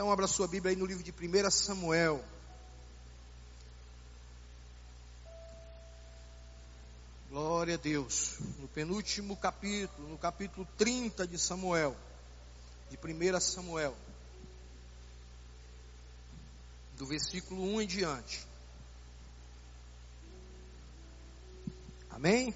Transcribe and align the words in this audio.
Então 0.00 0.10
abra 0.10 0.26
sua 0.26 0.48
Bíblia 0.48 0.70
aí 0.70 0.76
no 0.76 0.86
livro 0.86 1.04
de 1.04 1.12
1 1.12 1.50
Samuel. 1.50 2.24
Glória 7.28 7.74
a 7.74 7.76
Deus. 7.76 8.38
No 8.58 8.66
penúltimo 8.68 9.36
capítulo, 9.36 10.08
no 10.08 10.16
capítulo 10.16 10.66
30 10.78 11.26
de 11.26 11.38
Samuel, 11.38 11.94
de 12.88 12.96
1 12.96 13.40
Samuel, 13.40 13.94
do 16.96 17.04
versículo 17.04 17.62
1 17.62 17.82
em 17.82 17.86
diante. 17.86 18.46
Amém? 22.08 22.54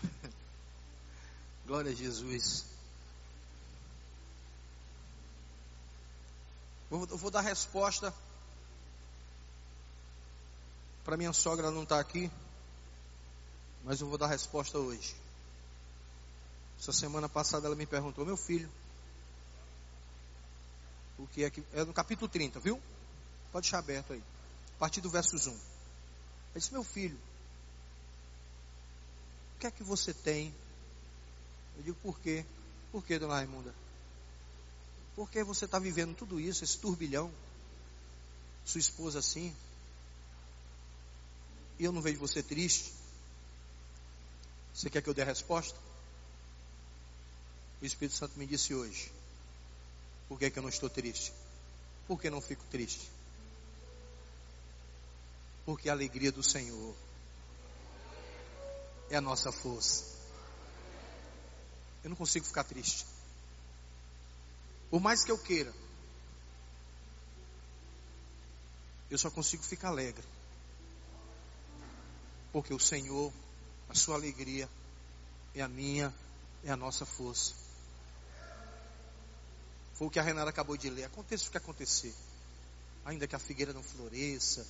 Glória 1.66 1.90
a 1.90 1.94
Jesus. 1.94 2.75
Eu 6.90 7.04
vou, 7.18 7.30
dar 7.30 7.40
resposta 7.40 8.14
para 11.04 11.16
minha 11.16 11.32
sogra 11.32 11.70
não 11.70 11.82
estar 11.82 11.96
tá 11.96 12.00
aqui, 12.00 12.30
mas 13.82 14.00
eu 14.00 14.08
vou 14.08 14.16
dar 14.16 14.28
resposta 14.28 14.78
hoje. 14.78 15.16
Essa 16.78 16.92
semana 16.92 17.28
passada 17.28 17.66
ela 17.66 17.74
me 17.74 17.86
perguntou, 17.86 18.24
meu 18.24 18.36
filho, 18.36 18.70
o 21.18 21.26
que 21.26 21.42
é 21.42 21.50
que. 21.50 21.64
É 21.72 21.84
no 21.84 21.92
capítulo 21.92 22.28
30, 22.28 22.60
viu? 22.60 22.80
Pode 23.50 23.64
deixar 23.64 23.78
aberto 23.78 24.12
aí. 24.12 24.22
A 24.76 24.78
partir 24.78 25.00
do 25.00 25.10
versos 25.10 25.46
1. 25.46 25.50
Ele 25.50 25.60
disse, 26.54 26.72
meu 26.72 26.84
filho, 26.84 27.18
o 29.56 29.58
que 29.58 29.66
é 29.66 29.70
que 29.70 29.82
você 29.82 30.14
tem? 30.14 30.54
Eu 31.76 31.82
digo, 31.82 31.96
por 32.02 32.20
quê? 32.20 32.44
Por 32.92 33.04
quê, 33.04 33.18
dona 33.18 33.34
Raimunda? 33.34 33.74
Por 35.16 35.30
que 35.30 35.42
você 35.42 35.64
está 35.64 35.78
vivendo 35.78 36.14
tudo 36.14 36.38
isso, 36.38 36.62
esse 36.62 36.76
turbilhão? 36.76 37.32
Sua 38.66 38.78
esposa 38.78 39.18
assim? 39.20 39.56
E 41.78 41.84
eu 41.84 41.90
não 41.90 42.02
vejo 42.02 42.18
você 42.18 42.42
triste? 42.42 42.92
Você 44.74 44.90
quer 44.90 45.00
que 45.00 45.08
eu 45.08 45.14
dê 45.14 45.22
a 45.22 45.24
resposta? 45.24 45.78
O 47.80 47.86
Espírito 47.86 48.14
Santo 48.14 48.38
me 48.38 48.46
disse 48.46 48.74
hoje. 48.74 49.10
Por 50.28 50.38
que, 50.38 50.50
que 50.50 50.58
eu 50.58 50.62
não 50.62 50.68
estou 50.68 50.90
triste? 50.90 51.32
Por 52.06 52.20
que 52.20 52.28
não 52.28 52.42
fico 52.42 52.64
triste? 52.66 53.10
Porque 55.64 55.88
a 55.88 55.92
alegria 55.92 56.30
do 56.30 56.42
Senhor 56.42 56.94
é 59.08 59.16
a 59.16 59.20
nossa 59.20 59.50
força. 59.50 60.04
Eu 62.04 62.10
não 62.10 62.16
consigo 62.16 62.44
ficar 62.44 62.64
triste. 62.64 63.06
Por 64.90 65.00
mais 65.00 65.24
que 65.24 65.30
eu 65.30 65.38
queira, 65.38 65.72
eu 69.10 69.18
só 69.18 69.30
consigo 69.30 69.62
ficar 69.62 69.88
alegre. 69.88 70.24
Porque 72.52 72.72
o 72.72 72.78
Senhor, 72.78 73.32
a 73.88 73.94
sua 73.94 74.14
alegria, 74.14 74.68
é 75.54 75.62
a 75.62 75.68
minha, 75.68 76.14
é 76.64 76.70
a 76.70 76.76
nossa 76.76 77.04
força. 77.04 77.54
Foi 79.94 80.06
o 80.06 80.10
que 80.10 80.18
a 80.18 80.22
Renata 80.22 80.50
acabou 80.50 80.76
de 80.76 80.90
ler. 80.90 81.04
Aconteça 81.04 81.48
o 81.48 81.50
que 81.50 81.56
acontecer. 81.56 82.14
Ainda 83.04 83.26
que 83.26 83.34
a 83.34 83.38
figueira 83.38 83.72
não 83.72 83.82
floresça, 83.82 84.66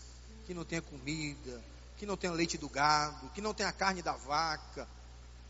que 0.46 0.54
não 0.54 0.64
tenha 0.64 0.82
comida, 0.82 1.62
que 1.96 2.06
não 2.06 2.16
tenha 2.16 2.32
leite 2.32 2.56
do 2.56 2.68
gado, 2.68 3.30
que 3.30 3.40
não 3.40 3.52
tenha 3.54 3.72
carne 3.72 4.02
da 4.02 4.12
vaca. 4.12 4.88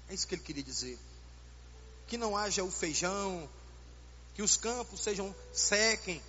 É 0.08 0.14
isso 0.14 0.26
que 0.26 0.34
ele 0.34 0.42
queria 0.42 0.62
dizer. 0.62 0.98
Que 2.06 2.16
não 2.16 2.36
haja 2.36 2.62
o 2.62 2.70
feijão, 2.70 3.48
que 4.36 4.42
os 4.42 4.54
campos 4.58 5.00
sejam 5.00 5.34
sequem. 5.50 6.22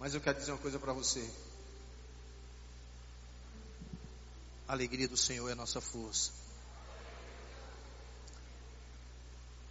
Mas 0.00 0.14
eu 0.14 0.20
quero 0.20 0.36
dizer 0.36 0.50
uma 0.50 0.58
coisa 0.58 0.80
para 0.80 0.92
você. 0.92 1.32
A 4.66 4.72
alegria 4.72 5.06
do 5.06 5.16
Senhor 5.16 5.48
é 5.48 5.52
a 5.52 5.54
nossa 5.54 5.80
força. 5.80 6.32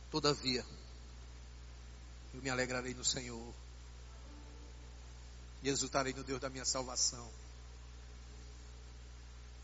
Todavia, 0.09 0.65
eu 2.33 2.41
me 2.41 2.49
alegrarei 2.49 2.93
no 2.93 3.03
Senhor 3.03 3.53
e 5.63 5.67
exultarei 5.67 6.13
no 6.13 6.23
Deus 6.23 6.39
da 6.39 6.49
minha 6.49 6.63
salvação. 6.63 7.29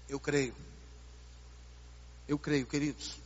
Eu 0.10 0.20
creio. 0.20 0.56
Eu 2.28 2.38
creio, 2.38 2.68
queridos, 2.68 3.26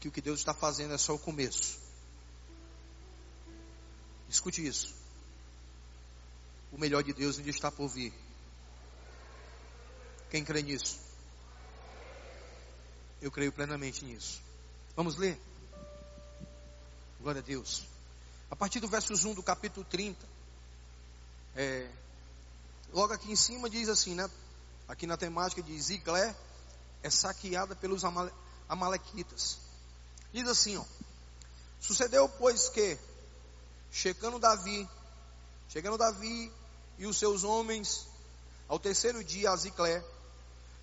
que 0.00 0.08
o 0.08 0.10
que 0.10 0.22
Deus 0.22 0.40
está 0.40 0.54
fazendo 0.54 0.94
é 0.94 0.98
só 0.98 1.14
o 1.14 1.18
começo. 1.18 1.78
Escute 4.28 4.66
isso. 4.66 4.94
O 6.72 6.78
melhor 6.78 7.02
de 7.02 7.12
Deus 7.12 7.38
ainda 7.38 7.50
está 7.50 7.70
por 7.70 7.88
vir. 7.88 8.14
Quem 10.30 10.44
crê 10.44 10.62
nisso? 10.62 10.98
Eu 13.20 13.30
creio 13.30 13.52
plenamente 13.52 14.04
nisso. 14.04 14.40
Vamos 14.96 15.16
ler? 15.16 15.38
Glória 17.20 17.40
a 17.40 17.44
Deus. 17.44 17.84
A 18.50 18.56
partir 18.56 18.80
do 18.80 18.88
versos 18.88 19.24
1 19.24 19.34
do 19.34 19.42
capítulo 19.42 19.84
30. 19.84 20.26
É, 21.54 21.90
logo 22.92 23.12
aqui 23.12 23.30
em 23.30 23.36
cima 23.36 23.68
diz 23.68 23.88
assim, 23.88 24.14
né? 24.14 24.30
Aqui 24.88 25.06
na 25.06 25.16
temática 25.16 25.62
de 25.62 25.78
Ziglé 25.78 26.34
é 27.02 27.10
saqueada 27.10 27.76
pelos 27.76 28.04
amale, 28.04 28.32
amalequitas. 28.68 29.58
Diz 30.32 30.48
assim, 30.48 30.76
ó. 30.76 30.84
Sucedeu, 31.80 32.28
pois, 32.28 32.68
que 32.68 32.98
chegando 33.90 34.38
Davi, 34.38 34.88
chegando 35.68 35.98
Davi 35.98 36.52
e 36.98 37.06
os 37.06 37.16
seus 37.16 37.42
homens 37.42 38.06
ao 38.68 38.78
terceiro 38.78 39.24
dia 39.24 39.50
a 39.50 39.56
Ziclé, 39.56 40.04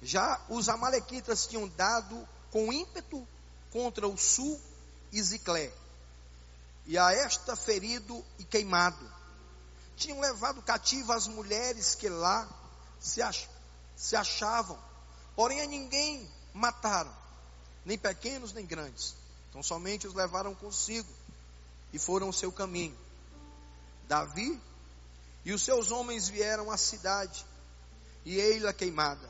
já 0.01 0.41
os 0.49 0.67
amalequitas 0.67 1.47
tinham 1.47 1.67
dado 1.69 2.27
com 2.51 2.73
ímpeto 2.73 3.25
contra 3.71 4.07
o 4.07 4.17
sul 4.17 4.59
e 5.11 5.21
Ziclé, 5.21 5.71
e 6.85 6.97
a 6.97 7.11
esta 7.11 7.55
ferido 7.55 8.23
e 8.39 8.43
queimado. 8.43 9.17
Tinham 9.95 10.19
levado 10.19 10.61
cativo 10.61 11.11
as 11.11 11.27
mulheres 11.27 11.95
que 11.95 12.09
lá 12.09 12.47
se, 12.99 13.21
ach 13.21 13.47
se 13.95 14.15
achavam, 14.15 14.77
porém 15.35 15.61
a 15.61 15.65
ninguém 15.65 16.29
mataram, 16.53 17.13
nem 17.85 17.97
pequenos 17.97 18.53
nem 18.53 18.65
grandes. 18.65 19.15
Então 19.57 19.63
somente 19.63 20.05
os 20.05 20.13
levaram 20.13 20.53
consigo 20.53 21.11
e 21.91 21.97
foram 21.97 22.29
o 22.29 22.33
seu 22.33 22.51
caminho. 22.51 22.95
Davi 24.07 24.61
e 25.43 25.51
os 25.51 25.63
seus 25.63 25.89
homens 25.89 26.29
vieram 26.29 26.69
à 26.69 26.77
cidade, 26.77 27.43
e 28.23 28.37
ei-la 28.37 28.71
queimada 28.71 29.27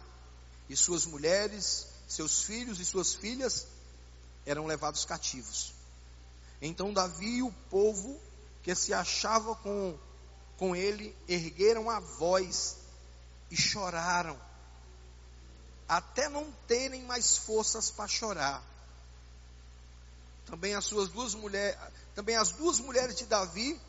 e 0.68 0.76
suas 0.76 1.06
mulheres, 1.06 1.88
seus 2.10 2.42
filhos 2.42 2.82
e 2.82 2.84
suas 2.84 3.14
filhas 3.14 3.68
eram 4.46 4.66
levados 4.66 5.06
cativos. 5.06 5.72
Então 6.62 6.92
Davi 6.92 7.38
e 7.38 7.44
o 7.44 7.52
povo 7.70 8.20
que 8.64 8.76
se 8.76 8.94
achava 8.94 9.56
com, 9.56 9.98
com 10.58 10.76
ele 10.76 11.16
ergueram 11.26 11.90
a 11.90 12.02
voz 12.02 12.76
e 13.50 13.56
choraram, 13.56 14.38
até 15.88 16.28
não 16.28 16.52
terem 16.68 17.04
mais 17.04 17.38
forças 17.38 17.90
para 17.90 18.10
chorar. 18.10 18.77
Também 20.48 20.74
as 20.74 20.86
suas 20.86 21.10
duas 21.10 21.36
mulheres, 21.36 21.78
também 22.16 22.36
as 22.36 22.52
duas 22.52 22.80
mulheres 22.80 23.16
de 23.16 23.26
Davi 23.26 23.80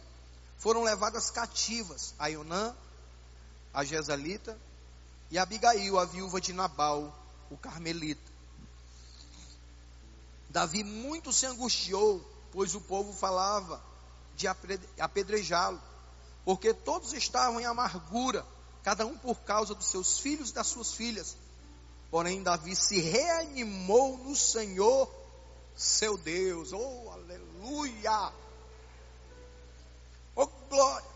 foram 0.59 0.83
levadas 0.83 1.31
cativas, 1.31 2.15
a 2.19 2.27
Ionã, 2.27 2.75
a 3.73 3.85
Jezalita 3.85 4.59
e 5.31 5.39
Abigail, 5.39 5.99
a 5.99 6.05
viúva 6.05 6.41
de 6.41 6.53
Nabal, 6.53 7.17
o 7.51 7.57
carmelita. 7.57 8.29
Davi 10.51 10.83
muito 10.83 11.33
se 11.33 11.47
angustiou, 11.47 12.21
pois 12.51 12.75
o 12.75 12.81
povo 12.81 13.13
falava 13.13 13.81
de 14.35 14.49
apedrejá-lo, 14.99 15.81
porque 16.45 16.75
todos 16.75 17.13
estavam 17.13 17.61
em 17.61 17.67
amargura, 17.67 18.45
cada 18.83 19.07
um 19.07 19.17
por 19.17 19.39
causa 19.41 19.75
dos 19.75 19.87
seus 19.87 20.19
filhos 20.19 20.51
e 20.51 20.55
das 20.55 20.67
suas 20.67 20.93
filhas. 20.93 21.37
Porém, 22.11 22.43
Davi 22.43 22.75
se 22.75 23.01
reanimou 23.01 24.17
no 24.19 24.35
Senhor, 24.35 25.13
seu 25.79 26.19
Deus. 26.19 26.73
Oh, 26.73 27.11
aleluia! 27.13 28.33
Oh, 30.35 30.47
glória! 30.69 31.09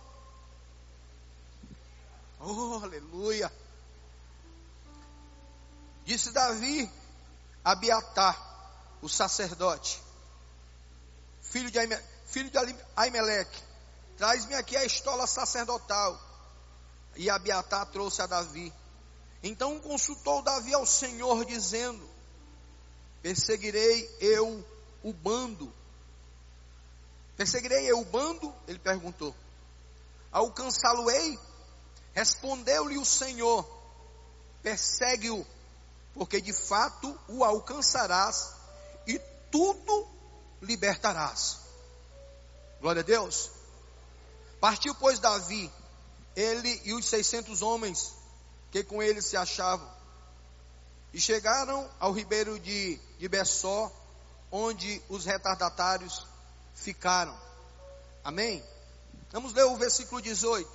Oh, 2.38 2.81
aleluia! 2.82 3.53
Disse 6.05 6.31
Davi 6.32 6.91
a 7.64 7.73
Abiatar, 7.73 8.37
o 9.00 9.09
sacerdote, 9.09 10.00
filho 11.41 11.70
de, 11.70 11.79
filho 12.26 12.50
de 12.50 12.59
Aimeleque, 12.97 13.62
traz-me 14.17 14.55
aqui 14.55 14.76
a 14.76 14.85
estola 14.85 15.26
sacerdotal. 15.26 16.20
E 17.14 17.29
Abiatar 17.29 17.87
trouxe 17.87 18.23
a 18.23 18.26
Davi. 18.26 18.73
Então 19.43 19.79
consultou 19.81 20.43
Davi 20.43 20.73
ao 20.73 20.87
Senhor, 20.87 21.44
dizendo: 21.44 22.12
perseguirei 23.22 24.10
eu 24.20 24.64
o 25.02 25.12
bando. 25.12 25.72
Perseguirei 27.36 27.90
eu 27.90 28.00
o 28.00 28.04
bando? 28.04 28.54
Ele 28.66 28.78
perguntou. 28.78 29.34
Alcançá-lo-ei? 30.30 31.38
Respondeu-lhe 32.12 32.98
o 32.98 33.04
Senhor: 33.04 33.66
Persegue-o, 34.62 35.46
porque 36.14 36.40
de 36.40 36.52
fato 36.52 37.19
o 37.28 37.44
alcançarás 37.44 38.52
e 39.06 39.19
tudo 39.50 40.08
libertarás. 40.60 41.58
Glória 42.80 43.00
a 43.00 43.04
Deus. 43.04 43.50
Partiu, 44.60 44.94
pois, 44.94 45.18
Davi, 45.18 45.72
ele 46.36 46.80
e 46.84 46.94
os 46.94 47.06
seiscentos 47.06 47.62
homens 47.62 48.14
que 48.72 48.82
com 48.82 49.02
ele 49.02 49.20
se 49.20 49.36
achavam, 49.36 49.86
e 51.12 51.20
chegaram 51.20 51.88
ao 52.00 52.10
ribeiro 52.10 52.58
de, 52.58 52.98
de 53.22 53.28
Bessó, 53.28 53.88
onde 54.50 55.00
os 55.08 55.24
retardatários 55.24 56.26
ficaram. 56.74 57.38
Amém? 58.24 58.60
Vamos 59.30 59.52
ler 59.52 59.62
o 59.62 59.76
versículo 59.76 60.20
18. 60.20 60.69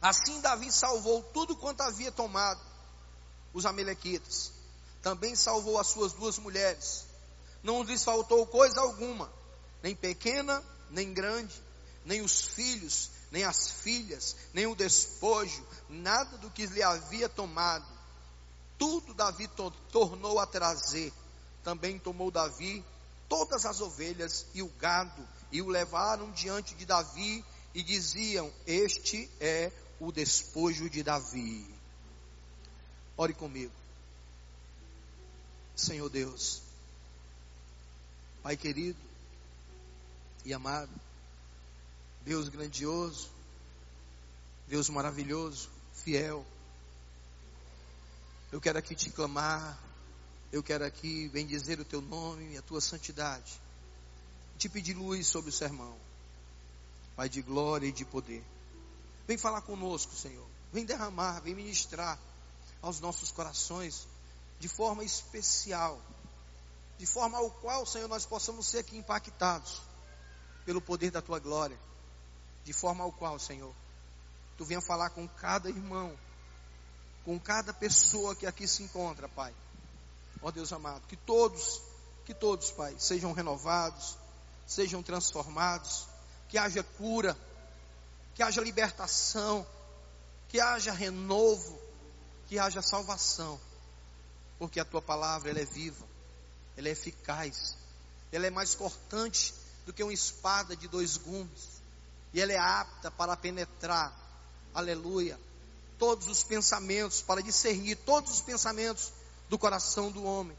Assim 0.00 0.40
Davi 0.40 0.72
salvou 0.72 1.22
tudo 1.24 1.54
quanto 1.54 1.82
havia 1.82 2.10
tomado 2.10 2.62
os 3.52 3.66
amalequitas. 3.66 4.52
Também 5.02 5.36
salvou 5.36 5.78
as 5.78 5.88
suas 5.88 6.14
duas 6.14 6.38
mulheres. 6.38 7.04
Não 7.62 7.82
lhes 7.82 8.02
faltou 8.02 8.46
coisa 8.46 8.80
alguma, 8.80 9.30
nem 9.82 9.94
pequena, 9.94 10.64
nem 10.88 11.12
grande, 11.12 11.54
nem 12.06 12.22
os 12.22 12.40
filhos, 12.40 13.10
nem 13.30 13.44
as 13.44 13.70
filhas, 13.70 14.34
nem 14.54 14.66
o 14.66 14.74
despojo, 14.74 15.62
nada 15.90 16.38
do 16.38 16.50
que 16.50 16.64
lhe 16.64 16.82
havia 16.82 17.28
tomado. 17.28 17.91
Tudo 18.78 19.14
Davi 19.14 19.48
to 19.48 19.70
tornou 19.90 20.38
a 20.38 20.46
trazer. 20.46 21.12
Também 21.62 21.98
tomou 21.98 22.30
Davi 22.30 22.84
todas 23.28 23.64
as 23.64 23.80
ovelhas 23.80 24.46
e 24.54 24.62
o 24.62 24.68
gado, 24.68 25.26
e 25.50 25.62
o 25.62 25.68
levaram 25.68 26.30
diante 26.32 26.74
de 26.74 26.84
Davi, 26.84 27.44
e 27.74 27.82
diziam: 27.82 28.52
Este 28.66 29.30
é 29.40 29.72
o 29.98 30.12
despojo 30.12 30.90
de 30.90 31.02
Davi. 31.02 31.66
Ore 33.16 33.32
comigo. 33.32 33.72
Senhor 35.74 36.08
Deus, 36.08 36.62
Pai 38.42 38.56
querido 38.56 38.98
e 40.44 40.52
amado, 40.52 40.90
Deus 42.22 42.48
grandioso, 42.48 43.30
Deus 44.66 44.88
maravilhoso, 44.88 45.70
fiel. 45.92 46.44
Eu 48.52 48.60
quero 48.60 48.78
aqui 48.78 48.94
te 48.94 49.08
clamar, 49.08 49.78
eu 50.52 50.62
quero 50.62 50.84
aqui 50.84 51.26
bendizer 51.30 51.80
o 51.80 51.84
teu 51.84 52.02
nome 52.02 52.52
e 52.52 52.58
a 52.58 52.62
tua 52.62 52.82
santidade. 52.82 53.58
Te 54.58 54.68
pedir 54.68 54.92
luz 54.92 55.26
sobre 55.26 55.48
o 55.48 55.52
sermão, 55.52 55.96
Pai 57.16 57.28
de 57.28 57.40
glória 57.40 57.86
e 57.86 57.92
de 57.92 58.04
poder. 58.04 58.44
Vem 59.26 59.38
falar 59.38 59.62
conosco, 59.62 60.14
Senhor. 60.14 60.46
Vem 60.72 60.84
derramar, 60.84 61.40
vem 61.40 61.54
ministrar 61.54 62.18
aos 62.82 63.00
nossos 63.00 63.32
corações 63.32 64.06
de 64.60 64.68
forma 64.68 65.02
especial, 65.02 66.00
de 66.98 67.06
forma 67.06 67.38
ao 67.38 67.50
qual, 67.50 67.86
Senhor, 67.86 68.08
nós 68.08 68.26
possamos 68.26 68.66
ser 68.66 68.80
aqui 68.80 68.96
impactados 68.96 69.80
pelo 70.64 70.80
poder 70.80 71.10
da 71.10 71.22
tua 71.22 71.38
glória 71.38 71.78
de 72.64 72.72
forma 72.72 73.02
ao 73.02 73.12
qual, 73.12 73.38
Senhor, 73.38 73.74
tu 74.56 74.64
venha 74.64 74.80
falar 74.80 75.10
com 75.10 75.26
cada 75.26 75.68
irmão, 75.68 76.16
com 77.24 77.38
cada 77.38 77.72
pessoa 77.72 78.34
que 78.34 78.46
aqui 78.46 78.66
se 78.66 78.82
encontra, 78.82 79.28
Pai. 79.28 79.54
Ó 80.42 80.50
Deus 80.50 80.72
amado, 80.72 81.06
que 81.06 81.16
todos, 81.16 81.80
que 82.24 82.34
todos, 82.34 82.70
Pai, 82.72 82.94
sejam 82.98 83.32
renovados, 83.32 84.16
sejam 84.66 85.02
transformados, 85.02 86.06
que 86.48 86.58
haja 86.58 86.82
cura, 86.82 87.36
que 88.34 88.42
haja 88.42 88.60
libertação, 88.60 89.66
que 90.48 90.60
haja 90.60 90.92
renovo, 90.92 91.80
que 92.48 92.58
haja 92.58 92.82
salvação, 92.82 93.58
porque 94.58 94.80
a 94.80 94.84
tua 94.84 95.00
palavra 95.00 95.50
ela 95.50 95.60
é 95.60 95.64
viva, 95.64 96.06
ela 96.76 96.88
é 96.88 96.92
eficaz, 96.92 97.76
ela 98.32 98.46
é 98.46 98.50
mais 98.50 98.74
cortante 98.74 99.54
do 99.86 99.92
que 99.92 100.02
uma 100.02 100.12
espada 100.12 100.76
de 100.76 100.88
dois 100.88 101.16
gumes 101.16 101.82
e 102.32 102.40
ela 102.40 102.52
é 102.52 102.58
apta 102.58 103.10
para 103.10 103.36
penetrar, 103.36 104.12
aleluia, 104.74 105.38
todos 106.02 106.26
os 106.26 106.42
pensamentos, 106.42 107.22
para 107.22 107.40
discernir 107.40 107.94
todos 107.94 108.32
os 108.32 108.40
pensamentos 108.40 109.12
do 109.48 109.56
coração 109.56 110.10
do 110.10 110.24
homem. 110.24 110.58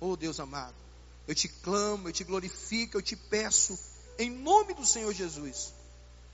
Oh 0.00 0.16
Deus 0.16 0.40
amado, 0.40 0.74
eu 1.28 1.36
te 1.36 1.46
clamo, 1.46 2.08
eu 2.08 2.12
te 2.12 2.24
glorifico, 2.24 2.96
eu 2.96 3.02
te 3.02 3.14
peço, 3.14 3.78
em 4.18 4.28
nome 4.28 4.74
do 4.74 4.84
Senhor 4.84 5.12
Jesus, 5.14 5.72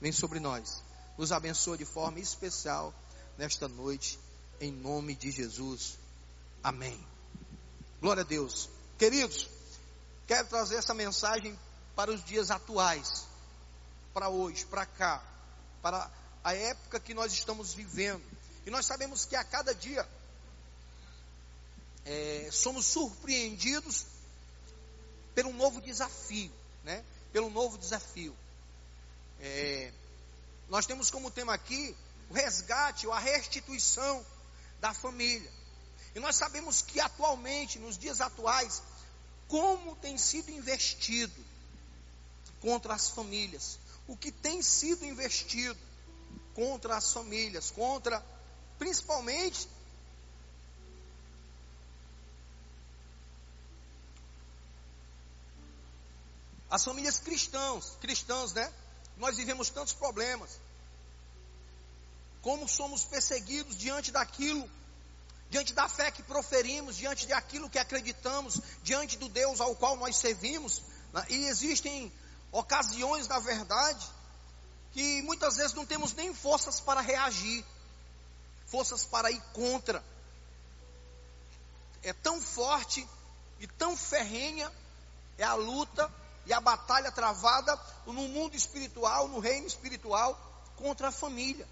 vem 0.01 0.11
sobre 0.11 0.39
nós, 0.39 0.81
nos 1.15 1.31
abençoa 1.31 1.77
de 1.77 1.85
forma 1.85 2.19
especial 2.19 2.91
nesta 3.37 3.67
noite, 3.67 4.17
em 4.59 4.71
nome 4.71 5.13
de 5.13 5.29
Jesus. 5.29 5.99
Amém. 6.63 6.99
Glória 8.01 8.21
a 8.21 8.25
Deus. 8.25 8.67
Queridos, 8.97 9.47
quero 10.25 10.47
trazer 10.47 10.77
essa 10.77 10.95
mensagem 10.95 11.55
para 11.95 12.09
os 12.09 12.25
dias 12.25 12.49
atuais 12.49 13.27
para 14.11 14.27
hoje, 14.29 14.65
para 14.65 14.87
cá, 14.87 15.21
para 15.83 16.09
a 16.43 16.53
época 16.53 16.99
que 16.99 17.13
nós 17.13 17.33
estamos 17.33 17.73
vivendo. 17.73 18.23
E 18.65 18.69
nós 18.69 18.85
sabemos 18.85 19.25
que 19.25 19.35
a 19.35 19.43
cada 19.43 19.73
dia 19.73 20.07
é, 22.05 22.49
somos 22.51 22.85
surpreendidos 22.85 24.05
pelo 25.33 25.53
novo 25.53 25.81
desafio, 25.81 26.51
né? 26.83 27.03
Pelo 27.31 27.49
novo 27.49 27.77
desafio. 27.77 28.35
É, 29.39 29.91
nós 30.69 30.85
temos 30.85 31.09
como 31.09 31.31
tema 31.31 31.53
aqui 31.53 31.95
o 32.29 32.33
resgate 32.33 33.07
ou 33.07 33.13
a 33.13 33.19
restituição 33.19 34.25
da 34.79 34.93
família. 34.93 35.51
E 36.15 36.19
nós 36.19 36.35
sabemos 36.35 36.81
que 36.81 36.99
atualmente, 36.99 37.79
nos 37.79 37.97
dias 37.97 38.21
atuais, 38.21 38.81
como 39.47 39.95
tem 39.95 40.17
sido 40.17 40.51
investido 40.51 41.43
contra 42.61 42.93
as 42.93 43.09
famílias 43.09 43.79
o 44.07 44.17
que 44.17 44.31
tem 44.31 44.61
sido 44.61 45.05
investido 45.05 45.79
contra 46.53 46.97
as 46.97 47.11
famílias, 47.11 47.71
contra 47.71 48.23
principalmente 48.77 49.67
as 56.69 56.83
famílias 56.83 57.19
cristãs, 57.19 57.97
cristãs, 58.01 58.53
né? 58.53 58.71
Nós 59.17 59.37
vivemos 59.37 59.69
tantos 59.69 59.93
problemas. 59.93 60.59
Como 62.41 62.67
somos 62.67 63.05
perseguidos 63.05 63.77
diante 63.77 64.11
daquilo, 64.11 64.69
diante 65.49 65.71
da 65.71 65.87
fé 65.87 66.09
que 66.09 66.23
proferimos, 66.23 66.97
diante 66.97 67.27
daquilo 67.27 67.69
que 67.69 67.77
acreditamos, 67.77 68.59
diante 68.81 69.17
do 69.17 69.29
Deus 69.29 69.61
ao 69.61 69.75
qual 69.75 69.95
nós 69.95 70.17
servimos. 70.17 70.81
Né? 71.13 71.25
E 71.29 71.45
existem 71.45 72.11
ocasiões, 72.51 73.27
na 73.27 73.39
verdade, 73.39 74.09
que 74.93 75.21
muitas 75.23 75.57
vezes 75.57 75.73
não 75.73 75.85
temos 75.85 76.13
nem 76.13 76.33
forças 76.33 76.79
para 76.79 77.01
reagir, 77.01 77.65
forças 78.67 79.03
para 79.03 79.31
ir 79.31 79.41
contra. 79.51 80.03
É 82.03 82.13
tão 82.13 82.39
forte 82.39 83.07
e 83.59 83.67
tão 83.67 83.97
ferrenha 83.97 84.71
é 85.37 85.43
a 85.43 85.55
luta 85.55 86.11
e 86.45 86.53
a 86.53 86.59
batalha 86.59 87.11
travada 87.11 87.79
no 88.05 88.13
mundo 88.13 88.55
espiritual, 88.55 89.27
no 89.27 89.39
reino 89.39 89.65
espiritual, 89.65 90.39
contra 90.75 91.07
a 91.07 91.11
família. 91.11 91.67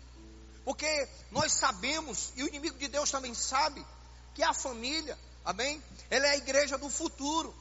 Porque 0.64 1.08
nós 1.32 1.54
sabemos, 1.54 2.32
e 2.36 2.44
o 2.44 2.48
inimigo 2.48 2.78
de 2.78 2.88
Deus 2.88 3.12
também 3.12 3.34
sabe, 3.34 3.86
que 4.34 4.44
a 4.44 4.54
família, 4.54 5.18
amém? 5.44 5.82
Ela 6.10 6.28
é 6.28 6.32
a 6.32 6.38
igreja 6.38 6.78
do 6.78 6.90
futuro. 6.90 7.54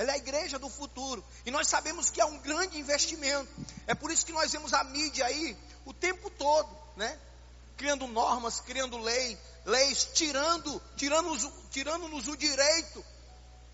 Ela 0.00 0.12
é 0.12 0.14
a 0.14 0.16
igreja 0.16 0.58
do 0.58 0.70
futuro. 0.70 1.22
E 1.44 1.50
nós 1.50 1.68
sabemos 1.68 2.08
que 2.08 2.22
é 2.22 2.24
um 2.24 2.38
grande 2.38 2.78
investimento. 2.78 3.50
É 3.86 3.94
por 3.94 4.10
isso 4.10 4.24
que 4.24 4.32
nós 4.32 4.50
vemos 4.50 4.72
a 4.72 4.82
mídia 4.82 5.26
aí 5.26 5.54
o 5.84 5.92
tempo 5.92 6.30
todo, 6.30 6.74
né? 6.96 7.18
Criando 7.76 8.06
normas, 8.06 8.60
criando 8.60 8.96
lei, 8.96 9.38
leis, 9.66 10.08
tirando, 10.14 10.80
tirando-nos 10.96 11.46
tirando 11.70 12.06
o 12.06 12.36
direito 12.38 13.04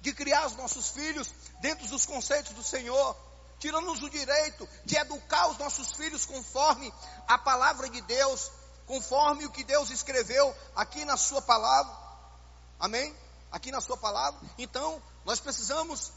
de 0.01 0.13
criar 0.13 0.49
os 0.49 0.57
nossos 0.57 0.89
filhos 0.89 1.33
dentro 1.61 1.87
dos 1.87 2.05
conceitos 2.05 2.53
do 2.55 2.63
Senhor, 2.65 3.17
tirando-nos 3.61 4.03
o 4.03 4.11
direito 4.11 4.69
de 4.85 4.97
educar 4.97 5.47
os 5.47 5.59
nossos 5.59 5.93
filhos 5.93 6.27
conforme 6.27 6.93
a 7.29 7.39
palavra 7.39 7.89
de 7.89 8.01
Deus, 8.01 8.51
conforme 8.85 9.47
o 9.47 9.53
que 9.53 9.63
Deus 9.63 9.91
escreveu 9.91 10.53
aqui 10.75 11.05
na 11.05 11.17
Sua 11.17 11.41
palavra. 11.41 11.97
Amém? 12.81 13.15
Aqui 13.53 13.71
na 13.71 13.81
Sua 13.81 13.97
palavra. 13.97 14.41
Então, 14.59 15.01
nós 15.27 15.41
precisamos, 15.41 16.13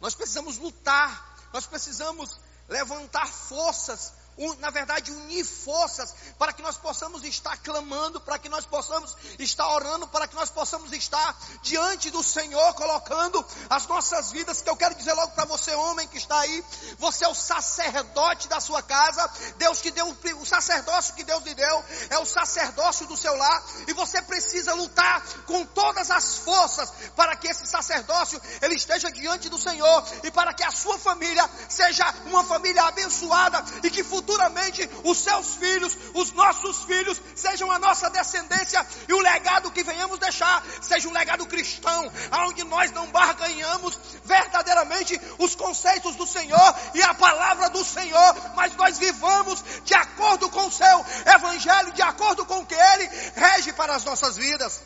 nós 0.00 0.14
precisamos 0.14 0.58
lutar, 0.58 1.48
nós 1.52 1.66
precisamos 1.66 2.38
levantar 2.68 3.26
forças 3.26 4.12
na 4.58 4.68
verdade, 4.68 5.10
unir 5.10 5.44
forças 5.44 6.14
para 6.38 6.52
que 6.52 6.60
nós 6.60 6.76
possamos 6.76 7.24
estar 7.24 7.56
clamando, 7.58 8.20
para 8.20 8.38
que 8.38 8.50
nós 8.50 8.66
possamos 8.66 9.16
estar 9.38 9.66
orando, 9.68 10.06
para 10.08 10.28
que 10.28 10.34
nós 10.34 10.50
possamos 10.50 10.92
estar 10.92 11.34
diante 11.62 12.10
do 12.10 12.22
Senhor, 12.22 12.74
colocando 12.74 13.44
as 13.70 13.86
nossas 13.86 14.30
vidas. 14.30 14.60
Que 14.60 14.68
eu 14.68 14.76
quero 14.76 14.94
dizer 14.94 15.14
logo 15.14 15.32
para 15.32 15.46
você, 15.46 15.74
homem 15.74 16.06
que 16.06 16.18
está 16.18 16.38
aí, 16.38 16.64
você 16.98 17.24
é 17.24 17.28
o 17.28 17.34
sacerdote 17.34 18.46
da 18.46 18.60
sua 18.60 18.82
casa, 18.82 19.26
Deus 19.56 19.80
que 19.80 19.90
deu, 19.90 20.06
o 20.38 20.46
sacerdócio 20.46 21.14
que 21.14 21.24
Deus 21.24 21.42
lhe 21.42 21.54
deu, 21.54 21.84
é 22.10 22.18
o 22.18 22.26
sacerdócio 22.26 23.06
do 23.06 23.16
seu 23.16 23.34
lar, 23.34 23.64
e 23.88 23.94
você 23.94 24.20
precisa 24.20 24.74
lutar 24.74 25.22
com 25.46 25.64
todas 25.64 26.10
as 26.10 26.36
forças 26.36 26.92
para 27.14 27.34
que 27.36 27.48
esse 27.48 27.66
sacerdócio 27.66 28.40
ele 28.60 28.74
esteja 28.74 29.10
diante 29.10 29.48
do 29.48 29.56
Senhor 29.56 30.04
e 30.22 30.30
para 30.30 30.52
que 30.52 30.62
a 30.62 30.70
sua 30.70 30.98
família 30.98 31.48
seja 31.68 32.04
uma 32.26 32.44
família 32.44 32.82
abençoada 32.82 33.64
e 33.82 33.90
que 33.90 34.04
futuramente 34.04 34.25
os 35.04 35.18
seus 35.18 35.54
filhos, 35.54 35.96
os 36.14 36.32
nossos 36.32 36.82
filhos, 36.84 37.20
sejam 37.34 37.70
a 37.70 37.78
nossa 37.78 38.10
descendência 38.10 38.86
e 39.08 39.12
o 39.12 39.20
legado 39.20 39.70
que 39.70 39.82
venhamos 39.82 40.18
deixar 40.18 40.64
seja 40.80 41.08
um 41.08 41.12
legado 41.12 41.46
cristão, 41.46 42.10
onde 42.46 42.64
nós 42.64 42.90
não 42.92 43.06
barganhamos 43.08 43.98
verdadeiramente 44.24 45.20
os 45.38 45.54
conceitos 45.54 46.16
do 46.16 46.26
Senhor 46.26 46.74
e 46.94 47.02
a 47.02 47.14
palavra 47.14 47.70
do 47.70 47.84
Senhor, 47.84 48.34
mas 48.54 48.74
nós 48.76 48.98
vivamos 48.98 49.62
de 49.84 49.94
acordo 49.94 50.50
com 50.50 50.66
o 50.66 50.72
seu 50.72 51.06
evangelho, 51.34 51.92
de 51.92 52.02
acordo 52.02 52.44
com 52.44 52.58
o 52.60 52.66
que 52.66 52.74
ele 52.74 53.08
rege 53.34 53.72
para 53.72 53.94
as 53.94 54.04
nossas 54.04 54.36
vidas. 54.36 54.82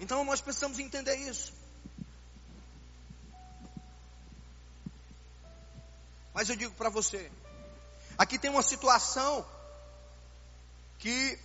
Então 0.00 0.24
nós 0.24 0.40
precisamos 0.40 0.78
entender 0.78 1.16
isso. 1.16 1.52
Mas 6.34 6.48
eu 6.48 6.56
digo 6.56 6.74
para 6.74 6.88
você, 6.88 7.30
aqui 8.16 8.38
tem 8.38 8.50
uma 8.50 8.62
situação 8.62 9.46
que 10.98 11.38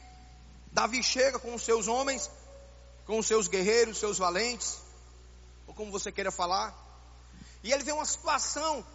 Davi 0.72 1.04
chega 1.04 1.40
com 1.40 1.54
os 1.54 1.62
seus 1.62 1.88
homens, 1.88 2.30
com 3.06 3.20
os 3.20 3.28
seus 3.28 3.48
guerreiros, 3.48 3.98
seus 3.98 4.18
valentes, 4.18 4.78
ou 5.66 5.74
como 5.74 5.92
você 5.92 6.12
queira 6.12 6.32
falar, 6.32 6.74
e 7.64 7.74
ele 7.74 7.84
vê 7.84 7.92
uma 7.92 8.06
situação 8.06 8.86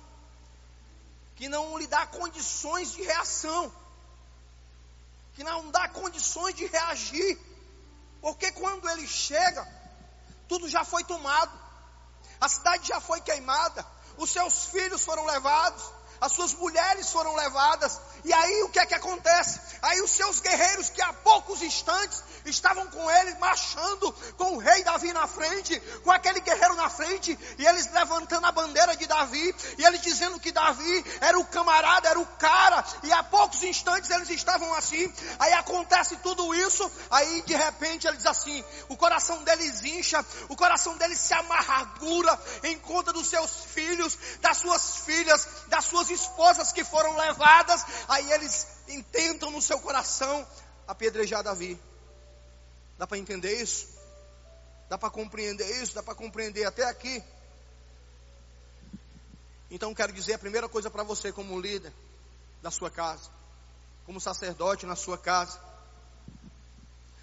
que 1.36 1.48
não 1.48 1.76
lhe 1.76 1.86
dá 1.86 2.06
condições 2.06 2.92
de 2.92 3.02
reação, 3.02 3.72
que 5.34 5.44
não 5.44 5.70
dá 5.70 5.88
condições 5.88 6.54
de 6.54 6.66
reagir, 6.66 7.38
porque 8.20 8.52
quando 8.52 8.88
ele 8.88 9.06
chega, 9.06 9.66
tudo 10.48 10.68
já 10.68 10.84
foi 10.84 11.04
tomado, 11.04 11.52
a 12.40 12.48
cidade 12.48 12.88
já 12.88 13.00
foi 13.00 13.20
queimada, 13.20 13.84
os 14.16 14.30
seus 14.30 14.66
filhos 14.66 15.04
foram 15.04 15.24
levados, 15.24 15.82
as 16.20 16.32
suas 16.32 16.54
mulheres 16.54 17.10
foram 17.10 17.34
levadas, 17.34 18.00
e 18.24 18.32
aí 18.32 18.62
o 18.62 18.68
que 18.68 18.78
é 18.78 18.86
que 18.86 18.94
acontece? 18.94 19.60
Aí 19.82 20.00
os 20.00 20.10
seus 20.10 20.40
guerreiros 20.40 20.90
que 20.90 21.02
há 21.02 21.12
poucos 21.12 21.60
instantes 21.60 22.22
estavam 22.44 22.86
com 22.86 23.10
ele, 23.10 23.34
marchando 23.36 24.12
com 24.36 24.54
o 24.54 24.58
rei 24.58 24.82
Davi 24.84 25.12
na 25.12 25.26
frente, 25.26 25.78
com 26.04 26.10
aquele 26.10 26.40
guerreiro 26.40 26.74
na 26.74 26.88
frente, 26.88 27.38
e 27.58 27.66
eles 27.66 27.90
levantando 27.92 28.46
a 28.46 28.52
bandeira 28.52 28.96
de 28.96 29.06
Davi, 29.06 29.54
e 29.78 29.84
eles 29.84 30.00
dizendo 30.02 30.38
que 30.38 30.52
Davi 30.52 31.04
era 31.20 31.38
o 31.38 31.44
camarada, 31.44 32.08
era 32.08 32.18
o 32.18 32.26
cara, 32.38 32.84
e 33.02 33.12
há 33.12 33.22
poucos 33.24 33.62
instantes 33.62 34.10
eles 34.10 34.30
estavam 34.30 34.72
assim. 34.74 35.12
Aí 35.38 35.52
acontece 35.54 36.16
tudo 36.16 36.54
isso, 36.54 36.90
aí 37.10 37.42
de 37.42 37.54
repente 37.54 38.06
ele 38.06 38.16
diz 38.16 38.26
assim: 38.26 38.64
o 38.88 38.96
coração 38.96 39.42
deles 39.42 39.82
incha, 39.84 40.24
o 40.48 40.56
coração 40.56 40.96
deles 40.96 41.18
se 41.18 41.34
amargura 41.34 42.38
em 42.62 42.78
conta 42.78 43.12
dos 43.12 43.28
seus 43.28 43.50
filhos, 43.74 44.18
das 44.40 44.58
suas 44.58 44.98
filhas, 44.98 45.46
das 45.68 45.84
suas 45.84 46.10
esposas 46.10 46.72
que 46.72 46.84
foram 46.84 47.16
levadas, 47.16 47.84
aí 48.12 48.30
eles 48.32 48.66
intentam 48.88 49.50
no 49.50 49.62
seu 49.62 49.80
coração 49.80 50.46
apedrejar 50.86 51.42
Davi. 51.42 51.80
Dá 52.98 53.06
para 53.06 53.18
entender 53.18 53.60
isso? 53.60 53.88
Dá 54.88 54.98
para 54.98 55.10
compreender 55.10 55.82
isso? 55.82 55.94
Dá 55.94 56.02
para 56.02 56.14
compreender 56.14 56.64
até 56.64 56.84
aqui? 56.84 57.22
Então 59.70 59.94
quero 59.94 60.12
dizer 60.12 60.34
a 60.34 60.38
primeira 60.38 60.68
coisa 60.68 60.90
para 60.90 61.02
você 61.02 61.32
como 61.32 61.58
líder 61.58 61.92
da 62.60 62.70
sua 62.70 62.90
casa, 62.90 63.30
como 64.04 64.20
sacerdote 64.20 64.84
na 64.84 64.94
sua 64.94 65.16
casa. 65.16 65.58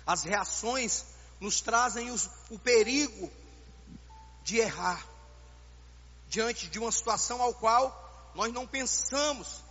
As 0.06 0.24
reações 0.24 1.06
nos 1.40 1.62
trazem 1.62 2.10
os, 2.10 2.28
o 2.50 2.58
perigo 2.58 3.32
de 4.44 4.58
errar 4.58 5.06
diante 6.28 6.68
de 6.68 6.80
uma 6.80 6.92
situação 6.92 7.40
ao 7.42 7.54
qual 7.54 8.32
nós 8.34 8.52
não 8.52 8.66
pensamos. 8.66 9.62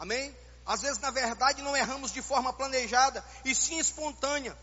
Amém? 0.00 0.34
Às 0.64 0.80
vezes, 0.80 0.98
na 0.98 1.10
verdade, 1.10 1.60
não 1.60 1.76
erramos 1.76 2.10
de 2.10 2.22
forma 2.22 2.54
planejada 2.54 3.22
e 3.44 3.54
sim 3.54 3.78
espontânea. 3.78 4.56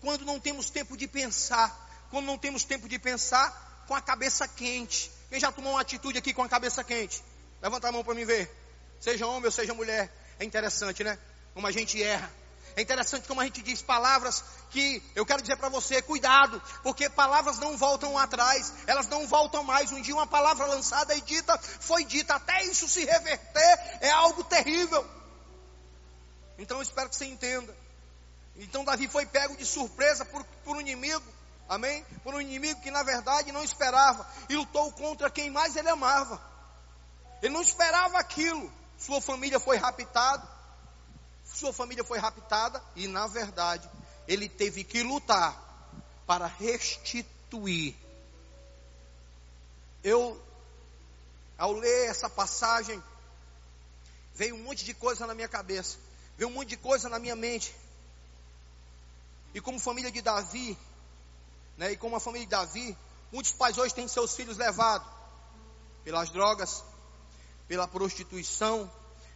Quando 0.00 0.24
não 0.24 0.40
temos 0.40 0.70
tempo 0.70 0.96
de 0.96 1.06
pensar, 1.06 1.68
quando 2.10 2.24
não 2.24 2.38
temos 2.38 2.64
tempo 2.64 2.88
de 2.88 2.98
pensar 2.98 3.84
com 3.86 3.94
a 3.94 4.00
cabeça 4.00 4.48
quente. 4.48 5.10
Quem 5.28 5.38
já 5.38 5.52
tomou 5.52 5.72
uma 5.72 5.82
atitude 5.82 6.16
aqui 6.16 6.32
com 6.32 6.42
a 6.42 6.48
cabeça 6.48 6.82
quente? 6.82 7.22
Levanta 7.60 7.88
a 7.88 7.92
mão 7.92 8.02
para 8.02 8.14
me 8.14 8.24
ver. 8.24 8.50
Seja 8.98 9.26
homem 9.26 9.44
ou 9.44 9.52
seja 9.52 9.74
mulher. 9.74 10.10
É 10.40 10.44
interessante, 10.44 11.04
né? 11.04 11.18
Como 11.52 11.66
a 11.66 11.70
gente 11.70 12.02
erra. 12.02 12.32
É 12.78 12.80
interessante 12.80 13.26
como 13.26 13.40
a 13.40 13.44
gente 13.44 13.60
diz 13.60 13.82
palavras 13.82 14.44
que 14.70 15.02
eu 15.16 15.26
quero 15.26 15.42
dizer 15.42 15.56
para 15.56 15.68
você, 15.68 16.00
cuidado, 16.00 16.62
porque 16.84 17.10
palavras 17.10 17.58
não 17.58 17.76
voltam 17.76 18.16
atrás, 18.16 18.72
elas 18.86 19.08
não 19.08 19.26
voltam 19.26 19.64
mais. 19.64 19.90
Um 19.90 20.00
dia 20.00 20.14
uma 20.14 20.28
palavra 20.28 20.64
lançada 20.64 21.12
e 21.12 21.20
dita 21.20 21.58
foi 21.58 22.04
dita, 22.04 22.36
até 22.36 22.62
isso 22.62 22.88
se 22.88 23.04
reverter 23.04 23.98
é 24.00 24.10
algo 24.10 24.44
terrível. 24.44 25.04
Então 26.56 26.76
eu 26.76 26.82
espero 26.84 27.08
que 27.08 27.16
você 27.16 27.24
entenda. 27.24 27.76
Então 28.54 28.84
Davi 28.84 29.08
foi 29.08 29.26
pego 29.26 29.56
de 29.56 29.66
surpresa 29.66 30.24
por, 30.24 30.44
por 30.64 30.76
um 30.76 30.80
inimigo, 30.80 31.26
amém? 31.68 32.06
Por 32.22 32.32
um 32.32 32.40
inimigo 32.40 32.80
que 32.80 32.92
na 32.92 33.02
verdade 33.02 33.50
não 33.50 33.64
esperava 33.64 34.24
e 34.48 34.54
lutou 34.54 34.92
contra 34.92 35.28
quem 35.28 35.50
mais 35.50 35.74
ele 35.74 35.88
amava. 35.88 36.40
Ele 37.42 37.52
não 37.52 37.60
esperava 37.60 38.20
aquilo. 38.20 38.72
Sua 38.96 39.20
família 39.20 39.58
foi 39.58 39.78
raptada, 39.78 40.57
sua 41.58 41.72
família 41.72 42.04
foi 42.04 42.18
raptada 42.18 42.80
e, 42.94 43.08
na 43.08 43.26
verdade, 43.26 43.90
ele 44.28 44.48
teve 44.48 44.84
que 44.84 45.02
lutar 45.02 45.60
para 46.24 46.46
restituir. 46.46 47.96
Eu, 50.04 50.40
ao 51.58 51.72
ler 51.72 52.08
essa 52.08 52.30
passagem, 52.30 53.02
veio 54.34 54.54
um 54.54 54.62
monte 54.62 54.84
de 54.84 54.94
coisa 54.94 55.26
na 55.26 55.34
minha 55.34 55.48
cabeça, 55.48 55.98
veio 56.36 56.48
um 56.48 56.52
monte 56.52 56.68
de 56.68 56.76
coisa 56.76 57.08
na 57.08 57.18
minha 57.18 57.34
mente. 57.34 57.74
E 59.52 59.60
como 59.60 59.80
família 59.80 60.12
de 60.12 60.22
Davi, 60.22 60.78
né, 61.76 61.90
e 61.92 61.96
como 61.96 62.14
a 62.14 62.20
família 62.20 62.46
de 62.46 62.50
Davi, 62.50 62.96
muitos 63.32 63.50
pais 63.50 63.76
hoje 63.78 63.92
têm 63.92 64.06
seus 64.06 64.36
filhos 64.36 64.56
levados 64.56 65.08
pelas 66.04 66.30
drogas, 66.30 66.84
pela 67.66 67.88
prostituição, 67.88 68.88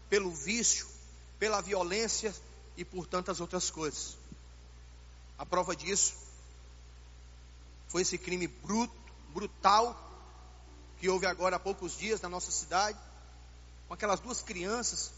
pelo 0.09 0.31
vício, 0.31 0.92
pela 1.43 1.61
violência 1.61 2.33
e 2.77 2.85
por 2.85 3.05
tantas 3.05 3.41
outras 3.41 3.69
coisas. 3.69 4.17
A 5.37 5.45
prova 5.45 5.75
disso 5.75 6.15
foi 7.89 8.03
esse 8.03 8.17
crime 8.17 8.47
bruto, 8.47 8.95
brutal 9.31 9.93
que 11.01 11.09
houve 11.09 11.27
agora 11.27 11.57
há 11.57 11.59
poucos 11.59 11.99
dias 11.99 12.21
na 12.21 12.29
nossa 12.29 12.53
cidade, 12.53 12.97
com 13.89 13.95
aquelas 13.95 14.21
duas 14.21 14.41
crianças, 14.41 15.11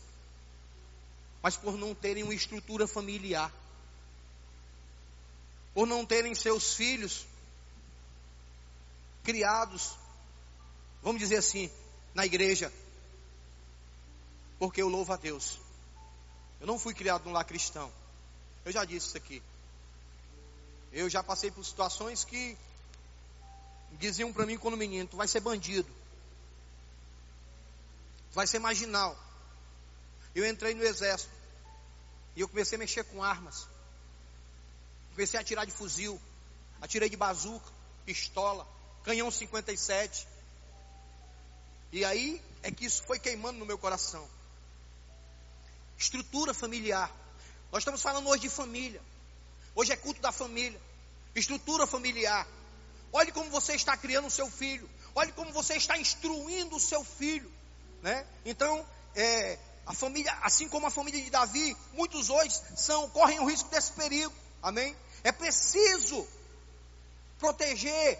mas 1.42 1.58
por 1.58 1.76
não 1.76 1.94
terem 1.94 2.22
uma 2.22 2.32
estrutura 2.32 2.86
familiar, 2.86 3.52
por 5.74 5.86
não 5.86 6.06
terem 6.06 6.34
seus 6.34 6.72
filhos 6.72 7.26
criados, 9.22 9.94
vamos 11.02 11.20
dizer 11.20 11.36
assim, 11.36 11.70
na 12.14 12.24
igreja, 12.24 12.72
porque 14.58 14.80
eu 14.80 14.88
louvo 14.88 15.12
a 15.12 15.16
Deus 15.18 15.62
eu 16.60 16.66
não 16.66 16.78
fui 16.78 16.94
criado 16.94 17.24
num 17.24 17.32
lar 17.32 17.44
cristão. 17.44 17.92
Eu 18.64 18.72
já 18.72 18.84
disse 18.84 19.08
isso 19.08 19.16
aqui. 19.16 19.42
Eu 20.92 21.10
já 21.10 21.22
passei 21.22 21.50
por 21.50 21.64
situações 21.64 22.24
que 22.24 22.56
diziam 23.98 24.32
para 24.32 24.46
mim 24.46 24.56
quando 24.58 24.76
menino, 24.76 25.08
tu 25.08 25.16
vai 25.16 25.28
ser 25.28 25.40
bandido. 25.40 25.88
Tu 28.30 28.34
vai 28.34 28.46
ser 28.46 28.58
marginal. 28.58 29.16
Eu 30.34 30.46
entrei 30.46 30.74
no 30.74 30.82
exército. 30.82 31.32
E 32.36 32.40
eu 32.40 32.48
comecei 32.48 32.76
a 32.76 32.78
mexer 32.78 33.04
com 33.04 33.22
armas. 33.22 33.68
Comecei 35.10 35.38
a 35.38 35.42
atirar 35.42 35.66
de 35.66 35.72
fuzil. 35.72 36.20
Atirei 36.80 37.08
de 37.08 37.16
bazuca, 37.16 37.70
pistola, 38.04 38.66
canhão 39.04 39.30
57. 39.30 40.26
E 41.92 42.04
aí 42.04 42.42
é 42.62 42.70
que 42.70 42.84
isso 42.84 43.02
foi 43.04 43.18
queimando 43.18 43.58
no 43.58 43.66
meu 43.66 43.78
coração. 43.78 44.28
Estrutura 46.04 46.52
familiar. 46.52 47.10
Nós 47.72 47.80
estamos 47.80 48.02
falando 48.02 48.28
hoje 48.28 48.42
de 48.42 48.48
família. 48.48 49.02
Hoje 49.74 49.92
é 49.92 49.96
culto 49.96 50.20
da 50.20 50.32
família. 50.32 50.80
Estrutura 51.34 51.86
familiar. 51.86 52.46
Olhe 53.12 53.32
como 53.32 53.50
você 53.50 53.74
está 53.74 53.96
criando 53.96 54.26
o 54.26 54.30
seu 54.30 54.50
filho. 54.50 54.88
Olhe 55.14 55.32
como 55.32 55.52
você 55.52 55.74
está 55.76 55.96
instruindo 55.98 56.76
o 56.76 56.80
seu 56.80 57.02
filho 57.04 57.52
né? 58.04 58.26
Então, 58.44 58.86
é, 59.16 59.58
a 59.86 59.94
família, 59.94 60.30
assim 60.42 60.68
como 60.68 60.86
a 60.86 60.90
família 60.90 61.24
de 61.24 61.30
Davi, 61.30 61.74
muitos 61.94 62.28
hoje 62.28 62.60
são 62.76 63.08
correm 63.08 63.40
o 63.40 63.46
risco 63.46 63.70
desse 63.70 63.92
perigo. 63.92 64.32
Amém? 64.62 64.94
É 65.24 65.32
preciso 65.32 66.26
proteger 67.38 68.18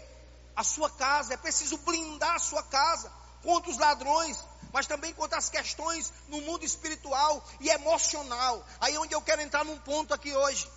a 0.55 0.63
sua 0.63 0.89
casa, 0.89 1.35
é 1.35 1.37
preciso 1.37 1.77
blindar 1.77 2.33
a 2.35 2.39
sua 2.39 2.63
casa 2.63 3.11
contra 3.43 3.69
os 3.69 3.77
ladrões, 3.77 4.43
mas 4.75 4.87
também 4.87 5.13
contra 5.13 5.37
as 5.37 5.47
questões 5.47 6.11
no 6.27 6.41
mundo 6.41 6.65
espiritual 6.65 7.41
e 7.61 7.69
emocional. 7.69 8.61
Aí 8.81 8.93
é 8.93 8.99
onde 8.99 9.13
eu 9.15 9.21
quero 9.21 9.41
entrar 9.41 9.63
num 9.63 9.79
ponto 9.79 10.13
aqui 10.13 10.35
hoje. 10.35 10.69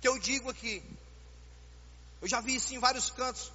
Que 0.00 0.08
eu 0.08 0.18
digo 0.18 0.50
aqui. 0.50 0.82
Eu 2.20 2.26
já 2.26 2.40
vi 2.40 2.56
isso 2.56 2.74
em 2.74 2.80
vários 2.80 3.08
cantos. 3.08 3.52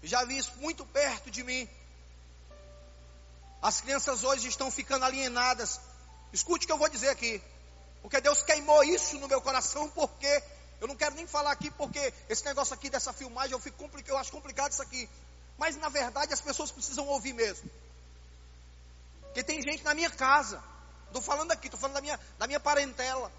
Eu 0.00 0.08
já 0.08 0.24
vi 0.24 0.38
isso 0.38 0.52
muito 0.58 0.86
perto 0.86 1.28
de 1.28 1.42
mim. 1.42 1.68
As 3.60 3.80
crianças 3.80 4.22
hoje 4.22 4.46
estão 4.46 4.70
ficando 4.70 5.04
alienadas. 5.04 5.80
Escute 6.32 6.62
o 6.62 6.66
que 6.68 6.72
eu 6.72 6.78
vou 6.78 6.88
dizer 6.88 7.08
aqui. 7.08 7.42
Porque 8.00 8.20
Deus 8.20 8.44
queimou 8.44 8.84
isso 8.84 9.18
no 9.18 9.26
meu 9.26 9.40
coração, 9.40 9.88
porque 9.88 10.40
eu 10.80 10.86
não 10.86 10.94
quero 10.94 11.16
nem 11.16 11.26
falar 11.26 11.50
aqui, 11.50 11.68
porque 11.72 12.14
esse 12.28 12.44
negócio 12.44 12.74
aqui 12.74 12.88
dessa 12.88 13.12
filmagem 13.12 13.54
eu, 13.54 13.58
fico 13.58 13.90
eu 14.06 14.16
acho 14.18 14.30
complicado 14.30 14.70
isso 14.70 14.82
aqui. 14.82 15.10
Mas 15.58 15.76
na 15.76 15.88
verdade 15.88 16.32
as 16.32 16.40
pessoas 16.40 16.70
precisam 16.70 17.06
ouvir 17.08 17.32
mesmo. 17.32 17.70
Porque 19.24 19.42
tem 19.42 19.62
gente 19.62 19.82
na 19.82 19.94
minha 19.94 20.10
casa. 20.10 20.62
Estou 21.06 21.22
falando 21.22 21.52
aqui, 21.52 21.66
estou 21.66 21.80
falando 21.80 21.94
da 21.94 22.00
minha, 22.00 22.20
da 22.38 22.46
minha 22.46 22.60
parentela. 22.60 23.30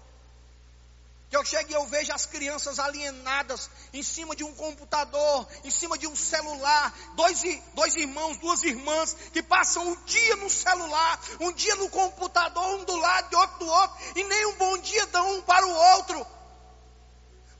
Que 1.30 1.36
eu 1.36 1.44
chego 1.44 1.70
e 1.70 1.74
eu 1.74 1.86
vejo 1.86 2.12
as 2.12 2.26
crianças 2.26 2.78
alienadas 2.78 3.70
em 3.92 4.02
cima 4.02 4.36
de 4.36 4.44
um 4.44 4.54
computador, 4.54 5.48
em 5.64 5.70
cima 5.70 5.98
de 5.98 6.06
um 6.06 6.14
celular, 6.14 6.94
dois, 7.14 7.42
dois 7.74 7.96
irmãos, 7.96 8.36
duas 8.38 8.62
irmãs 8.62 9.14
que 9.32 9.42
passam 9.42 9.86
um 9.86 9.96
dia 10.04 10.36
no 10.36 10.50
celular, 10.50 11.20
um 11.40 11.52
dia 11.52 11.74
no 11.76 11.88
computador, 11.88 12.64
um 12.76 12.84
do 12.84 12.96
lado 12.96 13.28
e 13.32 13.36
outro 13.36 13.58
do 13.58 13.66
outro, 13.66 13.96
e 14.16 14.24
nem 14.24 14.46
um 14.46 14.54
bom 14.54 14.78
dia 14.78 15.06
dão 15.06 15.38
um 15.38 15.42
para 15.42 15.66
o 15.66 15.74
outro. 15.96 16.26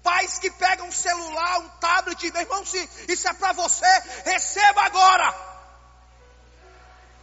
Pais 0.05 0.39
que 0.39 0.51
pegam 0.51 0.87
um 0.87 0.93
celular, 0.93 1.61
um 1.61 1.69
tablet, 1.81 2.31
meu 2.31 2.43
irmão, 2.43 2.65
se 2.65 2.89
isso 3.09 3.27
é 3.27 3.33
para 3.33 3.53
você, 3.55 4.03
receba 4.27 4.83
agora. 4.83 5.35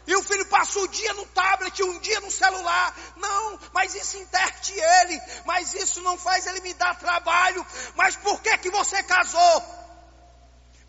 E 0.08 0.16
o 0.16 0.24
filho 0.24 0.46
passa 0.48 0.80
o 0.80 0.88
dia 0.88 1.14
no 1.14 1.26
tablet, 1.28 1.84
um 1.84 2.00
dia 2.00 2.20
no 2.22 2.32
celular. 2.32 2.94
Não, 3.18 3.60
mas 3.72 3.94
isso 3.94 4.18
interte 4.18 4.74
ele. 4.74 5.22
Mas 5.46 5.76
isso 5.76 6.02
não 6.02 6.18
faz 6.18 6.48
ele 6.48 6.60
me 6.62 6.74
dar 6.74 6.98
trabalho. 6.98 7.64
Mas 7.96 8.16
por 8.16 8.42
que 8.42 8.58
que 8.58 8.72
você 8.72 9.04
casou? 9.04 9.64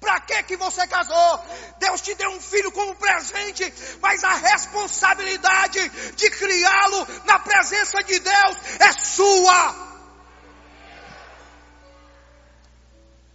Para 0.00 0.18
que 0.20 0.42
que 0.44 0.56
você 0.56 0.86
casou? 0.88 1.44
Deus 1.78 2.00
te 2.00 2.14
deu 2.14 2.30
um 2.30 2.40
filho 2.40 2.72
como 2.72 2.96
presente, 2.96 3.72
mas 4.00 4.24
a 4.24 4.34
responsabilidade 4.34 5.88
de 6.16 6.30
criá-lo 6.30 7.06
na 7.26 7.38
presença 7.38 8.02
de 8.02 8.18
Deus 8.18 8.56
é 8.80 8.92
sua. 8.92 9.91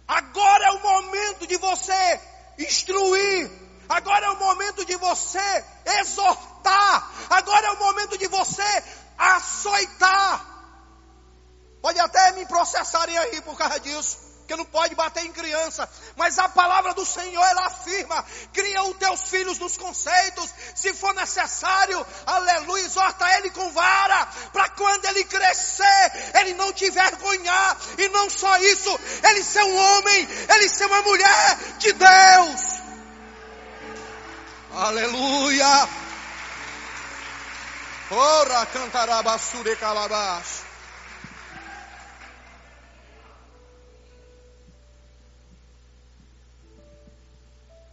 Agora 0.08 0.64
é 0.64 0.70
o 0.72 0.82
momento 0.82 1.46
de 1.46 1.56
você 1.58 2.20
instruir 2.58 3.68
Agora 3.88 4.26
é 4.26 4.30
o 4.30 4.38
momento 4.38 4.84
de 4.84 4.94
você 4.96 5.64
exortar. 6.00 7.10
Agora 7.30 7.68
é 7.68 7.70
o 7.70 7.78
momento 7.78 8.18
de 8.18 8.26
você 8.26 8.84
açoitar. 9.16 10.44
Pode 11.80 11.98
até 11.98 12.32
me 12.32 12.44
processarem 12.44 13.16
aí 13.16 13.40
por 13.40 13.56
causa 13.56 13.80
disso. 13.80 14.27
Que 14.48 14.56
não 14.56 14.64
pode 14.64 14.94
bater 14.94 15.26
em 15.26 15.30
criança. 15.30 15.86
Mas 16.16 16.38
a 16.38 16.48
palavra 16.48 16.94
do 16.94 17.04
Senhor, 17.04 17.44
ela 17.44 17.66
afirma: 17.66 18.24
cria 18.50 18.82
os 18.82 18.96
teus 18.96 19.22
filhos 19.24 19.58
nos 19.58 19.76
conceitos. 19.76 20.48
Se 20.74 20.94
for 20.94 21.14
necessário, 21.14 22.04
aleluia, 22.24 22.82
exorta 22.82 23.30
ele 23.36 23.50
com 23.50 23.70
vara. 23.70 24.26
Para 24.50 24.70
quando 24.70 25.04
ele 25.04 25.22
crescer, 25.24 26.32
ele 26.40 26.54
não 26.54 26.72
te 26.72 26.86
envergonhar. 26.86 27.76
E 27.98 28.08
não 28.08 28.30
só 28.30 28.56
isso, 28.56 28.98
ele 29.22 29.44
ser 29.44 29.64
um 29.64 29.76
homem, 29.76 30.28
ele 30.48 30.68
ser 30.70 30.86
uma 30.86 31.02
mulher 31.02 31.58
de 31.78 31.92
Deus. 31.92 32.80
Aleluia. 34.74 35.88
Ora 38.10 38.64
cantarabasure 38.64 39.76
calabás. 39.76 40.67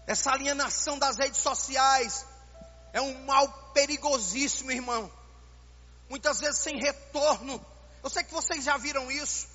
Essa 0.07 0.31
alienação 0.31 0.97
das 0.99 1.17
redes 1.17 1.41
sociais 1.41 2.25
é 2.93 3.01
um 3.01 3.25
mal 3.25 3.47
perigosíssimo, 3.73 4.71
irmão. 4.71 5.11
Muitas 6.09 6.39
vezes 6.39 6.61
sem 6.61 6.79
retorno. 6.79 7.63
Eu 8.03 8.09
sei 8.09 8.23
que 8.23 8.33
vocês 8.33 8.63
já 8.63 8.77
viram 8.77 9.11
isso. 9.11 9.47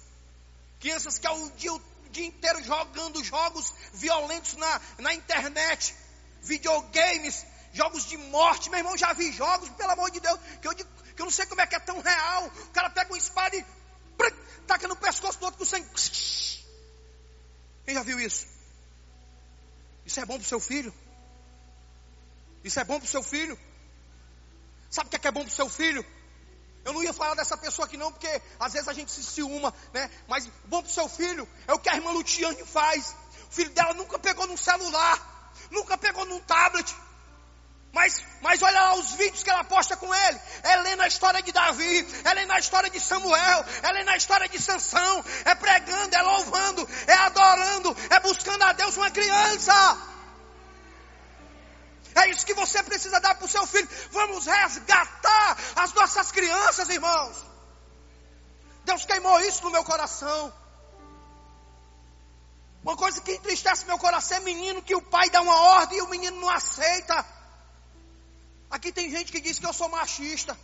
Crianças 0.80 1.18
que 1.18 1.26
ao 1.26 1.50
dia, 1.50 1.72
o 1.72 1.80
dia 2.10 2.26
inteiro 2.26 2.62
jogando 2.64 3.22
jogos 3.22 3.72
violentos 3.92 4.54
na, 4.54 4.80
na 4.98 5.14
internet 5.14 5.94
videogames, 6.42 7.46
jogos 7.72 8.06
de 8.06 8.16
morte. 8.16 8.70
Meu 8.70 8.78
irmão, 8.78 8.96
já 8.96 9.12
vi 9.12 9.30
jogos, 9.32 9.68
pelo 9.70 9.92
amor 9.92 10.10
de 10.10 10.20
Deus, 10.20 10.40
que 10.60 10.68
eu, 10.68 10.74
que 10.74 10.84
eu 11.18 11.24
não 11.24 11.30
sei 11.30 11.46
como 11.46 11.60
é 11.60 11.66
que 11.66 11.76
é 11.76 11.80
tão 11.80 12.00
real. 12.00 12.46
O 12.46 12.70
cara 12.70 12.90
pega 12.90 13.12
uma 13.12 13.18
espada 13.18 13.56
e 13.56 13.64
taca 14.66 14.88
no 14.88 14.96
pescoço 14.96 15.38
do 15.38 15.44
outro 15.44 15.58
com 15.58 15.64
sangue. 15.64 15.86
Quem 17.84 17.94
já 17.94 18.02
viu 18.02 18.18
isso? 18.20 18.59
Isso 20.04 20.20
é 20.20 20.24
bom 20.24 20.34
para 20.34 20.44
o 20.44 20.48
seu 20.48 20.60
filho? 20.60 20.92
Isso 22.64 22.78
é 22.78 22.84
bom 22.84 22.98
para 22.98 23.06
o 23.06 23.08
seu 23.08 23.22
filho? 23.22 23.58
Sabe 24.90 25.06
o 25.06 25.10
que 25.10 25.16
é, 25.16 25.18
que 25.18 25.28
é 25.28 25.30
bom 25.30 25.42
para 25.42 25.52
o 25.52 25.54
seu 25.54 25.68
filho? 25.68 26.04
Eu 26.84 26.92
não 26.92 27.02
ia 27.02 27.12
falar 27.12 27.34
dessa 27.34 27.56
pessoa 27.56 27.86
aqui 27.86 27.96
não, 27.96 28.10
porque 28.10 28.42
às 28.58 28.72
vezes 28.72 28.88
a 28.88 28.92
gente 28.92 29.12
se 29.12 29.22
ciúma, 29.22 29.72
né? 29.92 30.10
Mas 30.26 30.46
bom 30.64 30.82
para 30.82 30.90
o 30.90 30.92
seu 30.92 31.08
filho 31.08 31.48
é 31.66 31.72
o 31.72 31.78
que 31.78 31.90
a 31.90 31.94
irmã 31.94 32.10
Lutiane 32.10 32.64
faz. 32.64 33.14
O 33.50 33.52
filho 33.52 33.70
dela 33.70 33.94
nunca 33.94 34.18
pegou 34.18 34.46
num 34.46 34.56
celular 34.56 35.30
nunca 35.70 35.96
pegou 35.96 36.24
num 36.24 36.40
tablet. 36.40 36.94
Mas, 37.92 38.22
mas 38.40 38.62
olha 38.62 38.80
lá 38.80 38.94
os 38.94 39.12
vídeos 39.12 39.42
que 39.42 39.50
ela 39.50 39.64
posta 39.64 39.96
com 39.96 40.14
ele. 40.14 40.40
É 40.62 40.76
lendo 40.76 41.02
a 41.02 41.08
história 41.08 41.42
de 41.42 41.50
Davi, 41.50 42.06
é 42.24 42.34
lendo 42.34 42.52
a 42.52 42.58
história 42.58 42.88
de 42.88 43.00
Samuel, 43.00 43.64
é 43.82 43.92
lendo 43.92 44.10
a 44.10 44.16
história 44.16 44.48
de 44.48 44.60
Sansão, 44.60 45.24
é 45.44 45.54
pregando, 45.56 46.14
é 46.14 46.22
louvando, 46.22 46.88
é 47.06 47.14
adorando, 47.14 47.96
é 48.10 48.20
buscando 48.20 48.62
a 48.62 48.72
Deus 48.72 48.96
uma 48.96 49.10
criança. 49.10 49.98
É 52.14 52.28
isso 52.28 52.46
que 52.46 52.54
você 52.54 52.82
precisa 52.82 53.20
dar 53.20 53.34
para 53.34 53.44
o 53.44 53.48
seu 53.48 53.66
filho. 53.66 53.88
Vamos 54.10 54.46
resgatar 54.46 55.56
as 55.76 55.92
nossas 55.92 56.30
crianças, 56.30 56.88
irmãos. 56.88 57.44
Deus 58.84 59.04
queimou 59.04 59.40
isso 59.40 59.64
no 59.64 59.70
meu 59.70 59.84
coração. 59.84 60.52
Uma 62.82 62.96
coisa 62.96 63.20
que 63.20 63.32
entristece 63.32 63.84
meu 63.84 63.98
coração 63.98 64.38
é 64.38 64.40
menino 64.40 64.80
que 64.80 64.94
o 64.94 65.02
pai 65.02 65.28
dá 65.28 65.42
uma 65.42 65.54
ordem 65.54 65.98
e 65.98 66.02
o 66.02 66.08
menino 66.08 66.40
não 66.40 66.48
aceita. 66.48 67.39
Aqui 68.70 68.92
tem 68.92 69.10
gente 69.10 69.32
que 69.32 69.40
diz 69.40 69.58
que 69.58 69.66
eu 69.66 69.72
sou 69.72 69.88
machista. 69.88 70.56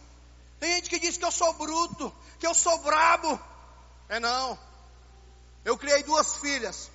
Tem 0.60 0.74
gente 0.76 0.88
que 0.88 0.98
diz 0.98 1.16
que 1.16 1.24
eu 1.24 1.32
sou 1.32 1.52
bruto, 1.54 2.14
que 2.38 2.46
eu 2.46 2.54
sou 2.54 2.78
brabo. 2.78 3.38
É 4.08 4.20
não. 4.20 4.58
Eu 5.64 5.76
criei 5.76 6.02
duas 6.02 6.36
filhas. 6.36 6.90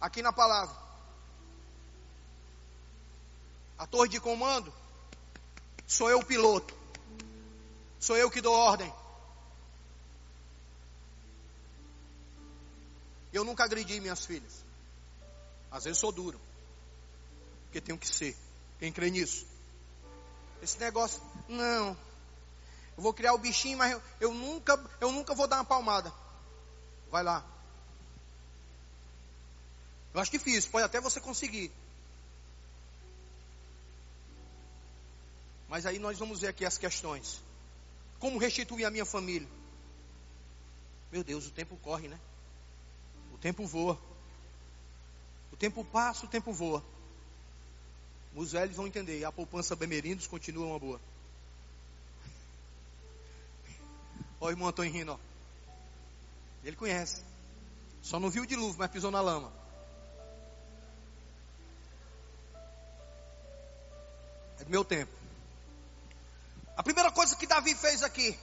Aqui 0.00 0.20
na 0.20 0.32
palavra. 0.32 0.74
A 3.78 3.86
torre 3.86 4.08
de 4.08 4.20
comando 4.20 4.72
sou 5.86 6.10
eu 6.10 6.18
o 6.18 6.24
piloto. 6.24 6.74
Sou 8.00 8.16
eu 8.16 8.30
que 8.30 8.40
dou 8.40 8.54
ordem. 8.54 8.92
Eu 13.32 13.44
nunca 13.44 13.64
agredi 13.64 14.00
minhas 14.00 14.24
filhas. 14.24 14.64
Às 15.70 15.84
vezes 15.84 15.98
sou 15.98 16.10
duro. 16.10 16.40
Porque 17.64 17.80
tenho 17.80 17.98
que 17.98 18.08
ser. 18.08 18.36
Quem 18.78 18.92
crê 18.92 19.10
nisso? 19.10 19.46
Esse 20.62 20.78
negócio, 20.78 21.20
não. 21.48 21.96
Eu 22.96 23.02
vou 23.02 23.12
criar 23.12 23.34
o 23.34 23.38
bichinho, 23.38 23.78
mas 23.78 23.92
eu, 23.92 24.02
eu 24.20 24.34
nunca, 24.34 24.78
eu 25.00 25.12
nunca 25.12 25.34
vou 25.34 25.46
dar 25.46 25.56
uma 25.56 25.64
palmada. 25.64 26.12
Vai 27.10 27.22
lá. 27.22 27.44
Eu 30.14 30.20
acho 30.20 30.30
difícil, 30.30 30.70
pode 30.70 30.84
até 30.84 31.00
você 31.00 31.20
conseguir. 31.20 31.70
Mas 35.68 35.84
aí 35.84 35.98
nós 35.98 36.18
vamos 36.18 36.40
ver 36.40 36.48
aqui 36.48 36.64
as 36.64 36.78
questões. 36.78 37.42
Como 38.18 38.38
restituir 38.38 38.86
a 38.86 38.90
minha 38.90 39.04
família? 39.04 39.48
Meu 41.12 41.22
Deus, 41.22 41.46
o 41.46 41.50
tempo 41.50 41.76
corre, 41.76 42.08
né? 42.08 42.18
O 43.34 43.38
tempo 43.38 43.66
voa. 43.66 43.98
O 45.52 45.56
tempo 45.56 45.84
passa, 45.84 46.24
o 46.24 46.28
tempo 46.28 46.52
voa. 46.52 46.82
Os 48.36 48.52
velhos 48.52 48.76
vão 48.76 48.86
entender. 48.86 49.24
A 49.24 49.32
poupança 49.32 49.74
Bemerindos 49.74 50.26
continua 50.26 50.66
uma 50.66 50.78
boa. 50.78 51.00
Olha 54.38 54.48
o 54.48 54.50
irmão 54.50 54.68
Antônio 54.68 54.92
rindo, 54.92 55.12
ó. 55.12 55.18
Ele 56.62 56.76
conhece. 56.76 57.22
Só 58.02 58.20
não 58.20 58.30
viu 58.30 58.42
o 58.42 58.46
dilúvio, 58.46 58.78
mas 58.78 58.90
pisou 58.90 59.10
na 59.10 59.20
lama. 59.20 59.50
do 64.66 64.70
meu 64.70 64.84
tempo. 64.84 65.12
A 66.76 66.82
primeira 66.82 67.10
coisa 67.12 67.36
que 67.36 67.46
Davi 67.46 67.74
fez 67.74 68.02
aqui. 68.02 68.36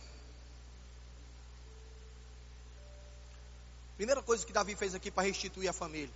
Primeira 3.98 4.24
coisa 4.24 4.46
que 4.46 4.54
Davi 4.54 4.76
fez 4.76 4.96
aqui 4.96 5.12
para 5.12 5.24
restituir 5.24 5.68
a 5.68 5.74
família. 5.74 6.14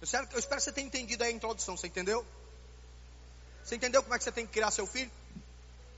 Eu 0.00 0.04
espero, 0.04 0.28
eu 0.32 0.38
espero 0.38 0.60
que 0.60 0.64
você 0.64 0.72
tenha 0.72 0.86
entendido 0.86 1.24
aí 1.24 1.30
a 1.32 1.34
introdução, 1.34 1.76
você 1.76 1.86
entendeu? 1.86 2.24
Você 3.64 3.76
entendeu 3.76 4.02
como 4.02 4.14
é 4.14 4.18
que 4.18 4.24
você 4.24 4.32
tem 4.32 4.46
que 4.46 4.52
criar 4.52 4.70
seu 4.70 4.86
filho? 4.86 5.10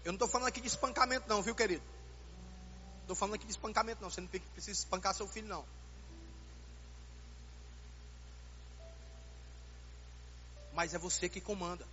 Eu 0.05 0.13
não 0.13 0.15
estou 0.15 0.29
falando 0.29 0.47
aqui 0.47 0.61
de 0.61 0.69
espancamento, 0.69 1.29
não, 1.29 1.43
viu, 1.43 1.55
querido? 1.55 1.83
Estou 3.01 3.17
falando 3.17 3.35
aqui 3.35 3.45
de 3.45 3.51
espancamento, 3.51 4.01
não. 4.01 4.09
Você 4.09 4.21
não 4.21 4.29
precisa 4.29 4.71
espancar 4.71 5.13
seu 5.15 5.27
filho, 5.27 5.49
não. 5.49 5.65
Mas 10.73 10.95
é 10.95 10.99
você 10.99 11.29
que 11.29 11.41
comanda. 11.41 11.85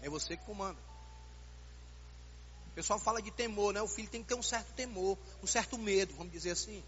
É 0.00 0.08
você 0.08 0.36
que 0.36 0.44
comanda. 0.44 0.78
O 2.66 2.74
pessoal 2.74 2.98
fala 2.98 3.20
de 3.20 3.30
temor, 3.30 3.74
né? 3.74 3.82
O 3.82 3.88
filho 3.88 4.08
tem 4.08 4.22
que 4.22 4.28
ter 4.28 4.34
um 4.34 4.42
certo 4.42 4.72
temor, 4.72 5.18
um 5.42 5.46
certo 5.46 5.76
medo, 5.76 6.14
vamos 6.14 6.32
dizer 6.32 6.52
assim. 6.52 6.82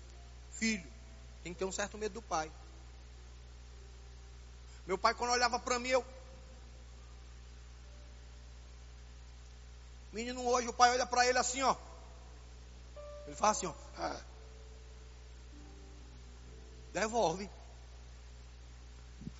Filho 0.53 0.87
tem 1.43 1.53
que 1.53 1.59
ter 1.59 1.65
um 1.65 1.73
certo 1.73 1.99
medo 1.99 2.15
do 2.15 2.23
pai. 2.23 2.51
Meu 4.87 4.99
pai, 4.99 5.15
quando 5.15 5.31
olhava 5.31 5.59
para 5.59 5.79
mim, 5.79 5.89
eu. 5.89 6.05
Menino, 10.13 10.47
hoje 10.47 10.69
o 10.69 10.73
pai 10.73 10.91
olha 10.91 11.07
para 11.07 11.27
ele 11.27 11.39
assim, 11.39 11.63
ó. 11.63 11.75
Ele 13.27 13.35
fala 13.35 13.53
assim, 13.53 13.67
ó. 13.67 13.75
Ah. 13.99 14.21
Devolve. 16.93 17.51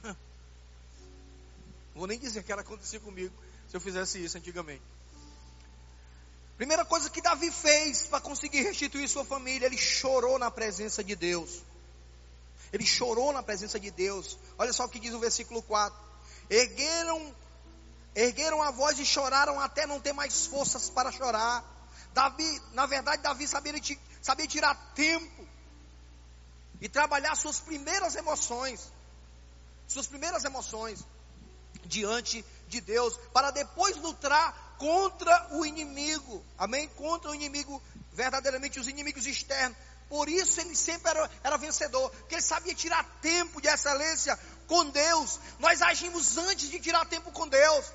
Não 0.05 0.15
vou 1.95 2.07
nem 2.07 2.19
dizer 2.19 2.43
que 2.43 2.51
era 2.51 2.63
acontecer 2.63 3.01
comigo 3.01 3.35
se 3.69 3.77
eu 3.77 3.81
fizesse 3.81 4.25
isso 4.25 4.39
antigamente. 4.39 4.83
Primeira 6.57 6.85
coisa 6.85 7.11
que 7.11 7.21
Davi 7.21 7.51
fez 7.51 8.05
para 8.05 8.21
conseguir 8.21 8.63
restituir 8.63 9.09
sua 9.09 9.25
família, 9.25 9.67
ele 9.67 9.77
chorou 9.77 10.39
na 10.39 10.51
presença 10.51 11.03
de 11.03 11.15
Deus. 11.15 11.63
Ele 12.75 12.85
chorou 12.85 13.33
na 13.33 13.41
presença 13.41 13.79
de 13.79 13.89
Deus. 13.93 14.37
Olha 14.59 14.73
só 14.73 14.85
o 14.85 14.89
que 14.89 14.99
diz 14.99 15.15
o 15.15 15.21
versículo 15.21 15.63
4. 15.63 15.97
Ergueram, 16.51 17.33
ergueram 18.17 18.61
a 18.61 18.73
voz 18.73 18.99
e 18.99 19.07
choraram 19.07 19.61
até 19.61 19.87
não 19.87 20.01
ter 20.01 20.13
mais 20.13 20.47
forças 20.47 20.91
para 20.91 21.13
chorar. 21.13 21.65
Davi, 22.13 22.61
na 22.73 22.85
verdade, 22.85 23.23
Davi 23.23 23.47
sabia, 23.47 23.75
sabia 24.21 24.49
tirar 24.49 24.75
tempo 24.93 25.47
e 26.81 26.89
trabalhar 26.89 27.37
suas 27.37 27.61
primeiras 27.61 28.17
emoções. 28.17 28.91
Suas 29.87 30.09
primeiras 30.09 30.43
emoções 30.43 31.05
diante 31.85 32.45
de 32.67 32.81
Deus, 32.81 33.17
para 33.33 33.53
depois 33.53 33.97
lutar 33.99 34.75
contra 34.79 35.49
o 35.53 35.65
inimigo, 35.65 36.45
amém? 36.59 36.89
Contra 36.89 37.31
o 37.31 37.35
inimigo, 37.37 37.81
verdadeiramente 38.13 38.81
os 38.81 38.89
inimigos 38.89 39.27
externos. 39.27 39.79
Por 40.15 40.29
isso 40.29 40.61
ele 40.61 40.77
sempre 40.77 41.11
era, 41.11 41.29
era 41.43 41.57
vencedor, 41.57 42.09
porque 42.09 42.37
ele 42.37 42.43
sabia 42.43 42.73
tirar 42.73 43.03
tempo 43.21 43.61
de 43.61 43.67
excelência 43.67 44.39
com 44.69 44.89
Deus. 44.91 45.41
Nós 45.59 45.83
agimos 45.83 46.39
antes 46.39 46.71
de 46.71 46.79
tirar 46.79 47.05
tempo 47.07 47.33
com 47.33 47.49
Deus. 47.49 47.87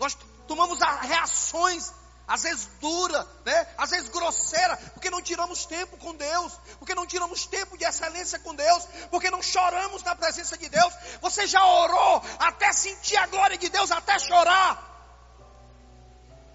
Nós 0.00 0.18
tomamos 0.48 0.80
reações, 1.02 1.92
às 2.26 2.42
vezes 2.42 2.68
dura, 2.80 3.24
né? 3.44 3.68
às 3.78 3.90
vezes 3.90 4.08
grosseira, 4.08 4.76
porque 4.92 5.10
não 5.10 5.22
tiramos 5.22 5.64
tempo 5.64 5.96
com 5.96 6.12
Deus, 6.12 6.54
porque 6.80 6.92
não 6.92 7.06
tiramos 7.06 7.46
tempo 7.46 7.78
de 7.78 7.84
excelência 7.84 8.40
com 8.40 8.52
Deus, 8.52 8.84
porque 9.12 9.30
não 9.30 9.40
choramos 9.40 10.02
na 10.02 10.16
presença 10.16 10.58
de 10.58 10.68
Deus. 10.68 10.92
Você 11.20 11.46
já 11.46 11.64
orou 11.64 12.20
até 12.36 12.72
sentir 12.72 13.16
a 13.16 13.28
glória 13.28 13.56
de 13.56 13.68
Deus, 13.68 13.92
até 13.92 14.18
chorar. 14.18 14.90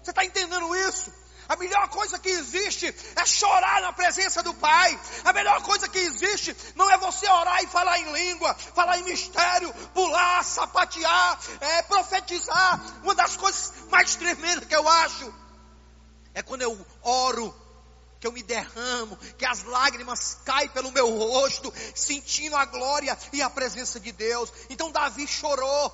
Você 0.02 0.10
está 0.10 0.26
entendendo 0.26 0.76
isso? 0.76 1.10
A 1.48 1.56
melhor 1.56 1.88
coisa 1.88 2.18
que 2.18 2.28
existe 2.28 2.94
é 3.14 3.26
chorar 3.26 3.80
na 3.82 3.92
presença 3.92 4.42
do 4.42 4.52
Pai. 4.54 4.98
A 5.24 5.32
melhor 5.32 5.62
coisa 5.62 5.88
que 5.88 5.98
existe 5.98 6.56
não 6.74 6.90
é 6.90 6.98
você 6.98 7.28
orar 7.28 7.62
e 7.62 7.66
falar 7.66 7.98
em 7.98 8.12
língua, 8.12 8.54
falar 8.74 8.98
em 8.98 9.04
mistério, 9.04 9.72
pular, 9.94 10.42
sapatear, 10.42 11.38
é, 11.60 11.82
profetizar. 11.82 12.80
Uma 13.02 13.14
das 13.14 13.36
coisas 13.36 13.72
mais 13.90 14.16
tremendas 14.16 14.64
que 14.64 14.74
eu 14.74 14.88
acho 14.88 15.32
é 16.34 16.42
quando 16.42 16.62
eu 16.62 16.86
oro 17.02 17.54
que 18.18 18.26
eu 18.26 18.32
me 18.32 18.42
derramo, 18.42 19.16
que 19.38 19.44
as 19.44 19.62
lágrimas 19.64 20.38
caem 20.44 20.68
pelo 20.70 20.90
meu 20.90 21.08
rosto, 21.16 21.72
sentindo 21.94 22.56
a 22.56 22.64
glória 22.64 23.16
e 23.32 23.42
a 23.42 23.50
presença 23.50 24.00
de 24.00 24.10
Deus. 24.12 24.52
Então 24.70 24.90
Davi 24.90 25.26
chorou. 25.26 25.92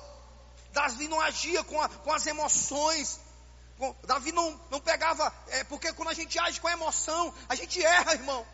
Davi 0.71 1.07
não 1.07 1.21
agia 1.21 1.63
com, 1.63 1.79
a, 1.79 1.87
com 1.87 2.11
as 2.11 2.25
emoções. 2.25 3.19
Davi 4.05 4.31
não, 4.31 4.59
não 4.69 4.79
pegava, 4.79 5.33
é, 5.47 5.63
porque 5.63 5.91
quando 5.93 6.09
a 6.09 6.13
gente 6.13 6.37
age 6.39 6.61
com 6.61 6.69
emoção, 6.69 7.33
a 7.49 7.55
gente 7.55 7.83
erra, 7.83 8.13
irmão. 8.13 8.45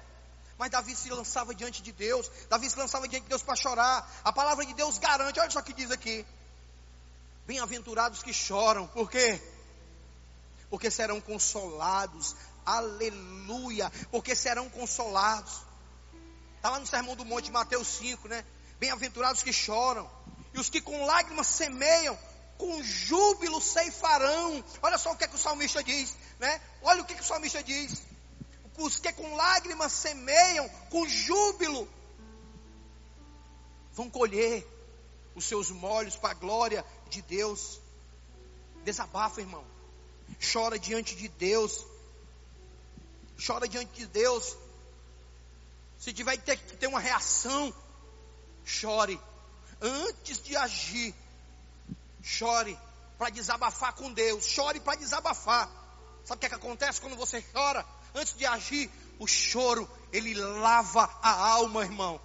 Mas 0.58 0.71
Davi 0.71 0.95
se 0.95 1.10
lançava 1.10 1.55
diante 1.55 1.82
de 1.82 1.91
Deus, 1.91 2.29
Davi 2.49 2.69
se 2.69 2.77
lançava 2.77 3.08
diante 3.08 3.23
de 3.23 3.29
Deus 3.29 3.41
para 3.41 3.55
chorar. 3.55 4.10
A 4.23 4.34
palavra 4.34 4.65
de 4.65 4.73
Deus 4.73 4.97
garante, 4.97 5.39
olha 5.39 5.49
só 5.49 5.60
o 5.60 5.63
que 5.63 5.73
diz 5.73 5.91
aqui: 5.91 6.25
Bem-aventurados 7.47 8.21
que 8.21 8.34
choram, 8.34 8.86
por 8.88 9.10
quê? 9.10 9.41
Porque 10.69 10.91
serão 10.91 11.21
consolados, 11.21 12.36
aleluia, 12.65 13.91
porque 14.12 14.36
serão 14.36 14.69
consolados. 14.69 15.62
Está 16.58 16.71
lá 16.71 16.79
no 16.79 16.86
Sermão 16.86 17.15
do 17.15 17.23
Monte, 17.23 17.51
Mateus 17.51 17.88
5, 17.88 18.27
né? 18.27 18.43
Bem-aventurados 18.79 19.41
que 19.41 19.53
choram, 19.53 20.10
e 20.53 20.60
os 20.60 20.69
que 20.69 20.82
com 20.82 21.05
lágrimas 21.05 21.47
semeiam, 21.47 22.17
com 22.59 22.83
júbilo 22.83 23.61
ceifarão. 23.61 24.63
Olha 24.81 24.97
só 24.97 25.13
o 25.13 25.15
que, 25.15 25.23
é 25.23 25.27
que 25.27 25.35
o 25.35 25.39
salmista 25.39 25.81
diz, 25.81 26.15
né? 26.37 26.61
Olha 26.83 27.01
o 27.01 27.05
que, 27.05 27.15
que 27.15 27.21
o 27.21 27.25
salmista 27.25 27.63
diz. 27.63 28.03
Os 28.77 28.99
que 28.99 29.11
com 29.13 29.35
lágrimas 29.35 29.93
semeiam, 29.93 30.67
com 30.89 31.07
júbilo, 31.07 31.87
vão 33.93 34.09
colher 34.09 34.67
os 35.35 35.45
seus 35.45 35.71
molhos 35.71 36.17
para 36.17 36.31
a 36.31 36.33
glória 36.33 36.85
de 37.09 37.21
Deus. 37.21 37.79
Desabafa, 38.83 39.39
irmão. 39.39 39.63
Chora 40.51 40.77
diante 40.77 41.15
de 41.15 41.29
Deus. 41.29 41.85
Chora 43.45 43.69
diante 43.69 43.93
de 43.93 44.05
Deus. 44.05 44.57
Se 45.97 46.11
tiver 46.11 46.35
que 46.37 46.43
ter, 46.43 46.57
que 46.57 46.75
ter 46.75 46.87
uma 46.87 46.99
reação, 46.99 47.73
chore. 48.65 49.19
Antes 49.81 50.41
de 50.41 50.57
agir, 50.57 51.15
Chore 52.21 52.77
para 53.17 53.29
desabafar 53.29 53.93
com 53.93 54.12
Deus. 54.13 54.45
Chore 54.45 54.79
para 54.79 54.97
desabafar. 54.97 55.69
Sabe 56.23 56.38
o 56.38 56.39
que, 56.39 56.45
é 56.45 56.49
que 56.49 56.55
acontece 56.55 57.01
quando 57.01 57.15
você 57.15 57.41
chora? 57.53 57.86
Antes 58.13 58.36
de 58.36 58.45
agir, 58.45 58.89
o 59.19 59.27
choro, 59.27 59.89
ele 60.12 60.34
lava 60.34 61.10
a 61.21 61.49
alma, 61.51 61.84
irmão. 61.84 62.19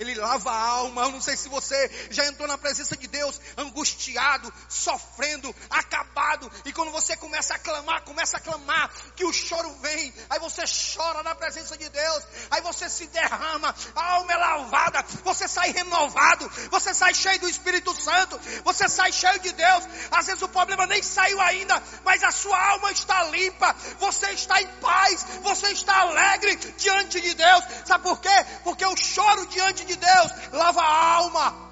Ele 0.00 0.14
lava 0.14 0.50
a 0.50 0.58
alma. 0.58 1.02
Eu 1.02 1.12
não 1.12 1.20
sei 1.20 1.36
se 1.36 1.48
você 1.50 2.08
já 2.10 2.26
entrou 2.26 2.48
na 2.48 2.56
presença 2.56 2.96
de 2.96 3.06
Deus 3.06 3.38
angustiado, 3.56 4.52
sofrendo, 4.66 5.54
acabado. 5.68 6.50
E 6.64 6.72
quando 6.72 6.90
você 6.90 7.14
começa 7.18 7.54
a 7.54 7.58
clamar, 7.58 8.02
começa 8.04 8.38
a 8.38 8.40
clamar, 8.40 8.90
que 9.14 9.26
o 9.26 9.32
choro 9.32 9.70
vem. 9.82 10.12
Aí 10.30 10.38
você 10.40 10.62
chora 10.66 11.22
na 11.22 11.34
presença 11.34 11.76
de 11.76 11.86
Deus. 11.90 12.24
Aí 12.50 12.62
você 12.62 12.88
se 12.88 13.06
derrama. 13.08 13.74
A 13.94 14.12
alma 14.12 14.32
é 14.32 14.36
lavada. 14.36 15.02
Você 15.22 15.46
sai 15.46 15.70
renovado. 15.70 16.50
Você 16.70 16.94
sai 16.94 17.12
cheio 17.12 17.38
do 17.40 17.48
Espírito 17.48 17.94
Santo. 17.94 18.40
Você 18.64 18.88
sai 18.88 19.12
cheio 19.12 19.38
de 19.40 19.52
Deus. 19.52 19.84
Às 20.10 20.26
vezes 20.28 20.40
o 20.40 20.48
problema 20.48 20.86
nem 20.86 21.02
saiu 21.02 21.38
ainda, 21.42 21.82
mas 22.04 22.24
a 22.24 22.30
sua 22.30 22.58
alma 22.70 22.90
está 22.90 23.24
limpa. 23.24 23.76
Você 23.98 24.30
está 24.30 24.62
em 24.62 24.66
paz. 24.80 25.26
Você 25.42 25.72
está 25.72 26.00
alegre 26.00 26.56
diante 26.78 27.20
de 27.20 27.34
Deus. 27.34 27.64
Sabe 27.84 28.02
por 28.02 28.18
quê? 28.18 28.46
Porque 28.64 28.86
o 28.86 28.96
choro 28.96 29.46
diante 29.46 29.84
de 29.84 29.89
de 29.90 29.96
Deus 29.96 30.52
lava 30.52 30.80
a 30.80 31.14
alma. 31.16 31.70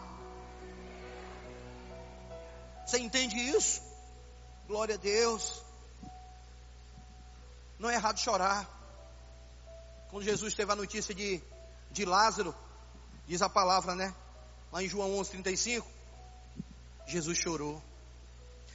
Você 2.86 2.98
entende 2.98 3.36
isso? 3.36 3.82
Glória 4.66 4.94
a 4.94 4.98
Deus. 4.98 5.62
Não 7.78 7.90
é 7.90 7.94
errado 7.94 8.18
chorar. 8.18 8.66
Quando 10.10 10.24
Jesus 10.24 10.54
teve 10.54 10.72
a 10.72 10.76
notícia 10.76 11.14
de, 11.14 11.42
de 11.90 12.04
Lázaro, 12.04 12.54
diz 13.26 13.42
a 13.42 13.48
palavra, 13.48 13.94
né? 13.94 14.14
Lá 14.72 14.82
em 14.82 14.88
João 14.88 15.18
11, 15.18 15.30
35. 15.30 15.86
Jesus 17.06 17.38
chorou. 17.38 17.82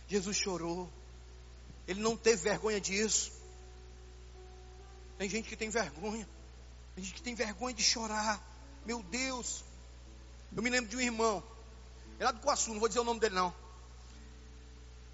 Jesus 0.07 0.37
chorou. 0.37 0.91
Ele 1.87 2.01
não 2.01 2.15
teve 2.15 2.43
vergonha 2.43 2.79
disso. 2.79 3.31
Tem 5.17 5.27
gente 5.27 5.49
que 5.49 5.55
tem 5.55 5.69
vergonha. 5.69 6.27
Tem 6.95 7.03
gente 7.03 7.15
que 7.15 7.21
tem 7.21 7.35
vergonha 7.35 7.73
de 7.73 7.83
chorar. 7.83 8.41
Meu 8.85 9.01
Deus. 9.03 9.63
Eu 10.55 10.61
me 10.61 10.69
lembro 10.69 10.89
de 10.89 10.97
um 10.97 11.01
irmão. 11.01 11.43
Ele 12.15 12.23
é 12.23 12.25
lá 12.25 12.31
do 12.31 12.39
Coaçu, 12.39 12.71
não 12.71 12.79
vou 12.79 12.87
dizer 12.87 12.99
o 12.99 13.03
nome 13.03 13.19
dele 13.19 13.35
não. 13.35 13.53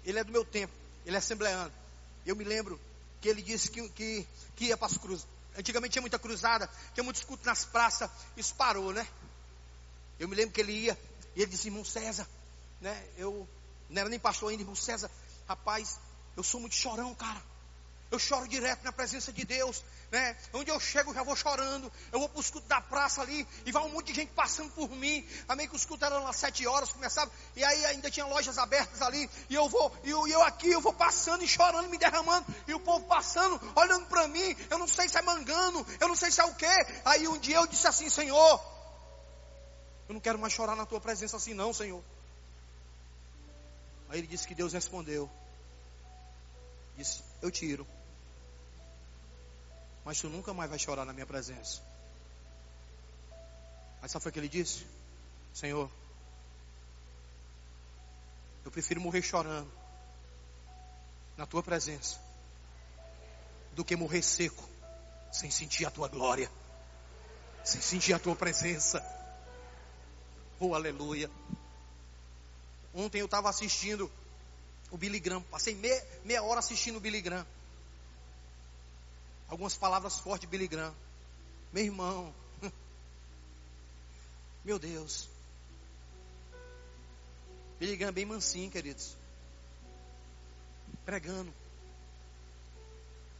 Ele 0.04 0.18
é 0.18 0.24
do 0.24 0.32
meu 0.32 0.44
tempo. 0.44 0.72
Ele 1.04 1.16
é 1.16 1.18
assembleano. 1.18 1.72
Eu 2.26 2.36
me 2.36 2.44
lembro 2.44 2.80
que 3.20 3.28
ele 3.28 3.42
disse 3.42 3.70
que, 3.70 3.88
que, 3.90 4.26
que 4.56 4.64
ia 4.66 4.76
para 4.76 4.86
as 4.86 4.96
cruzes. 4.96 5.26
Antigamente 5.56 5.92
tinha 5.92 6.02
muita 6.02 6.18
cruzada, 6.18 6.70
tinha 6.94 7.04
muito 7.04 7.16
escuto 7.16 7.44
nas 7.44 7.64
praças. 7.64 8.10
Isso 8.36 8.54
parou, 8.54 8.92
né? 8.92 9.06
Eu 10.18 10.28
me 10.28 10.36
lembro 10.36 10.52
que 10.52 10.60
ele 10.60 10.72
ia 10.72 10.98
e 11.34 11.42
ele 11.42 11.50
disse, 11.50 11.68
irmão 11.68 11.84
César, 11.84 12.28
né? 12.80 13.08
Eu 13.16 13.48
não 13.88 14.00
era 14.00 14.08
nem 14.08 14.18
pastor 14.18 14.50
ainda, 14.50 14.62
irmão 14.62 14.76
César. 14.76 15.10
Rapaz, 15.48 15.98
eu 16.36 16.42
sou 16.42 16.60
muito 16.60 16.74
chorão, 16.74 17.14
cara. 17.14 17.42
Eu 18.10 18.18
choro 18.18 18.48
direto 18.48 18.82
na 18.82 18.90
presença 18.90 19.32
de 19.32 19.44
Deus, 19.44 19.84
né? 20.10 20.36
Onde 20.52 20.68
eu 20.68 20.80
chego, 20.80 21.10
eu 21.10 21.14
já 21.14 21.22
vou 21.22 21.36
chorando. 21.36 21.90
Eu 22.10 22.18
vou 22.18 22.28
para 22.28 22.38
o 22.38 22.40
escudo 22.40 22.66
da 22.66 22.80
praça 22.80 23.22
ali 23.22 23.46
e 23.64 23.70
vai 23.70 23.84
um 23.84 23.90
monte 23.90 24.08
de 24.08 24.14
gente 24.14 24.32
passando 24.32 24.68
por 24.72 24.90
mim. 24.90 25.24
Amém? 25.48 25.68
Que 25.68 25.74
o 25.74 25.76
escudo 25.76 26.04
era 26.04 26.18
às 26.28 26.34
sete 26.34 26.66
horas, 26.66 26.90
começava. 26.90 27.30
E 27.54 27.62
aí 27.62 27.86
ainda 27.86 28.10
tinha 28.10 28.26
lojas 28.26 28.58
abertas 28.58 29.00
ali. 29.00 29.30
E 29.48 29.54
eu 29.54 29.68
vou, 29.68 29.96
e 30.02 30.10
eu, 30.10 30.26
eu 30.26 30.42
aqui, 30.42 30.72
eu 30.72 30.80
vou 30.80 30.92
passando 30.92 31.44
e 31.44 31.48
chorando, 31.48 31.88
me 31.88 31.98
derramando. 31.98 32.52
E 32.66 32.74
o 32.74 32.80
povo 32.80 33.06
passando, 33.06 33.60
olhando 33.76 34.06
para 34.06 34.26
mim. 34.26 34.56
Eu 34.68 34.78
não 34.78 34.88
sei 34.88 35.08
se 35.08 35.16
é 35.16 35.22
mangano, 35.22 35.86
eu 36.00 36.08
não 36.08 36.16
sei 36.16 36.32
se 36.32 36.40
é 36.40 36.44
o 36.44 36.54
quê. 36.56 36.66
Aí 37.04 37.28
um 37.28 37.38
dia 37.38 37.56
eu 37.56 37.66
disse 37.68 37.86
assim, 37.86 38.10
Senhor, 38.10 38.60
eu 40.08 40.14
não 40.14 40.20
quero 40.20 40.38
mais 40.38 40.52
chorar 40.52 40.74
na 40.74 40.84
tua 40.84 41.00
presença 41.00 41.36
assim, 41.36 41.54
não, 41.54 41.72
Senhor. 41.72 42.02
Aí 44.08 44.18
ele 44.18 44.26
disse 44.26 44.48
que 44.48 44.54
Deus 44.56 44.72
respondeu. 44.72 45.30
Disse, 46.96 47.22
eu 47.40 47.52
tiro 47.52 47.86
mas 50.04 50.20
tu 50.20 50.28
nunca 50.28 50.52
mais 50.52 50.70
vai 50.70 50.78
chorar 50.78 51.04
na 51.04 51.12
minha 51.12 51.26
presença. 51.26 51.82
Mas 54.00 54.10
sabe 54.10 54.28
o 54.28 54.32
que 54.32 54.38
ele 54.38 54.48
disse? 54.48 54.86
Senhor, 55.52 55.90
eu 58.64 58.70
prefiro 58.70 59.00
morrer 59.00 59.22
chorando 59.22 59.70
na 61.36 61.46
tua 61.46 61.62
presença 61.62 62.18
do 63.72 63.84
que 63.84 63.96
morrer 63.96 64.22
seco 64.22 64.68
sem 65.32 65.50
sentir 65.50 65.84
a 65.86 65.90
tua 65.90 66.08
glória, 66.08 66.50
sem 67.62 67.80
sentir 67.80 68.12
a 68.14 68.18
tua 68.18 68.34
presença. 68.34 69.04
Oh, 70.58 70.74
aleluia. 70.74 71.30
Ontem 72.94 73.20
eu 73.20 73.26
estava 73.26 73.48
assistindo 73.48 74.10
o 74.90 74.98
Billy 74.98 75.20
Graham, 75.20 75.42
passei 75.42 75.74
meia, 75.74 76.06
meia 76.24 76.42
hora 76.42 76.58
assistindo 76.58 76.96
o 76.96 77.00
Billy 77.00 77.20
Graham 77.20 77.46
algumas 79.50 79.76
palavras 79.76 80.18
fortes 80.18 80.42
de 80.42 80.46
Billy 80.46 80.68
Graham. 80.68 80.94
Meu 81.72 81.84
irmão, 81.84 82.34
meu 84.64 84.78
Deus. 84.78 85.28
Billy 87.78 87.96
Graham 87.96 88.10
é 88.10 88.12
bem 88.12 88.24
mansinho, 88.24 88.70
queridos. 88.70 89.16
Pregando. 91.04 91.52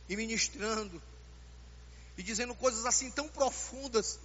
E 0.08 0.16
ministrando. 0.16 1.00
E 2.18 2.22
dizendo 2.22 2.54
coisas 2.56 2.84
assim 2.84 3.10
tão 3.12 3.28
profundas. 3.28 4.18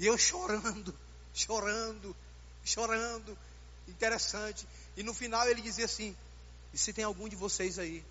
E 0.00 0.06
eu 0.06 0.18
chorando, 0.18 0.94
chorando, 1.32 2.16
chorando. 2.64 3.38
Interessante. 3.86 4.66
E 4.96 5.04
no 5.04 5.14
final 5.14 5.48
ele 5.48 5.62
dizia 5.62 5.84
assim: 5.84 6.16
E 6.74 6.78
se 6.78 6.92
tem 6.92 7.04
algum 7.04 7.28
de 7.28 7.36
vocês 7.36 7.78
aí 7.78 8.04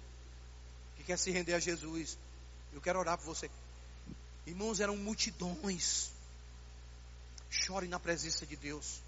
que 0.95 1.03
quer 1.03 1.17
se 1.17 1.29
render 1.29 1.53
a 1.53 1.59
Jesus, 1.59 2.17
eu 2.77 2.81
quero 2.81 2.99
orar 2.99 3.17
por 3.17 3.25
você. 3.25 3.49
Irmãos, 4.45 4.79
eram 4.79 4.95
multidões. 4.95 6.11
Chore 7.49 7.87
na 7.87 7.99
presença 7.99 8.45
de 8.45 8.55
Deus. 8.55 9.01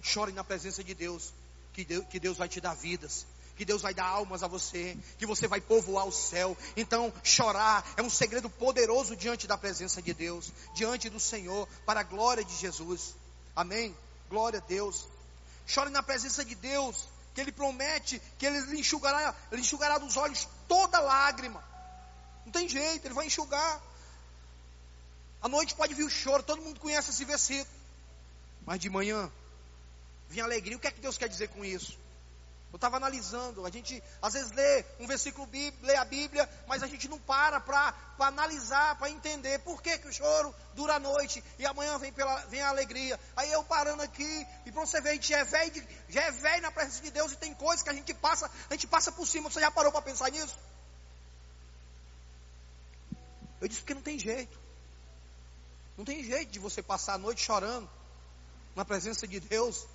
Chore 0.00 0.32
na 0.32 0.42
presença 0.42 0.82
de 0.82 0.94
Deus. 0.94 1.32
Que 1.74 1.84
Deus, 1.84 2.06
que 2.06 2.18
Deus 2.18 2.38
vai 2.38 2.48
te 2.48 2.62
dar 2.62 2.74
vidas. 2.74 3.26
Que 3.56 3.64
Deus 3.64 3.82
vai 3.82 3.92
dar 3.92 4.06
almas 4.06 4.42
a 4.42 4.48
você. 4.48 4.96
Que 5.18 5.26
você 5.26 5.46
vai 5.46 5.60
povoar 5.60 6.06
o 6.06 6.12
céu. 6.12 6.56
Então, 6.78 7.12
chorar 7.22 7.84
é 7.96 8.02
um 8.02 8.08
segredo 8.08 8.48
poderoso 8.48 9.14
diante 9.14 9.46
da 9.46 9.58
presença 9.58 10.00
de 10.00 10.14
Deus. 10.14 10.50
Diante 10.74 11.10
do 11.10 11.20
Senhor. 11.20 11.68
Para 11.84 12.00
a 12.00 12.04
glória 12.04 12.42
de 12.42 12.56
Jesus. 12.56 13.14
Amém? 13.54 13.94
Glória 14.30 14.60
a 14.60 14.66
Deus. 14.66 15.06
Chore 15.66 15.90
na 15.90 16.02
presença 16.02 16.42
de 16.42 16.54
Deus. 16.54 17.06
Que 17.34 17.42
Ele 17.42 17.52
promete 17.52 18.20
que 18.38 18.46
Ele 18.46 18.80
enxugará, 18.80 19.34
lhe 19.52 19.60
enxugará 19.60 19.98
dos 19.98 20.16
olhos 20.16 20.48
toda 20.66 20.98
lágrima. 21.00 21.67
Não 22.48 22.52
tem 22.52 22.66
jeito, 22.66 23.06
ele 23.06 23.12
vai 23.12 23.26
enxugar. 23.26 23.82
À 25.42 25.48
noite 25.48 25.74
pode 25.74 25.92
vir 25.92 26.04
o 26.04 26.08
choro, 26.08 26.42
todo 26.42 26.62
mundo 26.62 26.80
conhece 26.80 27.10
esse 27.10 27.22
versículo. 27.26 27.78
Mas 28.64 28.80
de 28.80 28.88
manhã, 28.88 29.30
vem 30.30 30.42
alegria. 30.42 30.78
O 30.78 30.80
que 30.80 30.86
é 30.86 30.90
que 30.90 31.00
Deus 31.00 31.18
quer 31.18 31.28
dizer 31.28 31.48
com 31.48 31.62
isso? 31.62 31.98
Eu 32.72 32.76
estava 32.76 32.96
analisando, 32.96 33.66
a 33.66 33.70
gente 33.70 34.02
às 34.22 34.32
vezes 34.32 34.50
lê 34.52 34.84
um 34.98 35.06
versículo, 35.06 35.46
lê 35.82 35.96
a 35.96 36.06
Bíblia, 36.06 36.48
mas 36.66 36.82
a 36.82 36.86
gente 36.86 37.06
não 37.06 37.18
para 37.18 37.60
para 37.60 37.94
analisar, 38.18 38.96
para 38.96 39.10
entender 39.10 39.58
por 39.58 39.82
que, 39.82 39.98
que 39.98 40.08
o 40.08 40.12
choro 40.12 40.54
dura 40.74 40.94
a 40.94 40.98
noite 40.98 41.44
e 41.58 41.66
amanhã 41.66 41.98
vem, 41.98 42.12
pela, 42.14 42.36
vem 42.46 42.62
a 42.62 42.68
alegria. 42.68 43.20
Aí 43.36 43.52
eu 43.52 43.62
parando 43.64 44.02
aqui, 44.02 44.46
e 44.64 44.72
para 44.72 44.80
você 44.80 45.02
ver, 45.02 45.10
a 45.10 45.14
gente 45.14 45.28
já 45.28 45.38
é, 45.38 45.44
velho, 45.44 45.86
já 46.08 46.22
é 46.22 46.30
velho 46.30 46.62
na 46.62 46.70
presença 46.70 47.02
de 47.02 47.10
Deus 47.10 47.32
e 47.32 47.36
tem 47.36 47.52
coisas 47.52 47.82
que 47.82 47.90
a 47.90 47.94
gente 47.94 48.14
passa, 48.14 48.50
a 48.70 48.72
gente 48.72 48.86
passa 48.86 49.12
por 49.12 49.26
cima. 49.26 49.50
Você 49.50 49.60
já 49.60 49.70
parou 49.70 49.92
para 49.92 50.00
pensar 50.00 50.30
nisso? 50.30 50.56
Eu 53.60 53.68
disse 53.68 53.80
porque 53.80 53.94
não 53.94 54.02
tem 54.02 54.18
jeito. 54.18 54.58
Não 55.96 56.04
tem 56.04 56.22
jeito 56.22 56.50
de 56.50 56.58
você 56.58 56.82
passar 56.82 57.14
a 57.14 57.18
noite 57.18 57.40
chorando 57.40 57.88
na 58.76 58.84
presença 58.84 59.26
de 59.26 59.40
Deus. 59.40 59.86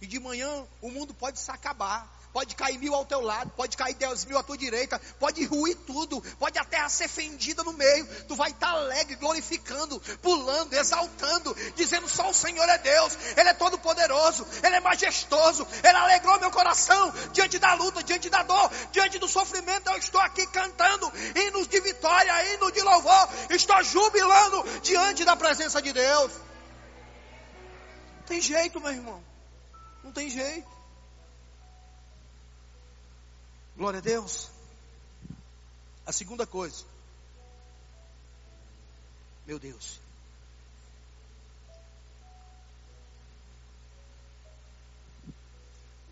E 0.00 0.06
de 0.06 0.18
manhã 0.18 0.66
o 0.80 0.90
mundo 0.90 1.12
pode 1.12 1.38
se 1.38 1.50
acabar. 1.50 2.17
Pode 2.32 2.54
cair 2.54 2.78
mil 2.78 2.94
ao 2.94 3.06
teu 3.06 3.20
lado, 3.20 3.50
pode 3.56 3.76
cair 3.76 3.94
dez 3.94 4.24
mil 4.26 4.38
à 4.38 4.42
tua 4.42 4.56
direita, 4.56 5.00
pode 5.18 5.44
ruir 5.44 5.76
tudo, 5.86 6.20
pode 6.38 6.58
a 6.58 6.64
terra 6.64 6.88
ser 6.88 7.08
fendida 7.08 7.64
no 7.64 7.72
meio. 7.72 8.06
Tu 8.24 8.34
vai 8.36 8.50
estar 8.50 8.68
alegre, 8.68 9.16
glorificando, 9.16 9.98
pulando, 10.20 10.74
exaltando, 10.74 11.56
dizendo 11.74 12.08
só 12.08 12.28
o 12.30 12.34
Senhor 12.34 12.68
é 12.68 12.78
Deus, 12.78 13.16
Ele 13.36 13.48
é 13.48 13.54
todo 13.54 13.78
poderoso, 13.78 14.46
Ele 14.62 14.76
é 14.76 14.80
majestoso, 14.80 15.66
Ele 15.82 15.96
alegrou 15.96 16.38
meu 16.38 16.50
coração 16.50 17.12
diante 17.32 17.58
da 17.58 17.72
luta, 17.74 18.02
diante 18.02 18.28
da 18.28 18.42
dor, 18.42 18.70
diante 18.92 19.18
do 19.18 19.26
sofrimento. 19.26 19.88
Eu 19.90 19.96
estou 19.96 20.20
aqui 20.20 20.46
cantando 20.48 21.10
hinos 21.34 21.66
de 21.66 21.80
vitória, 21.80 22.54
hinos 22.54 22.72
de 22.72 22.82
louvor, 22.82 23.28
estou 23.50 23.82
jubilando 23.82 24.62
diante 24.82 25.24
da 25.24 25.34
presença 25.34 25.80
de 25.80 25.92
Deus. 25.92 26.30
Não 28.18 28.24
tem 28.26 28.40
jeito, 28.40 28.78
meu 28.80 28.92
irmão, 28.92 29.24
não 30.04 30.12
tem 30.12 30.28
jeito. 30.28 30.77
Glória 33.78 33.98
a 33.98 34.02
Deus. 34.02 34.50
A 36.04 36.10
segunda 36.10 36.44
coisa. 36.44 36.84
Meu 39.46 39.56
Deus. 39.56 40.00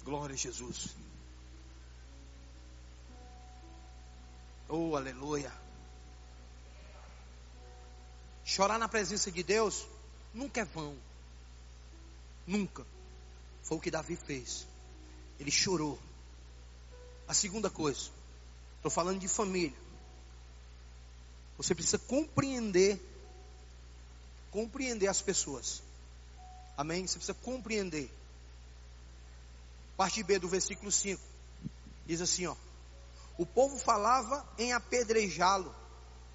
Glória 0.05 0.35
a 0.35 0.37
Jesus. 0.37 0.95
Oh, 4.69 4.95
aleluia. 4.95 5.53
Chorar 8.45 8.79
na 8.79 8.89
presença 8.89 9.33
de 9.33 9.43
Deus 9.43 9.85
nunca 10.33 10.61
é 10.61 10.65
vão. 10.65 10.97
Nunca. 12.47 12.87
Foi 13.65 13.77
o 13.77 13.81
que 13.81 13.91
Davi 13.91 14.15
fez. 14.15 14.69
Ele 15.41 15.51
chorou. 15.51 16.06
A 17.29 17.35
segunda 17.35 17.69
coisa, 17.69 18.11
estou 18.77 18.91
falando 18.91 19.19
de 19.19 19.29
família. 19.29 19.77
Você 21.57 21.75
precisa 21.75 21.99
compreender, 21.99 23.01
compreender 24.51 25.09
as 25.09 25.21
pessoas. 25.21 25.83
Amém? 26.77 27.07
Você 27.07 27.19
precisa 27.19 27.35
compreender. 27.43 28.11
Parte 29.97 30.23
B 30.23 30.39
do 30.39 30.49
versículo 30.49 30.93
5 30.93 31.21
diz 32.07 32.21
assim: 32.21 32.47
ó, 32.47 32.55
o 33.39 33.45
povo 33.45 33.79
falava 33.79 34.47
em 34.59 34.73
apedrejá-lo, 34.73 35.75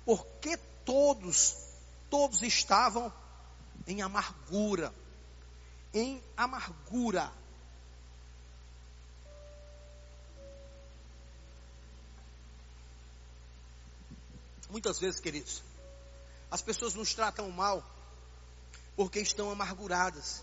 porque 0.06 0.58
todos, 0.84 1.56
todos 2.10 2.42
estavam 2.42 3.14
em 3.88 4.02
amargura, 4.02 4.94
em 5.94 6.22
amargura. 6.36 7.32
Muitas 14.72 14.98
vezes, 15.00 15.20
queridos, 15.20 15.62
as 16.50 16.62
pessoas 16.62 16.94
nos 16.94 17.14
tratam 17.14 17.52
mal 17.52 17.84
porque 18.96 19.20
estão 19.20 19.52
amarguradas 19.52 20.42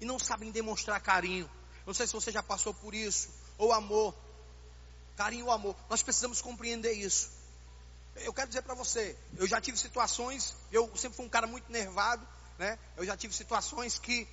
e 0.00 0.04
não 0.04 0.16
sabem 0.16 0.52
demonstrar 0.52 1.00
carinho. 1.00 1.50
Não 1.84 1.92
sei 1.92 2.06
se 2.06 2.12
você 2.12 2.30
já 2.30 2.40
passou 2.40 2.72
por 2.72 2.94
isso, 2.94 3.28
ou 3.58 3.72
amor, 3.72 4.14
carinho 5.16 5.46
ou 5.46 5.50
amor. 5.50 5.74
Nós 5.90 6.02
precisamos 6.02 6.40
compreender 6.40 6.92
isso. 6.92 7.30
Eu 8.14 8.32
quero 8.32 8.46
dizer 8.46 8.62
para 8.62 8.74
você, 8.74 9.16
eu 9.36 9.46
já 9.46 9.60
tive 9.60 9.76
situações, 9.76 10.54
eu 10.70 10.88
sempre 10.96 11.16
fui 11.16 11.26
um 11.26 11.28
cara 11.28 11.48
muito 11.48 11.70
nervado, 11.72 12.24
né? 12.58 12.78
Eu 12.96 13.04
já 13.04 13.16
tive 13.16 13.34
situações 13.34 13.98
que 13.98 14.28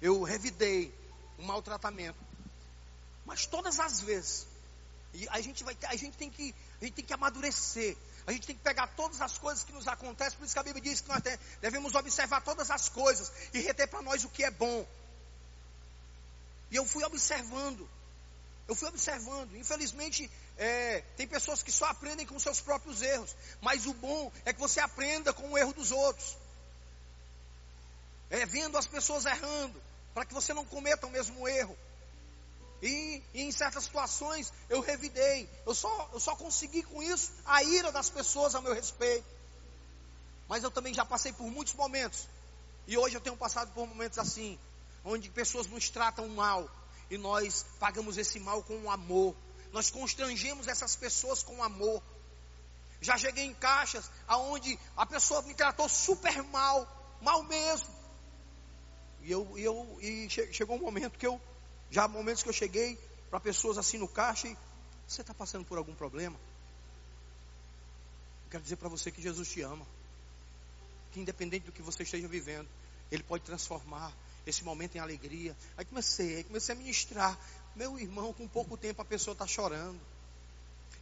eu 0.00 0.24
revidei 0.24 0.92
um 1.38 1.44
maltratamento. 1.44 2.18
Mas 3.24 3.46
todas 3.46 3.78
as 3.78 4.00
vezes, 4.00 4.48
e 5.14 5.28
a 5.28 5.40
gente 5.40 5.62
vai, 5.62 5.76
a 5.84 5.94
gente 5.94 6.16
tem 6.16 6.28
que 6.28 6.52
a 6.82 6.84
gente 6.84 6.94
tem 6.94 7.04
que 7.04 7.14
amadurecer. 7.14 7.96
A 8.26 8.32
gente 8.32 8.46
tem 8.46 8.56
que 8.56 8.62
pegar 8.62 8.88
todas 8.88 9.20
as 9.20 9.38
coisas 9.38 9.62
que 9.62 9.72
nos 9.72 9.86
acontecem. 9.86 10.36
Por 10.36 10.44
isso 10.44 10.52
que 10.52 10.58
a 10.58 10.64
Bíblia 10.64 10.82
diz 10.82 11.00
que 11.00 11.08
nós 11.08 11.22
devemos 11.60 11.94
observar 11.94 12.40
todas 12.42 12.70
as 12.70 12.88
coisas 12.88 13.30
e 13.54 13.60
reter 13.60 13.86
para 13.88 14.02
nós 14.02 14.24
o 14.24 14.28
que 14.28 14.44
é 14.44 14.50
bom. 14.50 14.86
E 16.70 16.76
eu 16.76 16.84
fui 16.84 17.04
observando. 17.04 17.88
Eu 18.66 18.74
fui 18.74 18.88
observando. 18.88 19.54
Infelizmente, 19.56 20.28
é, 20.58 21.02
tem 21.16 21.26
pessoas 21.26 21.62
que 21.62 21.70
só 21.70 21.86
aprendem 21.86 22.26
com 22.26 22.38
seus 22.38 22.60
próprios 22.60 23.00
erros. 23.00 23.36
Mas 23.60 23.86
o 23.86 23.94
bom 23.94 24.32
é 24.44 24.52
que 24.52 24.58
você 24.58 24.80
aprenda 24.80 25.32
com 25.32 25.52
o 25.52 25.58
erro 25.58 25.72
dos 25.72 25.92
outros. 25.92 26.36
É, 28.28 28.44
vendo 28.44 28.76
as 28.76 28.86
pessoas 28.86 29.24
errando. 29.24 29.80
Para 30.14 30.24
que 30.24 30.34
você 30.34 30.52
não 30.52 30.64
cometa 30.64 31.06
o 31.06 31.10
mesmo 31.10 31.46
erro. 31.46 31.76
E, 32.82 33.22
e, 33.32 33.42
em 33.42 33.52
certas 33.52 33.84
situações 33.84 34.52
eu 34.68 34.80
revidei. 34.80 35.48
Eu 35.64 35.74
só, 35.74 36.10
eu 36.12 36.18
só 36.18 36.34
consegui 36.34 36.82
com 36.82 37.00
isso 37.00 37.30
a 37.46 37.62
ira 37.62 37.92
das 37.92 38.10
pessoas 38.10 38.56
a 38.56 38.60
meu 38.60 38.74
respeito. 38.74 39.24
Mas 40.48 40.64
eu 40.64 40.70
também 40.70 40.92
já 40.92 41.04
passei 41.04 41.32
por 41.32 41.48
muitos 41.48 41.74
momentos. 41.74 42.26
E 42.86 42.98
hoje 42.98 43.14
eu 43.14 43.20
tenho 43.20 43.36
passado 43.36 43.72
por 43.72 43.86
momentos 43.86 44.18
assim. 44.18 44.58
Onde 45.04 45.30
pessoas 45.30 45.68
nos 45.68 45.88
tratam 45.88 46.28
mal. 46.28 46.68
E 47.08 47.16
nós 47.16 47.64
pagamos 47.78 48.18
esse 48.18 48.40
mal 48.40 48.62
com 48.64 48.90
amor. 48.90 49.36
Nós 49.70 49.88
constrangemos 49.88 50.66
essas 50.66 50.96
pessoas 50.96 51.42
com 51.42 51.62
amor. 51.62 52.02
Já 53.00 53.16
cheguei 53.16 53.44
em 53.44 53.54
caixas 53.54 54.10
aonde 54.26 54.78
a 54.96 55.06
pessoa 55.06 55.42
me 55.42 55.54
tratou 55.54 55.88
super 55.88 56.42
mal, 56.44 56.86
mal 57.20 57.42
mesmo. 57.44 57.88
E 59.22 59.30
eu, 59.30 59.56
e 59.56 59.62
eu 59.62 59.98
e 60.00 60.28
chegou 60.30 60.76
um 60.76 60.80
momento 60.80 61.18
que 61.18 61.26
eu, 61.26 61.40
já 61.92 62.08
momentos 62.08 62.42
que 62.42 62.48
eu 62.48 62.54
cheguei 62.54 62.98
para 63.28 63.38
pessoas 63.38 63.76
assim 63.76 63.98
no 63.98 64.08
caixa 64.08 64.48
e 64.48 64.56
você 65.06 65.20
está 65.20 65.34
passando 65.34 65.66
por 65.66 65.76
algum 65.76 65.94
problema? 65.94 66.36
Eu 68.46 68.50
quero 68.50 68.62
dizer 68.62 68.76
para 68.76 68.88
você 68.88 69.10
que 69.10 69.20
Jesus 69.20 69.46
te 69.46 69.60
ama. 69.60 69.86
Que 71.12 71.20
independente 71.20 71.66
do 71.66 71.72
que 71.72 71.82
você 71.82 72.02
esteja 72.02 72.26
vivendo, 72.26 72.66
Ele 73.10 73.22
pode 73.22 73.44
transformar 73.44 74.10
esse 74.46 74.64
momento 74.64 74.96
em 74.96 75.00
alegria. 75.00 75.54
Aí 75.76 75.84
comecei, 75.84 76.36
aí 76.36 76.44
comecei 76.44 76.74
a 76.74 76.78
ministrar. 76.78 77.38
Meu 77.76 78.00
irmão, 78.00 78.32
com 78.32 78.48
pouco 78.48 78.74
tempo 78.78 79.02
a 79.02 79.04
pessoa 79.04 79.32
está 79.32 79.46
chorando. 79.46 80.00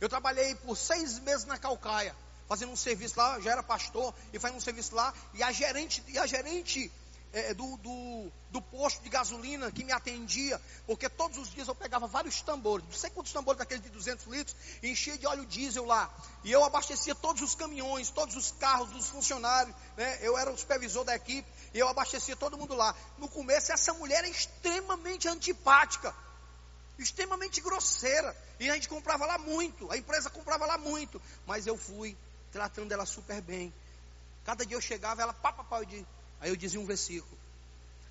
Eu 0.00 0.08
trabalhei 0.08 0.56
por 0.56 0.76
seis 0.76 1.20
meses 1.20 1.44
na 1.44 1.56
Calcaia, 1.56 2.16
fazendo 2.48 2.72
um 2.72 2.76
serviço 2.76 3.16
lá, 3.16 3.38
já 3.38 3.52
era 3.52 3.62
pastor, 3.62 4.12
e 4.32 4.40
fazendo 4.40 4.56
um 4.56 4.60
serviço 4.60 4.92
lá, 4.96 5.14
e 5.34 5.42
a 5.42 5.52
gerente, 5.52 6.02
e 6.08 6.18
a 6.18 6.26
gerente 6.26 6.90
é, 7.32 7.54
do, 7.54 7.76
do, 7.76 8.32
do, 8.50 8.60
posto 8.60 9.02
de 9.02 9.08
gasolina 9.08 9.70
que 9.70 9.84
me 9.84 9.92
atendia, 9.92 10.60
porque 10.86 11.08
todos 11.08 11.38
os 11.38 11.50
dias 11.50 11.68
eu 11.68 11.74
pegava 11.74 12.06
vários 12.06 12.40
tambores, 12.42 12.84
não 12.86 12.92
sei 12.92 13.10
quantos 13.10 13.32
tambores 13.32 13.58
daqueles 13.58 13.82
de 13.82 13.90
200 13.90 14.26
litros, 14.26 14.56
e 14.82 14.90
enchia 14.90 15.16
de 15.16 15.26
óleo 15.26 15.46
diesel 15.46 15.84
lá. 15.84 16.12
E 16.42 16.50
eu 16.50 16.64
abastecia 16.64 17.14
todos 17.14 17.42
os 17.42 17.54
caminhões, 17.54 18.10
todos 18.10 18.36
os 18.36 18.50
carros 18.52 18.90
dos 18.90 19.08
funcionários, 19.08 19.74
né? 19.96 20.18
eu 20.22 20.36
era 20.36 20.50
o 20.50 20.58
supervisor 20.58 21.04
da 21.04 21.14
equipe, 21.14 21.48
e 21.72 21.78
eu 21.78 21.88
abastecia 21.88 22.34
todo 22.34 22.58
mundo 22.58 22.74
lá. 22.74 22.94
No 23.18 23.28
começo, 23.28 23.72
essa 23.72 23.94
mulher 23.94 24.18
era 24.18 24.28
extremamente 24.28 25.28
antipática, 25.28 26.12
extremamente 26.98 27.60
grosseira, 27.60 28.36
e 28.58 28.68
a 28.68 28.74
gente 28.74 28.88
comprava 28.88 29.24
lá 29.24 29.38
muito, 29.38 29.90
a 29.92 29.96
empresa 29.96 30.28
comprava 30.28 30.66
lá 30.66 30.76
muito, 30.76 31.22
mas 31.46 31.66
eu 31.66 31.76
fui 31.76 32.16
tratando 32.50 32.90
ela 32.90 33.06
super 33.06 33.40
bem. 33.40 33.72
Cada 34.44 34.66
dia 34.66 34.76
eu 34.76 34.80
chegava, 34.80 35.22
ela, 35.22 35.32
pá, 35.32 35.52
papai, 35.52 35.82
eu 35.82 35.84
disse, 35.84 36.06
Aí 36.40 36.50
eu 36.50 36.56
dizia 36.56 36.80
um 36.80 36.86
versículo. 36.86 37.38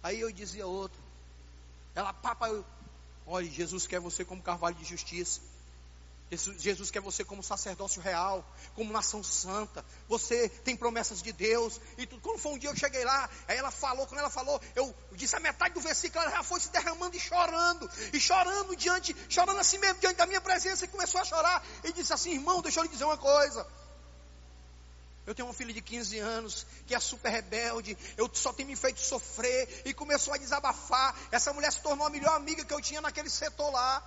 Aí 0.03 0.19
eu 0.19 0.31
dizia 0.31 0.65
outro. 0.65 0.99
Ela, 1.95 2.13
papa, 2.13 2.47
eu, 2.47 2.63
olha, 3.25 3.49
Jesus 3.49 3.87
quer 3.87 3.99
você 3.99 4.23
como 4.23 4.41
carvalho 4.41 4.75
de 4.75 4.85
justiça. 4.85 5.41
Jesus 6.59 6.91
quer 6.91 7.01
você 7.01 7.25
como 7.25 7.41
sacerdócio 7.41 7.99
real, 8.01 8.45
como 8.75 8.93
nação 8.93 9.23
santa. 9.23 9.83
Você 10.07 10.47
tem 10.47 10.77
promessas 10.77 11.23
de 11.23 11.31
Deus. 11.31 11.81
E 11.97 12.05
tudo. 12.05 12.21
Quando 12.21 12.37
foi 12.37 12.51
um 12.51 12.57
dia 12.57 12.69
eu 12.69 12.75
cheguei 12.75 13.03
lá, 13.03 13.27
aí 13.47 13.57
ela 13.57 13.71
falou, 13.71 14.05
quando 14.05 14.19
ela 14.19 14.29
falou, 14.29 14.61
eu 14.75 14.93
disse 15.13 15.35
a 15.35 15.39
metade 15.39 15.73
do 15.73 15.81
versículo, 15.81 16.23
ela 16.23 16.31
já 16.31 16.43
foi 16.43 16.59
se 16.59 16.69
derramando 16.69 17.17
e 17.17 17.19
chorando. 17.19 17.89
E 18.13 18.19
chorando 18.19 18.75
diante, 18.75 19.15
chorando 19.27 19.59
assim 19.59 19.79
mesmo, 19.79 19.99
diante 19.99 20.17
da 20.17 20.27
minha 20.27 20.39
presença, 20.39 20.85
e 20.85 20.87
começou 20.87 21.19
a 21.19 21.25
chorar. 21.25 21.65
E 21.83 21.91
disse 21.91 22.13
assim, 22.13 22.33
irmão, 22.33 22.61
deixa 22.61 22.79
eu 22.79 22.83
lhe 22.83 22.89
dizer 22.89 23.05
uma 23.05 23.17
coisa. 23.17 23.65
Eu 25.29 25.35
tenho 25.35 25.47
uma 25.47 25.53
filha 25.53 25.71
de 25.71 25.79
15 25.79 26.17
anos 26.17 26.65
que 26.87 26.95
é 26.95 26.99
super 26.99 27.29
rebelde. 27.29 27.95
Eu 28.17 28.27
só 28.33 28.51
tenho 28.51 28.67
me 28.67 28.75
feito 28.75 28.99
sofrer. 28.99 29.83
E 29.85 29.93
começou 29.93 30.33
a 30.33 30.37
desabafar. 30.37 31.15
Essa 31.31 31.53
mulher 31.53 31.71
se 31.71 31.79
tornou 31.81 32.07
a 32.07 32.09
melhor 32.09 32.35
amiga 32.35 32.65
que 32.65 32.73
eu 32.73 32.81
tinha 32.81 32.99
naquele 32.99 33.29
setor 33.29 33.69
lá. 33.71 34.03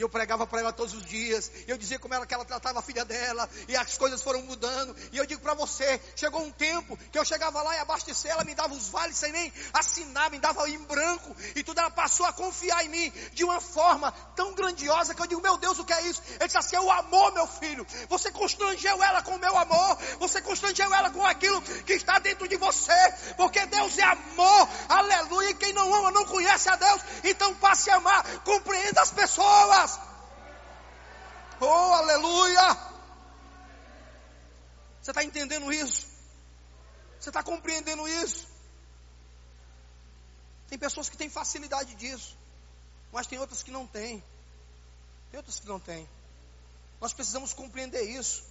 E 0.00 0.02
eu 0.02 0.08
pregava 0.08 0.46
para 0.46 0.60
ela 0.60 0.72
todos 0.72 0.94
os 0.94 1.04
dias. 1.04 1.52
E 1.68 1.70
eu 1.70 1.76
dizia 1.76 1.98
como 1.98 2.14
ela, 2.14 2.24
que 2.24 2.32
ela 2.32 2.46
tratava 2.46 2.78
a 2.78 2.82
filha 2.82 3.04
dela. 3.04 3.46
E 3.68 3.76
as 3.76 3.98
coisas 3.98 4.22
foram 4.22 4.40
mudando. 4.40 4.96
E 5.12 5.18
eu 5.18 5.26
digo 5.26 5.42
para 5.42 5.52
você: 5.52 6.00
chegou 6.16 6.40
um 6.40 6.50
tempo 6.50 6.96
que 7.12 7.18
eu 7.18 7.24
chegava 7.24 7.60
lá 7.60 7.76
e 7.76 7.80
abastecia, 7.80 8.30
ela 8.30 8.42
me 8.42 8.54
dava 8.54 8.72
os 8.72 8.88
vales 8.88 9.18
sem 9.18 9.30
nem 9.30 9.52
assinar, 9.74 10.30
me 10.30 10.38
dava 10.38 10.66
em 10.70 10.78
branco. 10.84 11.36
E 11.54 11.62
tudo 11.62 11.80
ela 11.80 11.90
passou 11.90 12.24
a 12.24 12.32
confiar 12.32 12.82
em 12.82 12.88
mim 12.88 13.12
de 13.34 13.44
uma 13.44 13.60
forma 13.60 14.10
tão 14.34 14.54
grandiosa 14.54 15.14
que 15.14 15.20
eu 15.20 15.26
digo: 15.26 15.42
meu 15.42 15.58
Deus, 15.58 15.78
o 15.78 15.84
que 15.84 15.92
é 15.92 16.00
isso? 16.06 16.22
Ele 16.30 16.46
disse 16.46 16.56
assim: 16.56 16.76
é 16.76 16.80
o 16.80 16.90
amor, 16.90 17.34
meu 17.34 17.46
filho. 17.46 17.86
Você 18.08 18.32
constrangeu 18.32 19.02
ela 19.02 19.20
com 19.20 19.34
o 19.34 19.38
meu 19.38 19.54
amor. 19.54 19.98
Você 20.18 20.40
constrangeu 20.40 20.94
ela 20.94 21.10
com 21.10 21.26
aquilo 21.26 21.60
que 21.60 21.92
está 21.92 22.18
dentro 22.18 22.48
de 22.48 22.56
você. 22.56 23.14
Porque 23.36 23.66
Deus 23.66 23.98
é 23.98 24.04
amor. 24.04 24.66
Aleluia. 24.88 25.50
E 25.50 25.54
quem 25.54 25.74
não 25.74 25.94
ama 25.94 26.10
não 26.10 26.24
conhece 26.24 26.70
a 26.70 26.76
Deus. 26.76 27.02
Então 27.22 27.54
passe 27.56 27.90
a 27.90 27.96
amar. 27.96 28.24
Compreenda 28.44 29.02
as 29.02 29.10
pessoas. 29.10 29.89
Oh, 31.60 31.94
aleluia! 31.94 32.90
Você 35.00 35.10
está 35.10 35.22
entendendo 35.22 35.72
isso? 35.72 36.08
Você 37.18 37.28
está 37.28 37.42
compreendendo 37.42 38.08
isso? 38.08 38.48
Tem 40.68 40.78
pessoas 40.78 41.08
que 41.08 41.16
têm 41.16 41.28
facilidade 41.28 41.94
disso, 41.96 42.36
mas 43.12 43.26
tem 43.26 43.38
outras 43.38 43.62
que 43.62 43.70
não 43.70 43.86
têm. 43.86 44.22
Tem 45.30 45.38
outras 45.38 45.60
que 45.60 45.66
não 45.66 45.78
têm. 45.78 46.08
Nós 47.00 47.12
precisamos 47.12 47.52
compreender 47.52 48.02
isso. 48.02 48.42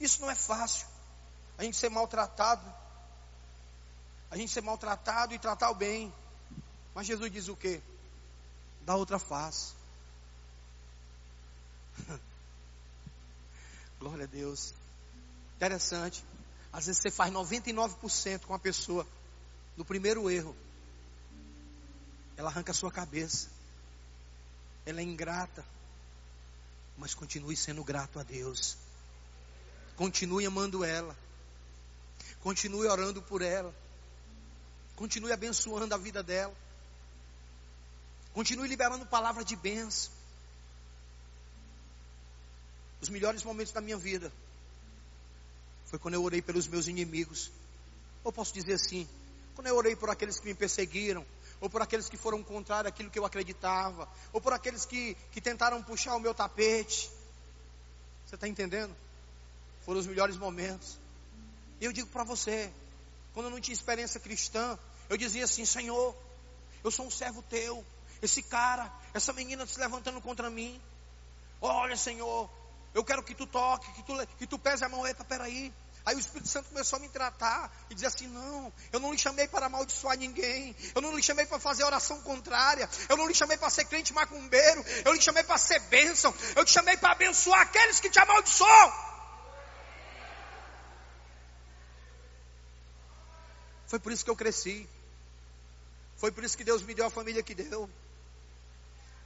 Isso 0.00 0.20
não 0.20 0.30
é 0.30 0.34
fácil. 0.34 0.86
A 1.58 1.62
gente 1.62 1.76
ser 1.76 1.90
maltratado. 1.90 2.64
A 4.30 4.36
gente 4.36 4.50
ser 4.50 4.62
maltratado 4.62 5.34
e 5.34 5.38
tratar 5.38 5.70
o 5.70 5.74
bem. 5.74 6.12
Mas 6.94 7.06
Jesus 7.06 7.30
diz 7.30 7.48
o 7.48 7.56
quê? 7.56 7.82
Da 8.82 8.96
outra 8.96 9.18
face. 9.18 9.74
Glória 13.98 14.24
a 14.24 14.28
Deus. 14.28 14.74
Interessante. 15.56 16.24
Às 16.72 16.86
vezes 16.86 17.02
você 17.02 17.10
faz 17.10 17.32
99% 17.32 18.40
com 18.46 18.54
a 18.54 18.58
pessoa. 18.58 19.06
No 19.76 19.84
primeiro 19.84 20.30
erro, 20.30 20.56
ela 22.36 22.48
arranca 22.50 22.72
a 22.72 22.74
sua 22.74 22.90
cabeça. 22.90 23.48
Ela 24.86 25.00
é 25.00 25.02
ingrata. 25.02 25.64
Mas 26.96 27.14
continue 27.14 27.56
sendo 27.56 27.82
grato 27.82 28.18
a 28.18 28.22
Deus. 28.22 28.76
Continue 29.96 30.46
amando 30.46 30.84
ela. 30.84 31.16
Continue 32.42 32.86
orando 32.86 33.20
por 33.22 33.42
ela. 33.42 33.74
Continue 34.96 35.32
abençoando 35.32 35.94
a 35.94 35.98
vida 35.98 36.22
dela. 36.22 36.54
Continue 38.32 38.68
liberando 38.68 39.04
palavra 39.06 39.44
de 39.44 39.56
bênção 39.56 40.19
os 43.00 43.08
melhores 43.08 43.42
momentos 43.42 43.72
da 43.72 43.80
minha 43.80 43.96
vida 43.96 44.32
foi 45.86 45.98
quando 45.98 46.14
eu 46.14 46.22
orei 46.22 46.40
pelos 46.40 46.68
meus 46.68 46.86
inimigos. 46.86 47.50
Ou 48.22 48.32
posso 48.32 48.52
dizer 48.54 48.74
assim, 48.74 49.08
quando 49.54 49.66
eu 49.66 49.76
orei 49.76 49.96
por 49.96 50.08
aqueles 50.08 50.38
que 50.38 50.46
me 50.46 50.54
perseguiram, 50.54 51.26
ou 51.60 51.68
por 51.68 51.82
aqueles 51.82 52.08
que 52.08 52.16
foram 52.16 52.42
contrário 52.42 52.88
àquilo 52.88 53.10
que 53.10 53.18
eu 53.18 53.24
acreditava, 53.24 54.08
ou 54.32 54.40
por 54.40 54.52
aqueles 54.52 54.84
que, 54.84 55.16
que 55.32 55.40
tentaram 55.40 55.82
puxar 55.82 56.14
o 56.14 56.20
meu 56.20 56.32
tapete. 56.32 57.10
Você 58.26 58.36
está 58.36 58.46
entendendo? 58.46 58.94
Foram 59.84 60.00
os 60.00 60.06
melhores 60.06 60.36
momentos. 60.36 60.98
E 61.80 61.84
eu 61.84 61.92
digo 61.92 62.08
para 62.08 62.24
você, 62.24 62.72
quando 63.34 63.46
eu 63.46 63.50
não 63.50 63.60
tinha 63.60 63.74
experiência 63.74 64.20
cristã, 64.20 64.78
eu 65.08 65.16
dizia 65.16 65.44
assim: 65.44 65.64
Senhor, 65.64 66.14
eu 66.84 66.90
sou 66.90 67.06
um 67.06 67.10
servo 67.10 67.42
teu. 67.42 67.84
Esse 68.22 68.42
cara, 68.42 68.92
essa 69.12 69.32
menina 69.32 69.66
se 69.66 69.78
levantando 69.80 70.20
contra 70.20 70.48
mim. 70.48 70.80
Olha, 71.60 71.96
Senhor, 71.96 72.48
eu 72.94 73.04
quero 73.04 73.22
que 73.22 73.34
tu 73.34 73.46
toque, 73.46 73.90
que 73.92 74.02
tu, 74.02 74.26
que 74.38 74.46
tu 74.46 74.58
pese 74.58 74.84
a 74.84 74.88
mão. 74.88 75.06
Eita, 75.06 75.24
peraí. 75.24 75.72
Aí 76.04 76.16
o 76.16 76.18
Espírito 76.18 76.48
Santo 76.48 76.70
começou 76.70 76.96
a 76.96 77.00
me 77.00 77.08
tratar 77.08 77.70
e 77.90 77.94
dizer 77.94 78.06
assim: 78.06 78.26
não, 78.26 78.72
eu 78.92 78.98
não 78.98 79.12
lhe 79.12 79.18
chamei 79.18 79.46
para 79.46 79.66
amaldiçoar 79.66 80.16
ninguém, 80.16 80.74
eu 80.94 81.02
não 81.02 81.14
lhe 81.14 81.22
chamei 81.22 81.46
para 81.46 81.58
fazer 81.58 81.84
oração 81.84 82.20
contrária, 82.22 82.88
eu 83.08 83.16
não 83.16 83.26
lhe 83.26 83.34
chamei 83.34 83.56
para 83.58 83.68
ser 83.68 83.84
crente 83.84 84.12
macumbeiro, 84.12 84.84
eu 85.04 85.12
lhe 85.12 85.20
chamei 85.20 85.42
para 85.42 85.58
ser 85.58 85.78
bênção, 85.80 86.34
eu 86.56 86.64
te 86.64 86.72
chamei 86.72 86.96
para 86.96 87.12
abençoar 87.12 87.60
aqueles 87.60 88.00
que 88.00 88.08
te 88.08 88.18
amaldiçoam. 88.18 89.10
Foi 93.86 93.98
por 93.98 94.12
isso 94.12 94.24
que 94.24 94.30
eu 94.30 94.36
cresci, 94.36 94.88
foi 96.16 96.32
por 96.32 96.44
isso 96.44 96.56
que 96.56 96.64
Deus 96.64 96.82
me 96.82 96.94
deu 96.94 97.06
a 97.06 97.10
família 97.10 97.42
que 97.42 97.54
deu, 97.54 97.90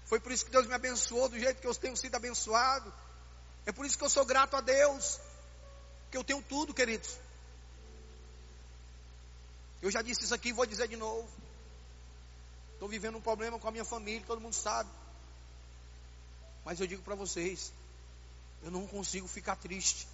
foi 0.07 0.19
por 0.19 0.33
isso 0.33 0.45
que 0.45 0.51
Deus 0.51 0.67
me 0.67 0.75
abençoou 0.75 1.29
do 1.29 1.39
jeito 1.39 1.61
que 1.61 1.67
eu 1.67 1.75
tenho 1.75 1.97
sido 1.97 2.15
abençoado. 2.15 2.93
É 3.67 3.73
por 3.73 3.87
isso 3.87 3.97
que 3.97 4.05
eu 4.05 4.11
sou 4.11 4.25
grato 4.25 4.57
a 4.57 4.61
Deus. 4.61 5.21
Que 6.11 6.17
eu 6.17 6.25
tenho 6.25 6.43
tudo, 6.43 6.75
queridos. 6.75 7.19
Eu 9.83 9.91
já 9.91 10.01
disse 10.01 10.25
isso 10.25 10.35
aqui 10.35 10.49
e 10.49 10.53
vou 10.53 10.67
dizer 10.67 10.89
de 10.89 10.97
novo. 10.97 11.29
Estou 12.73 12.89
vivendo 12.89 13.19
um 13.19 13.21
problema 13.21 13.59
com 13.59 13.69
a 13.69 13.71
minha 13.71 13.85
família, 13.85 14.27
todo 14.27 14.41
mundo 14.41 14.55
sabe. 14.55 14.91
Mas 16.65 16.81
eu 16.81 16.87
digo 16.87 17.03
para 17.03 17.15
vocês, 17.15 17.73
eu 18.63 18.71
não 18.71 18.87
consigo 18.87 19.29
ficar 19.29 19.57
triste. 19.57 20.09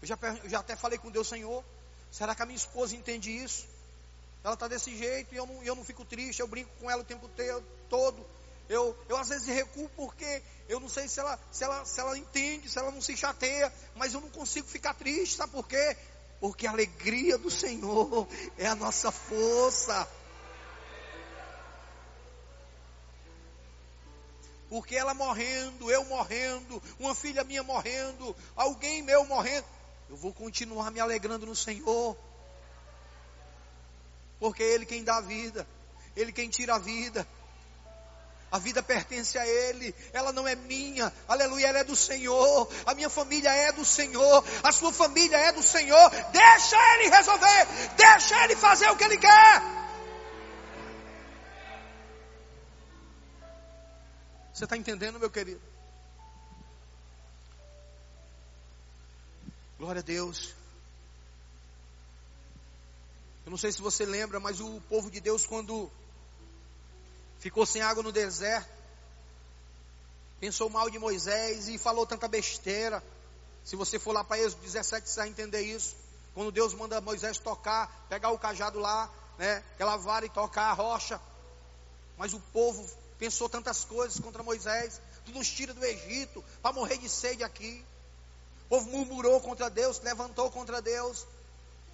Eu 0.00 0.08
já, 0.08 0.18
eu 0.44 0.48
já 0.48 0.60
até 0.60 0.76
falei 0.76 0.98
com 0.98 1.10
Deus, 1.10 1.28
Senhor, 1.28 1.64
será 2.10 2.34
que 2.34 2.42
a 2.42 2.46
minha 2.46 2.56
esposa 2.56 2.96
entende 2.96 3.30
isso? 3.30 3.66
Ela 4.42 4.54
está 4.54 4.68
desse 4.68 4.96
jeito 4.96 5.34
e 5.34 5.36
eu 5.36 5.46
não, 5.46 5.62
eu 5.62 5.74
não 5.74 5.84
fico 5.84 6.04
triste, 6.04 6.40
eu 6.40 6.46
brinco 6.46 6.70
com 6.80 6.90
ela 6.90 7.02
o 7.02 7.04
tempo 7.04 7.28
todo. 7.90 8.26
Eu, 8.68 8.96
eu 9.08 9.16
às 9.16 9.28
vezes 9.28 9.46
recuo 9.46 9.88
porque 9.96 10.42
eu 10.68 10.78
não 10.78 10.88
sei 10.88 11.08
se 11.08 11.18
ela, 11.18 11.38
se, 11.50 11.64
ela, 11.64 11.84
se 11.84 11.98
ela 11.98 12.18
entende, 12.18 12.68
se 12.68 12.78
ela 12.78 12.90
não 12.90 13.00
se 13.00 13.16
chateia, 13.16 13.72
mas 13.94 14.12
eu 14.12 14.20
não 14.20 14.28
consigo 14.28 14.68
ficar 14.68 14.92
triste, 14.94 15.36
sabe 15.36 15.52
por 15.52 15.66
quê? 15.66 15.96
Porque 16.38 16.66
a 16.66 16.70
alegria 16.70 17.38
do 17.38 17.50
Senhor 17.50 18.28
é 18.58 18.66
a 18.66 18.74
nossa 18.74 19.10
força. 19.10 20.06
Porque 24.68 24.94
ela 24.94 25.14
morrendo, 25.14 25.90
eu 25.90 26.04
morrendo, 26.04 26.82
uma 26.98 27.14
filha 27.14 27.42
minha 27.42 27.62
morrendo, 27.62 28.36
alguém 28.54 29.00
meu 29.00 29.24
morrendo, 29.24 29.66
eu 30.10 30.16
vou 30.16 30.32
continuar 30.34 30.90
me 30.90 31.00
alegrando 31.00 31.46
no 31.46 31.56
Senhor. 31.56 32.16
Porque 34.38 34.62
é 34.62 34.74
Ele 34.74 34.84
quem 34.84 35.02
dá 35.02 35.16
a 35.16 35.22
vida, 35.22 35.66
Ele 36.14 36.32
quem 36.32 36.50
tira 36.50 36.74
a 36.74 36.78
vida. 36.78 37.26
A 38.50 38.58
vida 38.58 38.82
pertence 38.82 39.36
a 39.36 39.46
Ele, 39.46 39.94
ela 40.12 40.32
não 40.32 40.48
é 40.48 40.54
minha, 40.54 41.12
aleluia, 41.28 41.66
ela 41.66 41.80
é 41.80 41.84
do 41.84 41.94
Senhor, 41.94 42.68
a 42.86 42.94
minha 42.94 43.10
família 43.10 43.50
é 43.50 43.72
do 43.72 43.84
Senhor, 43.84 44.42
a 44.62 44.72
sua 44.72 44.90
família 44.90 45.36
é 45.36 45.52
do 45.52 45.62
Senhor, 45.62 46.10
deixa 46.32 46.76
Ele 46.94 47.10
resolver, 47.10 47.66
deixa 47.96 48.44
Ele 48.44 48.56
fazer 48.56 48.90
o 48.90 48.96
que 48.96 49.04
Ele 49.04 49.18
quer. 49.18 49.62
Você 54.54 54.64
está 54.64 54.76
entendendo, 54.76 55.20
meu 55.20 55.30
querido? 55.30 55.60
Glória 59.78 60.00
a 60.00 60.02
Deus. 60.02 60.54
Eu 63.44 63.50
não 63.50 63.56
sei 63.56 63.70
se 63.70 63.80
você 63.80 64.04
lembra, 64.04 64.40
mas 64.40 64.60
o 64.60 64.80
povo 64.88 65.10
de 65.10 65.20
Deus, 65.20 65.46
quando 65.46 65.88
ficou 67.38 67.64
sem 67.64 67.82
água 67.82 68.02
no 68.02 68.12
deserto, 68.12 68.68
pensou 70.40 70.68
mal 70.68 70.88
de 70.90 70.98
Moisés 70.98 71.68
e 71.68 71.78
falou 71.78 72.06
tanta 72.06 72.28
besteira. 72.28 73.02
Se 73.64 73.76
você 73.76 73.98
for 73.98 74.12
lá 74.12 74.24
para 74.24 74.40
Êxodo 74.40 74.62
17, 74.62 75.08
você 75.08 75.20
vai 75.20 75.28
entender 75.28 75.62
isso. 75.62 75.96
Quando 76.34 76.52
Deus 76.52 76.72
manda 76.74 77.00
Moisés 77.00 77.38
tocar, 77.38 78.06
pegar 78.08 78.30
o 78.30 78.38
cajado 78.38 78.78
lá, 78.78 79.10
né, 79.36 79.62
aquela 79.74 79.96
vara 79.96 80.24
e 80.24 80.28
tocar 80.28 80.70
a 80.70 80.72
rocha. 80.72 81.20
Mas 82.16 82.32
o 82.32 82.40
povo 82.52 82.88
pensou 83.18 83.48
tantas 83.48 83.84
coisas 83.84 84.20
contra 84.20 84.42
Moisés. 84.42 85.00
Tu 85.24 85.32
nos 85.32 85.48
tira 85.48 85.74
do 85.74 85.84
Egito 85.84 86.44
para 86.62 86.72
morrer 86.72 86.98
de 86.98 87.08
sede 87.08 87.44
aqui. 87.44 87.84
O 88.66 88.68
povo 88.68 88.90
murmurou 88.90 89.40
contra 89.40 89.68
Deus, 89.68 90.00
levantou 90.00 90.50
contra 90.50 90.80
Deus. 90.80 91.26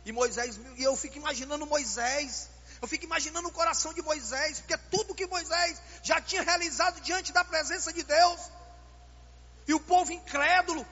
E 0.05 0.12
Moisés, 0.12 0.59
e 0.76 0.82
eu 0.82 0.95
fico 0.97 1.16
imaginando 1.16 1.66
Moisés, 1.66 2.49
eu 2.85 2.89
fico 2.89 3.05
imaginando 3.05 3.49
o 3.49 3.53
coração 3.53 3.95
de 3.95 4.03
Moisés, 4.03 4.61
porque 4.61 4.76
tudo 4.95 5.14
que 5.14 5.26
Moisés 5.26 5.80
já 6.03 6.20
tinha 6.20 6.43
realizado 6.43 7.01
diante 7.01 7.32
da 7.32 7.43
presença 7.43 7.91
de 7.91 8.03
Deus, 8.03 8.41
e 9.66 9.72
o 9.72 9.80
povo 9.80 10.12
incrédulo. 10.12 10.87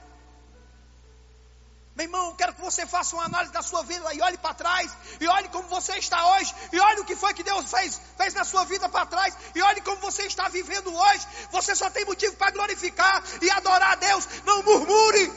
Meu 1.94 2.04
irmão, 2.04 2.34
quero 2.34 2.54
que 2.54 2.62
você 2.62 2.86
faça 2.86 3.14
uma 3.14 3.26
análise 3.26 3.52
da 3.52 3.60
sua 3.60 3.82
vida 3.82 4.14
e 4.14 4.22
olhe 4.22 4.38
para 4.38 4.54
trás, 4.54 4.90
e 5.20 5.28
olhe 5.28 5.50
como 5.50 5.68
você 5.68 5.98
está 5.98 6.18
hoje, 6.34 6.54
e 6.72 6.80
olhe 6.80 7.00
o 7.00 7.04
que 7.04 7.14
foi 7.14 7.34
que 7.34 7.42
Deus 7.42 7.70
fez, 7.70 8.00
fez 8.16 8.32
na 8.32 8.44
sua 8.44 8.64
vida 8.64 8.88
para 8.88 9.04
trás, 9.04 9.36
e 9.54 9.60
olhe 9.60 9.82
como 9.82 9.98
você 9.98 10.22
está 10.22 10.48
vivendo 10.48 10.94
hoje. 10.94 11.26
Você 11.50 11.74
só 11.74 11.90
tem 11.90 12.06
motivo 12.06 12.34
para 12.36 12.52
glorificar 12.52 13.22
e 13.42 13.50
adorar 13.50 13.92
a 13.92 13.96
Deus, 13.96 14.26
não 14.46 14.62
murmure. 14.62 15.30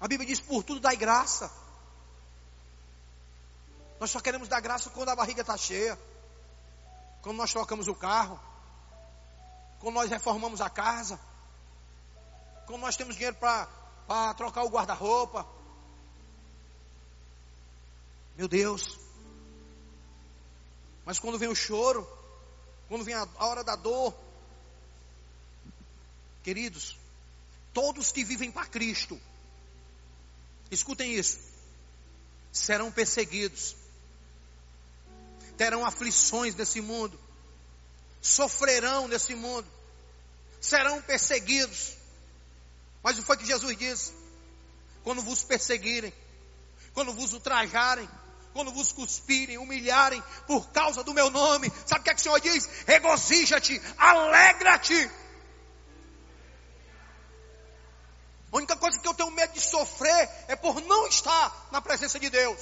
A 0.00 0.08
Bíblia 0.08 0.26
diz: 0.26 0.40
por 0.40 0.64
tudo 0.64 0.80
dai 0.80 0.96
graça. 0.96 1.67
Nós 4.00 4.10
só 4.10 4.20
queremos 4.20 4.48
dar 4.48 4.60
graça 4.60 4.90
quando 4.90 5.08
a 5.08 5.16
barriga 5.16 5.40
está 5.40 5.56
cheia, 5.56 5.98
quando 7.22 7.36
nós 7.36 7.52
trocamos 7.52 7.88
o 7.88 7.94
carro, 7.94 8.38
quando 9.80 9.94
nós 9.94 10.10
reformamos 10.10 10.60
a 10.60 10.70
casa, 10.70 11.18
quando 12.66 12.80
nós 12.80 12.96
temos 12.96 13.14
dinheiro 13.14 13.36
para 13.36 14.34
trocar 14.34 14.64
o 14.64 14.68
guarda-roupa. 14.68 15.46
Meu 18.36 18.46
Deus. 18.46 18.98
Mas 21.04 21.18
quando 21.18 21.38
vem 21.38 21.48
o 21.48 21.56
choro, 21.56 22.06
quando 22.88 23.04
vem 23.04 23.14
a, 23.14 23.26
hora 23.38 23.64
da 23.64 23.74
dor, 23.74 24.14
queridos, 26.42 26.96
todos 27.72 28.12
que 28.12 28.22
vivem 28.22 28.52
para 28.52 28.66
Cristo, 28.66 29.20
Escutem 30.70 31.14
isso. 31.14 31.38
Serão 32.52 32.90
perseguidos. 32.90 33.74
Terão 35.58 35.84
aflições 35.84 36.54
nesse 36.54 36.80
mundo. 36.80 37.18
Sofrerão 38.22 39.08
nesse 39.08 39.34
mundo. 39.34 39.66
Serão 40.60 41.02
perseguidos. 41.02 41.94
Mas 43.02 43.18
o 43.18 43.22
foi 43.22 43.36
que 43.36 43.44
Jesus 43.44 43.76
disse? 43.76 44.12
Quando 45.02 45.20
vos 45.20 45.42
perseguirem, 45.42 46.12
quando 46.94 47.12
vos 47.12 47.32
ultrajarem, 47.32 48.08
quando 48.52 48.72
vos 48.72 48.92
cuspirem, 48.92 49.58
humilharem 49.58 50.22
por 50.46 50.70
causa 50.70 51.02
do 51.02 51.14
meu 51.14 51.30
nome, 51.30 51.72
sabe 51.86 52.00
o 52.00 52.04
que, 52.04 52.10
é 52.10 52.14
que 52.14 52.20
o 52.20 52.22
Senhor 52.22 52.40
diz? 52.40 52.68
Regozija-te, 52.86 53.80
alegra-te. 53.96 55.10
A 58.50 58.56
única 58.56 58.76
coisa 58.76 58.98
que 58.98 59.06
eu 59.06 59.14
tenho 59.14 59.30
medo 59.30 59.52
de 59.52 59.60
sofrer 59.60 60.28
é 60.48 60.56
por 60.56 60.80
não 60.82 61.06
estar 61.06 61.68
na 61.70 61.80
presença 61.80 62.18
de 62.18 62.30
Deus. 62.30 62.58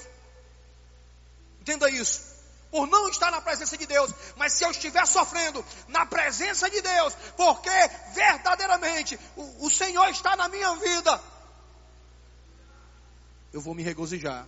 Entenda 1.61 1.91
isso. 1.91 2.36
Por 2.77 2.87
não 2.87 3.09
estar 3.09 3.31
na 3.31 3.41
presença 3.41 3.75
de 3.75 3.87
Deus. 3.87 4.13
Mas 4.37 4.53
se 4.53 4.63
eu 4.63 4.71
estiver 4.71 5.07
sofrendo 5.07 5.65
na 5.89 6.05
presença 6.05 6.69
de 6.69 6.83
Deus, 6.83 7.15
porque 7.35 7.71
verdadeiramente 8.13 9.19
o, 9.35 9.65
o 9.65 9.71
Senhor 9.71 10.07
está 10.11 10.37
na 10.37 10.47
minha 10.47 10.77
vida, 10.77 11.19
eu 13.51 13.63
vou 13.63 13.75
me 13.75 13.83
regozijar. 13.83 14.47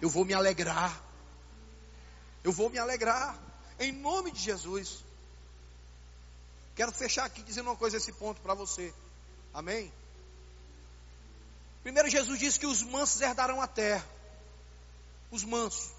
Eu 0.00 0.08
vou 0.08 0.24
me 0.24 0.32
alegrar. 0.32 0.96
Eu 2.44 2.52
vou 2.52 2.70
me 2.70 2.78
alegrar. 2.78 3.36
Em 3.80 3.90
nome 3.90 4.30
de 4.30 4.38
Jesus. 4.38 5.04
Quero 6.76 6.92
fechar 6.92 7.24
aqui 7.24 7.42
dizendo 7.42 7.68
uma 7.68 7.76
coisa 7.76 7.96
esse 7.96 8.12
ponto 8.12 8.40
para 8.42 8.54
você. 8.54 8.94
Amém? 9.52 9.92
Primeiro 11.82 12.08
Jesus 12.08 12.38
disse 12.38 12.60
que 12.60 12.66
os 12.66 12.80
mansos 12.80 13.20
herdarão 13.20 13.60
a 13.60 13.66
terra. 13.66 14.06
Os 15.32 15.42
mansos. 15.42 15.98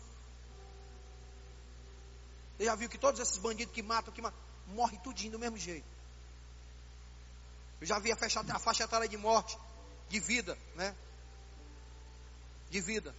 Você 2.62 2.66
já 2.66 2.76
viu 2.76 2.88
que 2.88 2.97
todos 2.99 3.20
esses 3.20 3.39
bandidos 3.39 3.74
que 3.74 3.82
matam, 3.82 4.14
que 4.14 4.22
matam, 4.22 4.39
morrem 4.68 4.99
tudinho 4.99 5.32
do 5.32 5.39
mesmo 5.39 5.57
jeito. 5.57 5.88
Eu 7.80 7.88
já 7.88 7.97
vi 7.97 8.12
a 8.12 8.16
faixa, 8.16 8.39
a 8.39 8.59
faixa 8.59 8.84
etária 8.84 9.09
de 9.09 9.18
morte, 9.18 9.57
de 10.07 10.20
vida, 10.20 10.55
né? 10.76 10.95
De 12.70 12.80
vida. 12.80 13.16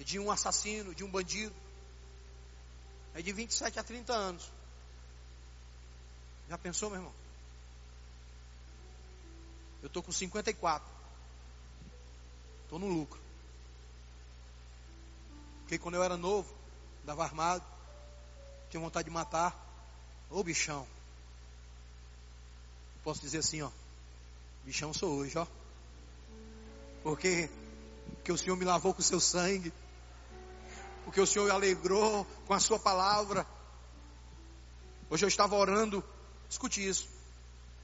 De 0.00 0.18
um 0.18 0.30
assassino, 0.30 0.94
de 0.94 1.02
um 1.02 1.10
bandido. 1.10 1.54
É 3.14 3.22
de 3.22 3.32
27 3.32 3.80
a 3.80 3.82
30 3.82 4.12
anos. 4.12 4.52
Já 6.46 6.58
pensou, 6.58 6.90
meu 6.90 6.98
irmão? 6.98 7.14
Eu 9.80 9.86
estou 9.86 10.02
com 10.02 10.12
54. 10.12 10.86
Estou 12.64 12.78
no 12.78 12.86
lucro. 12.86 13.18
Porque 15.62 15.78
quando 15.78 15.94
eu 15.94 16.02
era 16.02 16.18
novo, 16.18 16.54
andava 17.02 17.24
armado, 17.24 17.79
tinha 18.70 18.80
vontade 18.80 19.06
de 19.06 19.10
matar. 19.10 19.54
Ô 20.30 20.42
bichão. 20.42 20.86
Posso 23.04 23.20
dizer 23.20 23.38
assim, 23.38 23.62
ó. 23.62 23.70
Bichão 24.64 24.94
sou 24.94 25.18
hoje, 25.18 25.36
ó. 25.36 25.46
Porque, 27.02 27.50
porque 28.16 28.32
o 28.32 28.38
Senhor 28.38 28.56
me 28.56 28.64
lavou 28.64 28.94
com 28.94 29.00
o 29.00 29.04
seu 29.04 29.20
sangue. 29.20 29.72
Porque 31.04 31.20
o 31.20 31.26
Senhor 31.26 31.46
me 31.46 31.50
alegrou 31.50 32.24
com 32.46 32.54
a 32.54 32.60
sua 32.60 32.78
palavra. 32.78 33.46
Hoje 35.10 35.24
eu 35.24 35.28
estava 35.28 35.56
orando. 35.56 36.02
Escute 36.48 36.86
isso. 36.86 37.08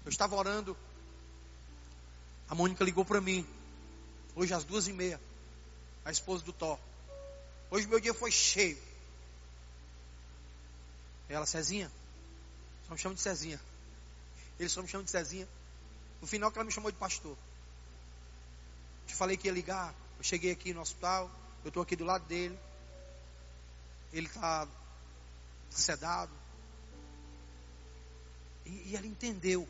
Eu 0.04 0.10
estava 0.10 0.36
orando 0.36 0.76
a 2.48 2.54
Mônica 2.54 2.84
ligou 2.84 3.04
para 3.04 3.20
mim, 3.20 3.46
hoje 4.34 4.54
às 4.54 4.64
duas 4.64 4.86
e 4.86 4.92
meia, 4.92 5.20
a 6.04 6.12
esposa 6.12 6.44
do 6.44 6.52
Thor. 6.52 6.78
Hoje 7.70 7.86
meu 7.88 7.98
dia 7.98 8.14
foi 8.14 8.30
cheio. 8.30 8.78
Ela, 11.28 11.46
Cezinha, 11.46 11.90
só 12.86 12.94
me 12.94 12.98
chama 12.98 13.14
de 13.14 13.20
Cezinha. 13.20 13.60
Ele 14.58 14.68
só 14.68 14.80
me 14.80 14.88
chama 14.88 15.04
de 15.04 15.10
Cezinha. 15.10 15.48
No 16.20 16.26
final 16.26 16.50
que 16.50 16.58
ela 16.58 16.64
me 16.64 16.72
chamou 16.72 16.90
de 16.90 16.96
pastor. 16.96 17.36
Te 19.06 19.14
falei 19.14 19.36
que 19.36 19.46
ia 19.46 19.52
ligar, 19.52 19.94
Eu 20.18 20.24
cheguei 20.24 20.50
aqui 20.50 20.72
no 20.72 20.80
hospital, 20.80 21.30
eu 21.62 21.68
estou 21.68 21.82
aqui 21.82 21.94
do 21.94 22.04
lado 22.04 22.24
dele. 22.26 22.58
Ele 24.12 24.26
está 24.26 24.66
sedado. 25.70 26.32
E, 28.64 28.90
e 28.90 28.96
ela 28.96 29.06
entendeu. 29.06 29.68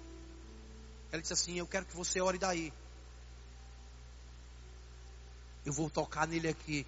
Ela 1.10 1.20
disse 1.20 1.32
assim: 1.32 1.58
Eu 1.58 1.66
quero 1.66 1.86
que 1.86 1.96
você 1.96 2.20
ore 2.20 2.38
daí. 2.38 2.72
Eu 5.64 5.72
vou 5.72 5.90
tocar 5.90 6.28
nele 6.28 6.48
aqui. 6.48 6.86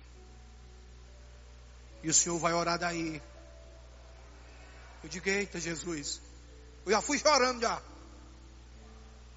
E 2.02 2.08
o 2.08 2.14
Senhor 2.14 2.38
vai 2.38 2.52
orar 2.52 2.78
daí. 2.78 3.20
Eu 5.08 5.10
digo, 5.10 5.28
eita 5.30 5.58
Jesus. 5.58 6.20
Eu 6.84 6.92
já 6.92 7.00
fui 7.00 7.18
chorando 7.18 7.62
já. 7.62 7.80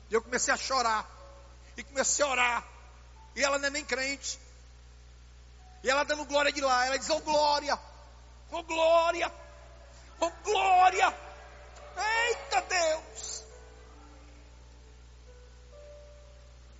E 0.09 0.13
eu 0.13 0.21
comecei 0.21 0.53
a 0.53 0.57
chorar. 0.57 1.09
E 1.77 1.83
comecei 1.83 2.25
a 2.25 2.27
orar. 2.27 2.67
E 3.37 3.41
ela 3.41 3.57
não 3.57 3.67
é 3.67 3.69
nem 3.69 3.85
crente. 3.85 4.37
E 5.81 5.89
ela 5.89 6.03
dando 6.03 6.25
glória 6.25 6.51
de 6.51 6.59
lá. 6.59 6.85
Ela 6.85 6.99
diz, 6.99 7.09
oh 7.09 7.21
glória. 7.21 7.79
Oh 8.51 8.61
glória. 8.63 9.33
Oh 10.19 10.29
glória. 10.43 11.17
Eita 12.27 12.61
Deus. 12.63 13.45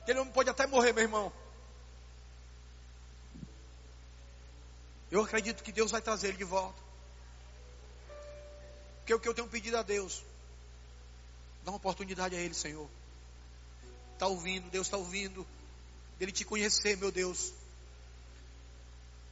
Ele 0.06 0.20
não 0.20 0.28
pode 0.28 0.50
até 0.50 0.68
morrer, 0.68 0.92
meu 0.92 1.04
irmão. 1.04 1.32
Eu 5.10 5.24
acredito 5.24 5.64
que 5.64 5.72
Deus 5.72 5.92
vai 5.92 6.02
trazer 6.02 6.28
ele 6.28 6.38
de 6.38 6.44
volta. 6.44 6.91
Porque 9.12 9.16
o 9.16 9.20
que 9.20 9.28
eu 9.28 9.34
tenho 9.34 9.48
pedido 9.50 9.76
a 9.76 9.82
Deus, 9.82 10.24
dá 11.66 11.72
uma 11.72 11.76
oportunidade 11.76 12.34
a 12.34 12.40
Ele, 12.40 12.54
Senhor. 12.54 12.88
Está 14.14 14.26
ouvindo, 14.28 14.70
Deus 14.70 14.88
está 14.88 14.96
ouvindo. 14.96 15.46
Dele 16.18 16.32
te 16.32 16.46
conhecer, 16.46 16.96
meu 16.96 17.12
Deus. 17.12 17.52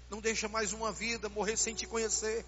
Não 0.09 0.19
deixa 0.19 0.49
mais 0.49 0.73
uma 0.73 0.91
vida 0.91 1.29
morrer 1.29 1.55
sem 1.55 1.73
te 1.73 1.87
conhecer. 1.87 2.45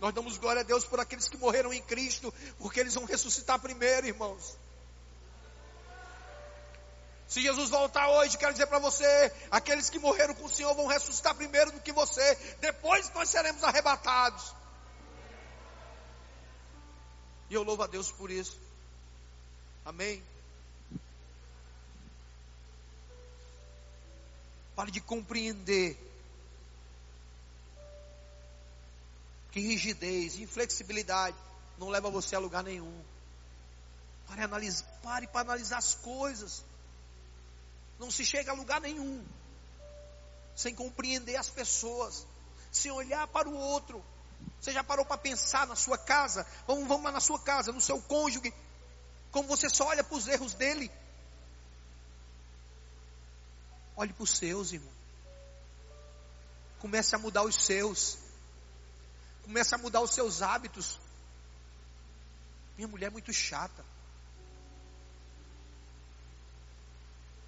Nós 0.00 0.14
damos 0.14 0.38
glória 0.38 0.60
a 0.60 0.64
Deus 0.64 0.86
por 0.86 0.98
aqueles 0.98 1.28
que 1.28 1.36
morreram 1.36 1.74
em 1.74 1.82
Cristo, 1.82 2.32
porque 2.58 2.80
eles 2.80 2.94
vão 2.94 3.04
ressuscitar 3.04 3.60
primeiro, 3.60 4.06
irmãos. 4.06 4.56
Se 7.28 7.42
Jesus 7.42 7.68
voltar 7.68 8.08
hoje, 8.08 8.38
quero 8.38 8.52
dizer 8.52 8.66
para 8.66 8.78
você: 8.78 9.30
aqueles 9.50 9.90
que 9.90 9.98
morreram 9.98 10.34
com 10.34 10.46
o 10.46 10.54
Senhor 10.54 10.72
vão 10.74 10.86
ressuscitar 10.86 11.34
primeiro 11.34 11.70
do 11.70 11.80
que 11.80 11.92
você, 11.92 12.34
depois 12.62 13.12
nós 13.12 13.28
seremos 13.28 13.62
arrebatados. 13.62 14.63
E 17.54 17.56
eu 17.56 17.62
louvo 17.62 17.84
a 17.84 17.86
Deus 17.86 18.10
por 18.10 18.32
isso. 18.32 18.58
Amém. 19.84 20.20
Pare 24.74 24.90
de 24.90 25.00
compreender 25.00 25.96
que 29.52 29.60
rigidez, 29.60 30.36
inflexibilidade 30.40 31.36
não 31.78 31.90
leva 31.90 32.10
você 32.10 32.34
a 32.34 32.40
lugar 32.40 32.64
nenhum. 32.64 33.04
Pare, 34.26 34.42
pare 35.00 35.28
para 35.28 35.42
analisar 35.42 35.78
as 35.78 35.94
coisas. 35.94 36.64
Não 38.00 38.10
se 38.10 38.24
chega 38.24 38.50
a 38.50 38.54
lugar 38.54 38.80
nenhum 38.80 39.24
sem 40.56 40.74
compreender 40.74 41.36
as 41.36 41.50
pessoas, 41.50 42.26
sem 42.72 42.90
olhar 42.90 43.28
para 43.28 43.48
o 43.48 43.56
outro. 43.56 44.04
Você 44.64 44.72
já 44.72 44.82
parou 44.82 45.04
para 45.04 45.18
pensar 45.18 45.66
na 45.66 45.76
sua 45.76 45.98
casa? 45.98 46.46
Vamos, 46.66 46.88
vamos 46.88 47.04
lá 47.04 47.12
na 47.12 47.20
sua 47.20 47.38
casa, 47.38 47.70
no 47.70 47.82
seu 47.82 48.00
cônjuge. 48.00 48.50
Como 49.30 49.46
você 49.46 49.68
só 49.68 49.88
olha 49.88 50.02
para 50.02 50.16
os 50.16 50.26
erros 50.26 50.54
dele. 50.54 50.90
Olhe 53.94 54.12
para 54.14 54.22
os 54.22 54.30
seus, 54.30 54.72
irmão. 54.72 54.92
Comece 56.78 57.14
a 57.14 57.18
mudar 57.18 57.42
os 57.42 57.56
seus. 57.56 58.16
Comece 59.42 59.74
a 59.74 59.78
mudar 59.78 60.00
os 60.00 60.12
seus 60.12 60.40
hábitos. 60.40 60.98
Minha 62.76 62.88
mulher 62.88 63.08
é 63.08 63.10
muito 63.10 63.34
chata. 63.34 63.84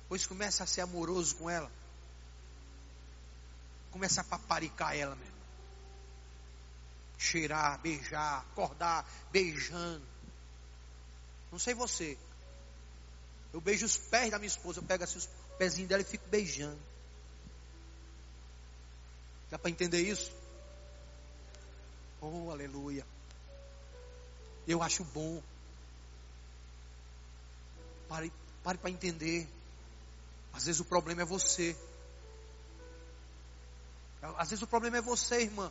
Pois 0.06 0.26
comece 0.26 0.62
a 0.62 0.66
ser 0.66 0.82
amoroso 0.82 1.34
com 1.36 1.48
ela. 1.48 1.72
Comece 3.90 4.20
a 4.20 4.24
paparicar 4.24 4.94
ela, 4.94 5.16
meu 5.16 5.35
cheirar, 7.18 7.78
beijar, 7.80 8.40
acordar 8.40 9.08
beijando. 9.30 10.06
Não 11.50 11.58
sei 11.58 11.74
você. 11.74 12.18
Eu 13.52 13.60
beijo 13.60 13.86
os 13.86 13.96
pés 13.96 14.30
da 14.30 14.38
minha 14.38 14.48
esposa, 14.48 14.80
eu 14.80 14.84
pego 14.84 15.04
assim 15.04 15.18
os 15.18 15.28
pezinhos 15.58 15.88
dela 15.88 16.02
e 16.02 16.04
fico 16.04 16.28
beijando. 16.28 16.78
Dá 19.50 19.58
para 19.58 19.70
entender 19.70 20.00
isso? 20.00 20.32
Oh, 22.20 22.50
aleluia. 22.50 23.06
Eu 24.66 24.82
acho 24.82 25.04
bom. 25.04 25.42
Pare, 28.08 28.32
pare 28.62 28.78
para 28.78 28.90
entender. 28.90 29.48
Às 30.52 30.66
vezes 30.66 30.80
o 30.80 30.84
problema 30.84 31.22
é 31.22 31.24
você. 31.24 31.76
Às 34.36 34.50
vezes 34.50 34.62
o 34.62 34.66
problema 34.66 34.96
é 34.96 35.00
você, 35.00 35.42
irmã. 35.42 35.70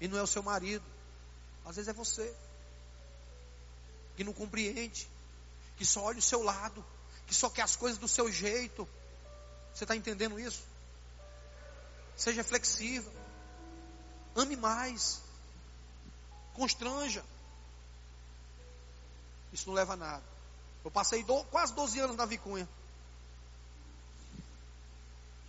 E 0.00 0.08
não 0.08 0.18
é 0.18 0.22
o 0.22 0.26
seu 0.26 0.42
marido. 0.42 0.84
Às 1.64 1.76
vezes 1.76 1.88
é 1.88 1.92
você. 1.92 2.34
Que 4.16 4.24
não 4.24 4.32
compreende. 4.32 5.08
Que 5.76 5.86
só 5.86 6.02
olha 6.02 6.18
o 6.18 6.22
seu 6.22 6.42
lado. 6.42 6.84
Que 7.26 7.34
só 7.34 7.48
quer 7.48 7.62
as 7.62 7.76
coisas 7.76 7.98
do 7.98 8.08
seu 8.08 8.30
jeito. 8.30 8.88
Você 9.74 9.84
está 9.84 9.96
entendendo 9.96 10.38
isso? 10.38 10.62
Seja 12.16 12.44
flexível. 12.44 13.12
Ame 14.36 14.56
mais. 14.56 15.20
Constranja. 16.54 17.24
Isso 19.52 19.68
não 19.68 19.74
leva 19.74 19.94
a 19.94 19.96
nada. 19.96 20.24
Eu 20.84 20.90
passei 20.90 21.22
do, 21.24 21.44
quase 21.44 21.72
12 21.74 21.98
anos 22.00 22.16
na 22.16 22.26
Vicunha. 22.26 22.68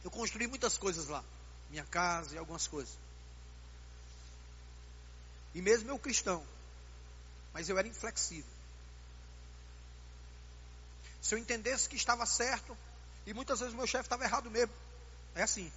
Eu 0.04 0.12
construí 0.12 0.48
muitas 0.48 0.78
coisas 0.78 1.08
lá. 1.08 1.24
Minha 1.70 1.84
casa 1.86 2.36
e 2.36 2.38
algumas 2.38 2.68
coisas. 2.68 2.96
E 5.56 5.62
mesmo 5.62 5.90
eu 5.90 5.98
cristão. 5.98 6.46
Mas 7.54 7.70
eu 7.70 7.80
era 7.80 7.88
inflexível. 7.88 8.52
Se 11.22 11.34
eu 11.34 11.40
entendesse 11.40 11.90
que 11.90 11.96
estava 11.96 12.26
certo, 12.26 12.78
e 13.26 13.34
muitas 13.34 13.62
vezes 13.62 13.74
meu 13.74 13.88
chefe 13.88 14.06
estava 14.06 14.26
errado 14.26 14.52
mesmo. 14.52 14.76
É 15.34 15.42
assim. 15.42 15.72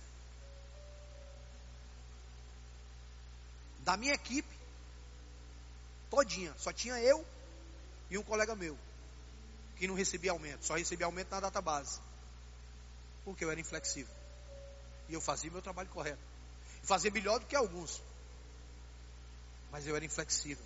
Da 3.85 3.97
minha 3.97 4.13
equipe, 4.13 4.55
todinha, 6.11 6.53
só 6.59 6.73
tinha 6.73 7.01
eu 7.01 7.25
e 8.11 8.19
um 8.19 8.23
colega 8.23 8.55
meu, 8.55 8.77
que 9.77 9.87
não 9.87 9.95
recebia 9.95 10.33
aumento, 10.33 10.67
só 10.67 10.77
recebia 10.77 11.07
aumento 11.07 11.31
na 11.31 11.41
data 11.41 11.63
base. 11.63 12.01
Porque 13.25 13.45
eu 13.45 13.51
era 13.51 13.61
inflexível. 13.61 14.15
E 15.09 15.15
eu 15.15 15.21
fazia 15.21 15.51
meu 15.51 15.63
trabalho 15.63 15.89
correto. 15.89 16.21
Fazia 16.83 17.11
melhor 17.11 17.39
do 17.39 17.47
que 17.47 17.57
alguns. 17.57 18.03
Mas 19.71 19.87
eu 19.87 19.95
era 19.95 20.05
inflexível. 20.05 20.65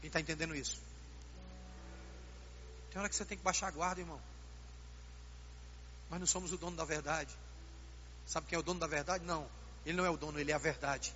Quem 0.00 0.08
está 0.08 0.20
entendendo 0.20 0.54
isso? 0.54 0.80
Tem 2.90 3.00
hora 3.00 3.08
que 3.08 3.16
você 3.16 3.24
tem 3.24 3.36
que 3.36 3.44
baixar 3.44 3.68
a 3.68 3.70
guarda, 3.70 4.00
irmão. 4.00 4.20
Mas 6.08 6.20
não 6.20 6.26
somos 6.26 6.52
o 6.52 6.58
dono 6.58 6.76
da 6.76 6.84
verdade. 6.84 7.36
Sabe 8.26 8.46
quem 8.46 8.56
é 8.56 8.58
o 8.60 8.62
dono 8.62 8.80
da 8.80 8.86
verdade? 8.86 9.24
Não. 9.24 9.48
Ele 9.84 9.96
não 9.96 10.04
é 10.04 10.10
o 10.10 10.16
dono, 10.16 10.38
ele 10.38 10.50
é 10.50 10.54
a 10.54 10.58
verdade. 10.58 11.14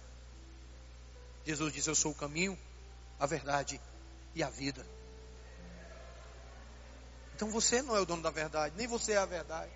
Jesus 1.44 1.72
diz: 1.72 1.86
Eu 1.86 1.94
sou 1.94 2.12
o 2.12 2.14
caminho, 2.14 2.58
a 3.18 3.26
verdade 3.26 3.80
e 4.34 4.42
a 4.42 4.50
vida. 4.50 4.86
Então 7.34 7.50
você 7.50 7.80
não 7.80 7.96
é 7.96 8.00
o 8.00 8.04
dono 8.04 8.22
da 8.22 8.30
verdade, 8.30 8.74
nem 8.76 8.86
você 8.86 9.12
é 9.12 9.16
a 9.16 9.24
verdade. 9.24 9.72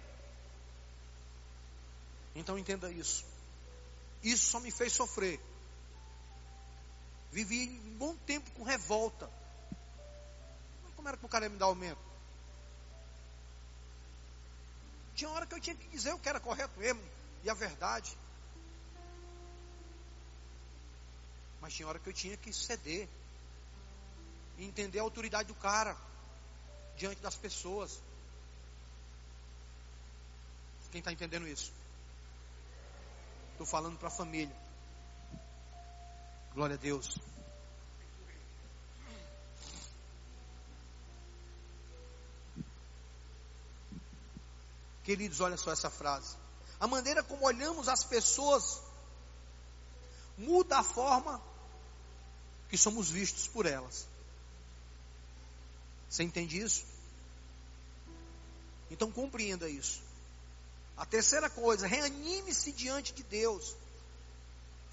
Então 2.35 2.59
entenda 2.59 2.91
isso. 2.91 3.25
Isso 4.23 4.47
só 4.51 4.61
me 4.61 4.71
fez 4.71 4.93
sofrer. 4.93 5.41
Vivi 7.35 7.69
um 7.85 7.99
bom 7.99 8.17
tempo 8.19 8.49
com 8.53 8.63
revolta. 8.63 9.29
Como 10.95 11.09
era 11.09 11.17
que 11.17 11.27
o 11.27 11.29
cara 11.29 11.47
ia 11.47 11.51
me 11.51 11.59
dar 11.59 11.67
aumento? 11.67 11.99
Tinha 15.17 15.29
hora 15.31 15.45
que 15.45 15.53
eu 15.53 15.61
tinha 15.61 15.75
que 15.75 15.89
dizer 15.89 16.13
o 16.13 16.19
que 16.21 16.29
era 16.29 16.39
correto 16.39 16.79
mesmo 16.79 17.03
e 17.43 17.51
a 17.51 17.55
verdade. 17.55 18.17
Mas 21.61 21.75
tinha 21.75 21.89
hora 21.89 21.99
que 21.99 22.09
eu 22.09 22.13
tinha 22.13 22.37
que 22.37 22.53
ceder 22.53 23.09
e 24.57 24.65
entender 24.65 25.01
a 25.01 25.03
autoridade 25.03 25.49
do 25.49 25.57
cara 25.57 25.97
diante 26.97 27.21
das 27.21 27.35
pessoas. 27.35 28.01
Quem 30.93 31.01
está 31.01 31.11
entendendo 31.11 31.49
isso? 31.49 31.73
Estou 33.51 33.67
falando 33.67 33.99
para 33.99 34.07
a 34.07 34.13
família. 34.13 34.64
Glória 36.55 36.77
a 36.77 36.79
Deus. 36.79 37.19
Queridos, 45.03 45.41
olha 45.41 45.57
só 45.57 45.73
essa 45.73 45.91
frase. 45.91 46.37
A 46.81 46.87
maneira 46.87 47.23
como 47.23 47.45
olhamos 47.45 47.89
as 47.89 48.05
pessoas 48.05 48.81
muda 50.39 50.79
a 50.79 50.83
forma 50.83 51.43
que 52.69 52.79
somos 52.79 53.11
vistos 53.11 53.47
por 53.49 53.67
elas. 53.67 54.07
Você 56.09 56.23
entende 56.23 56.59
isso? 56.61 56.85
Então 58.91 59.11
compreenda 59.11 59.69
isso. 59.69 60.01
A 60.97 61.05
terceira 61.05 61.51
coisa, 61.51 61.87
reanime-se 61.87 62.71
diante 62.73 63.13
de 63.13 63.25
Deus. 63.25 63.77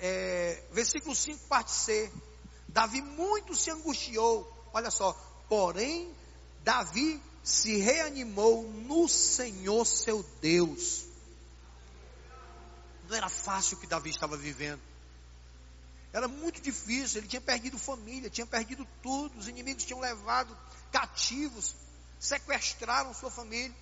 É, 0.02 0.64
versículo 0.72 1.16
5, 1.16 1.45
parte 1.47 1.72
C. 1.72 2.12
Davi 2.68 3.02
muito 3.02 3.56
se 3.56 3.70
angustiou. 3.70 4.52
Olha 4.74 4.89
só. 4.89 5.14
Porém, 5.47 6.12
Davi 6.64 7.22
se 7.43 7.78
reanimou 7.78 8.64
no 8.64 9.08
Senhor 9.08 9.86
seu 9.86 10.24
Deus. 10.41 11.06
Não 13.08 13.16
era 13.16 13.30
fácil 13.30 13.78
o 13.78 13.80
que 13.82 13.88
Davi 13.88 14.10
estava 14.10 14.36
vivendo. 14.36 14.82
Era 16.12 16.28
muito 16.28 16.60
difícil. 16.62 17.20
Ele 17.20 17.28
tinha 17.28 17.41
perdido 17.41 17.78
família, 17.78 18.30
tinha 18.30 18.47
perdido 18.47 18.88
tudo. 19.04 19.38
Os 19.38 19.47
inimigos 19.47 19.84
tinham 19.84 19.99
levado 19.99 20.58
cativos, 20.91 21.76
sequestraram 22.20 23.14
sua 23.14 23.30
família. 23.30 23.76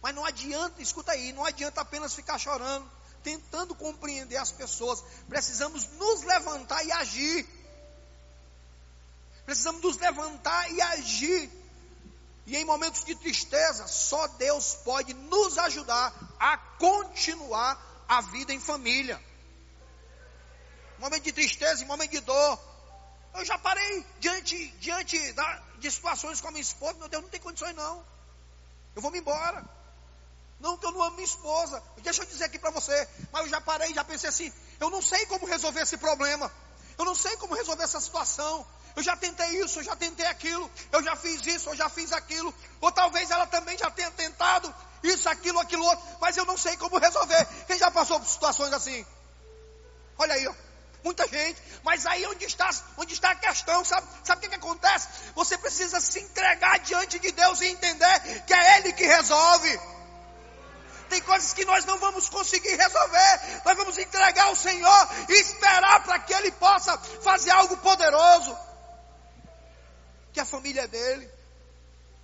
Mas 0.00 0.14
não 0.14 0.24
adianta, 0.24 0.82
escuta 0.82 1.12
aí, 1.12 1.32
não 1.32 1.44
adianta 1.44 1.80
apenas 1.80 2.14
ficar 2.14 2.38
chorando, 2.38 2.86
tentando 3.24 3.74
compreender 3.74 4.36
as 4.36 4.52
pessoas. 4.52 5.02
Precisamos 5.28 5.88
nos 5.92 6.22
levantar 6.22 6.84
e 6.84 6.92
agir. 6.92 7.48
Precisamos 9.44 9.82
nos 9.82 9.96
levantar 9.96 10.70
e 10.70 10.80
agir. 10.80 11.50
E 12.46 12.56
em 12.56 12.64
momentos 12.64 13.02
de 13.04 13.14
tristeza, 13.14 13.88
só 13.88 14.28
Deus 14.28 14.74
pode 14.84 15.14
nos 15.14 15.56
ajudar 15.58 16.14
a 16.38 16.58
continuar 16.78 18.04
a 18.06 18.20
vida 18.20 18.52
em 18.52 18.60
família. 18.60 19.20
Momento 20.98 21.24
de 21.24 21.32
tristeza, 21.32 21.84
momento 21.86 22.10
de 22.10 22.20
dor. 22.20 22.58
Eu 23.34 23.44
já 23.44 23.58
parei 23.58 24.06
diante, 24.20 24.68
diante 24.78 25.32
da, 25.32 25.62
de 25.78 25.90
situações 25.90 26.40
com 26.40 26.48
a 26.48 26.50
minha 26.50 26.60
esposa, 26.60 26.98
meu 26.98 27.08
Deus, 27.08 27.22
não 27.22 27.30
tem 27.30 27.40
condições 27.40 27.74
não. 27.74 28.04
Eu 28.94 29.02
vou 29.02 29.10
me 29.10 29.18
embora. 29.18 29.64
Não 30.60 30.76
que 30.78 30.86
eu 30.86 30.92
não 30.92 31.02
amo 31.02 31.16
minha 31.16 31.24
esposa. 31.24 31.82
Deixa 31.98 32.22
eu 32.22 32.26
dizer 32.26 32.44
aqui 32.44 32.58
para 32.58 32.70
você. 32.70 33.08
Mas 33.32 33.42
eu 33.42 33.48
já 33.48 33.60
parei, 33.60 33.92
já 33.92 34.04
pensei 34.04 34.28
assim. 34.28 34.52
Eu 34.80 34.90
não 34.90 35.02
sei 35.02 35.26
como 35.26 35.46
resolver 35.46 35.80
esse 35.80 35.96
problema. 35.96 36.50
Eu 36.96 37.04
não 37.04 37.14
sei 37.14 37.36
como 37.36 37.54
resolver 37.54 37.84
essa 37.84 38.00
situação. 38.00 38.66
Eu 38.96 39.02
já 39.02 39.16
tentei 39.16 39.60
isso, 39.60 39.80
eu 39.80 39.82
já 39.82 39.96
tentei 39.96 40.26
aquilo. 40.26 40.70
Eu 40.92 41.02
já 41.02 41.16
fiz 41.16 41.44
isso, 41.46 41.68
eu 41.68 41.76
já 41.76 41.88
fiz 41.88 42.12
aquilo. 42.12 42.54
Ou 42.80 42.92
talvez 42.92 43.30
ela 43.30 43.46
também 43.46 43.76
já 43.76 43.90
tenha 43.90 44.10
tentado 44.12 44.72
isso, 45.02 45.28
aquilo, 45.28 45.58
aquilo 45.58 45.84
outro. 45.84 46.04
Mas 46.20 46.36
eu 46.36 46.44
não 46.44 46.56
sei 46.56 46.76
como 46.76 46.98
resolver. 46.98 47.46
Quem 47.66 47.78
já 47.78 47.90
passou 47.90 48.20
por 48.20 48.28
situações 48.28 48.72
assim? 48.72 49.04
Olha 50.18 50.34
aí, 50.34 50.46
ó. 50.46 50.54
Muita 51.02 51.28
gente, 51.28 51.62
mas 51.82 52.06
aí 52.06 52.26
onde 52.26 52.46
está, 52.46 52.70
onde 52.96 53.12
está 53.12 53.32
a 53.32 53.34
questão, 53.34 53.84
sabe, 53.84 54.08
sabe 54.24 54.38
o 54.38 54.40
que, 54.40 54.48
que 54.48 54.54
acontece? 54.54 55.06
Você 55.34 55.58
precisa 55.58 56.00
se 56.00 56.18
entregar 56.18 56.78
diante 56.78 57.18
de 57.18 57.30
Deus 57.30 57.60
e 57.60 57.66
entender 57.66 58.42
que 58.46 58.54
é 58.54 58.78
Ele 58.78 58.90
que 58.94 59.04
resolve. 59.04 59.78
Tem 61.08 61.20
coisas 61.22 61.52
que 61.52 61.64
nós 61.64 61.84
não 61.84 61.98
vamos 61.98 62.28
conseguir 62.28 62.74
resolver. 62.76 63.62
Nós 63.64 63.76
vamos 63.76 63.98
entregar 63.98 64.46
ao 64.46 64.56
Senhor 64.56 65.08
e 65.28 65.32
esperar 65.34 66.02
para 66.04 66.18
que 66.18 66.32
Ele 66.32 66.50
possa 66.52 66.96
fazer 67.22 67.50
algo 67.50 67.76
poderoso. 67.78 68.56
Que 70.32 70.40
a 70.40 70.44
família 70.44 70.82
é 70.82 70.88
dele. 70.88 71.30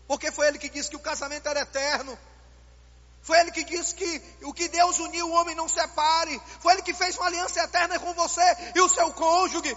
Porque 0.07 0.33
foi 0.33 0.49
Ele 0.49 0.59
que 0.59 0.69
disse 0.69 0.91
que 0.91 0.97
o 0.97 1.01
casamento 1.01 1.49
era 1.49 1.61
eterno. 1.61 2.19
Foi 3.23 3.39
Ele 3.39 3.53
que 3.53 3.65
disse 3.65 3.95
que 3.95 4.23
o 4.43 4.53
que 4.53 4.69
Deus 4.69 4.99
uniu, 4.99 5.29
o 5.29 5.33
homem 5.33 5.55
não 5.55 5.69
separe. 5.69 6.41
Foi 6.61 6.73
Ele 6.73 6.83
que 6.83 6.95
fez 6.95 7.17
uma 7.17 7.27
aliança 7.27 7.61
eterna 7.61 7.99
com 7.99 8.13
você 8.15 8.57
e 8.75 8.81
o 8.81 8.89
seu 8.89 9.13
cônjuge. 9.13 9.77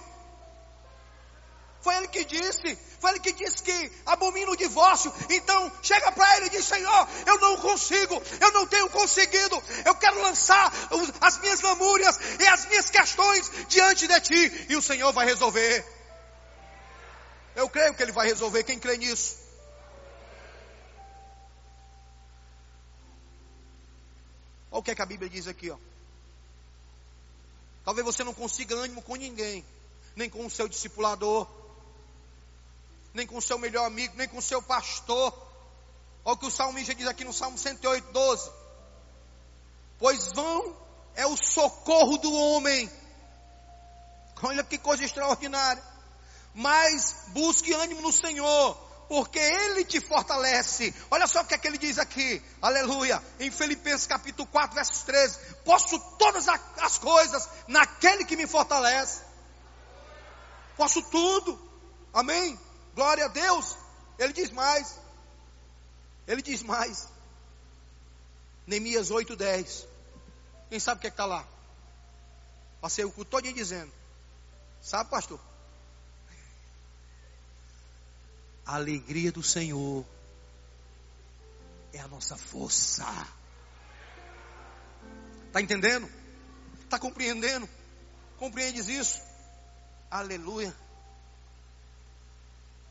Foi 1.84 1.94
ele 1.98 2.08
que 2.08 2.24
disse, 2.24 2.78
foi 2.98 3.12
ele 3.12 3.20
que 3.20 3.34
disse 3.34 3.62
que 3.62 3.92
abomina 4.06 4.50
o 4.50 4.56
divórcio. 4.56 5.14
Então 5.30 5.70
chega 5.82 6.14
para 6.14 6.38
ele 6.38 6.46
e 6.46 6.50
diz: 6.52 6.64
Senhor, 6.64 7.08
eu 7.28 7.38
não 7.42 7.58
consigo, 7.58 8.24
eu 8.40 8.52
não 8.54 8.66
tenho 8.66 8.90
conseguido. 8.90 9.62
Eu 9.84 9.94
quero 9.96 10.22
lançar 10.22 10.72
as 11.20 11.38
minhas 11.40 11.60
lamúrias 11.60 12.18
e 12.40 12.48
as 12.48 12.66
minhas 12.68 12.90
questões 12.90 13.52
diante 13.68 14.08
de 14.08 14.22
ti, 14.22 14.68
e 14.70 14.78
o 14.78 14.82
Senhor 14.82 15.12
vai 15.12 15.26
resolver. 15.26 15.86
Eu 17.54 17.70
creio 17.70 17.94
que 17.94 18.02
ele 18.02 18.14
vai 18.14 18.28
resolver. 18.28 18.64
Quem 18.64 18.80
crê 18.80 18.96
nisso? 18.96 19.36
Olha 24.72 24.80
o 24.80 24.84
que, 24.84 24.92
é 24.92 24.96
que 24.96 25.02
a 25.02 25.06
Bíblia 25.06 25.30
diz 25.30 25.50
aqui, 25.50 25.70
ó. 25.70 25.78
Talvez 27.84 28.06
você 28.06 28.24
não 28.24 28.34
consiga 28.34 28.74
ânimo 28.74 29.02
com 29.02 29.16
ninguém, 29.18 29.66
nem 30.16 30.30
com 30.30 30.46
o 30.46 30.50
seu 30.50 30.70
discipulador, 30.70 31.46
nem 33.14 33.28
com 33.28 33.38
o 33.38 33.42
seu 33.42 33.58
melhor 33.58 33.86
amigo, 33.86 34.16
nem 34.18 34.28
com 34.28 34.38
o 34.38 34.42
seu 34.42 34.62
pastor. 34.62 35.32
Olha 36.26 36.36
o 36.36 36.38
que 36.38 36.48
o 36.48 36.52
salmista 36.52 36.96
diz 36.96 37.08
aqui 37.08 37.24
no 37.24 37.34
Salmo 37.34 37.58
108, 37.58 38.12
12. 38.12 38.52
Pois 40.00 40.32
vão 40.34 40.76
é 41.16 41.26
o 41.28 41.38
socorro 41.38 42.18
do 42.18 42.34
homem. 42.34 42.90
Olha 44.42 44.64
que 44.64 44.78
coisa 44.78 45.04
extraordinária. 45.04 45.84
Mas 46.54 47.16
busque 47.30 47.74
ânimo 47.74 48.02
no 48.02 48.12
Senhor, 48.12 48.76
porque 49.08 49.40
Ele 49.40 49.86
te 49.86 50.00
fortalece. 50.00 50.94
Olha 51.10 51.28
só 51.28 51.42
o 51.42 51.46
que 51.46 51.56
é 51.56 51.58
que 51.58 51.68
ele 51.68 51.80
diz 51.80 51.98
aqui, 51.98 52.44
aleluia, 52.62 53.24
em 53.40 53.50
Filipenses 53.50 54.06
capítulo 54.06 54.48
4, 54.48 54.76
versos 54.76 55.02
13: 55.02 55.40
Posso 55.66 56.00
todas 56.18 56.48
as 56.48 56.98
coisas 57.00 57.50
naquele 57.68 58.24
que 58.24 58.36
me 58.36 58.46
fortalece. 58.46 59.22
Posso 60.78 61.02
tudo, 61.04 61.60
amém? 62.14 62.60
Glória 62.96 63.26
a 63.26 63.28
Deus. 63.28 63.78
Ele 64.20 64.34
diz 64.34 64.52
mais. 64.52 65.00
Ele 66.28 66.42
diz 66.42 66.62
mais. 66.62 67.08
Neemias 68.66 69.10
8:10. 69.10 69.86
Quem 70.70 70.80
sabe 70.80 71.00
o 71.00 71.02
que 71.02 71.08
é 71.08 71.10
está 71.10 71.26
lá? 71.26 71.46
Passei 72.80 73.06
o 73.06 73.12
culto 73.12 73.32
todo 73.32 73.54
dizendo. 73.54 73.92
Sabe, 74.82 75.10
pastor? 75.10 75.40
A 78.66 78.76
alegria 78.76 79.32
do 79.32 79.44
Senhor 79.44 80.06
é 81.92 82.00
a 82.00 82.08
nossa 82.08 82.38
força. 82.38 83.06
Está 85.48 85.62
entendendo? 85.62 86.10
Está 86.84 86.98
compreendendo? 86.98 87.70
Compreendes 88.38 88.88
isso? 88.88 89.22
Aleluia. 90.10 90.76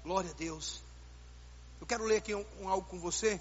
Glória 0.02 0.30
a 0.30 0.34
Deus. 0.34 0.82
Eu 1.80 1.86
quero 1.86 2.04
ler 2.04 2.16
aqui 2.18 2.34
um, 2.34 2.44
um 2.60 2.68
algo 2.68 2.88
com 2.88 2.98
você. 2.98 3.40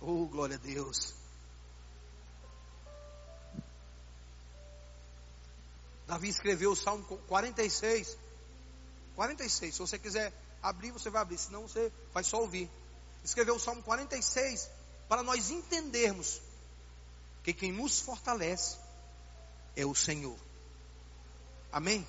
Oh, 0.00 0.26
glória 0.26 0.56
a 0.56 0.58
Deus. 0.58 1.14
Davi 6.06 6.28
escreveu 6.28 6.72
o 6.72 6.76
Salmo 6.76 7.04
46. 7.04 8.18
46. 9.14 9.74
Se 9.74 9.80
você 9.80 9.98
quiser 9.98 10.32
abrir, 10.62 10.90
você 10.90 11.08
vai 11.08 11.22
abrir. 11.22 11.38
Senão 11.38 11.62
você 11.62 11.90
vai 12.12 12.22
só 12.22 12.40
ouvir. 12.40 12.70
Escreveu 13.24 13.56
o 13.56 13.60
Salmo 13.60 13.82
46 13.82 14.68
para 15.08 15.22
nós 15.22 15.50
entendermos 15.50 16.40
que 17.42 17.54
quem 17.54 17.72
nos 17.72 18.00
fortalece 18.00 18.76
é 19.76 19.84
o 19.86 19.94
Senhor. 19.94 20.38
Amém? 21.72 22.06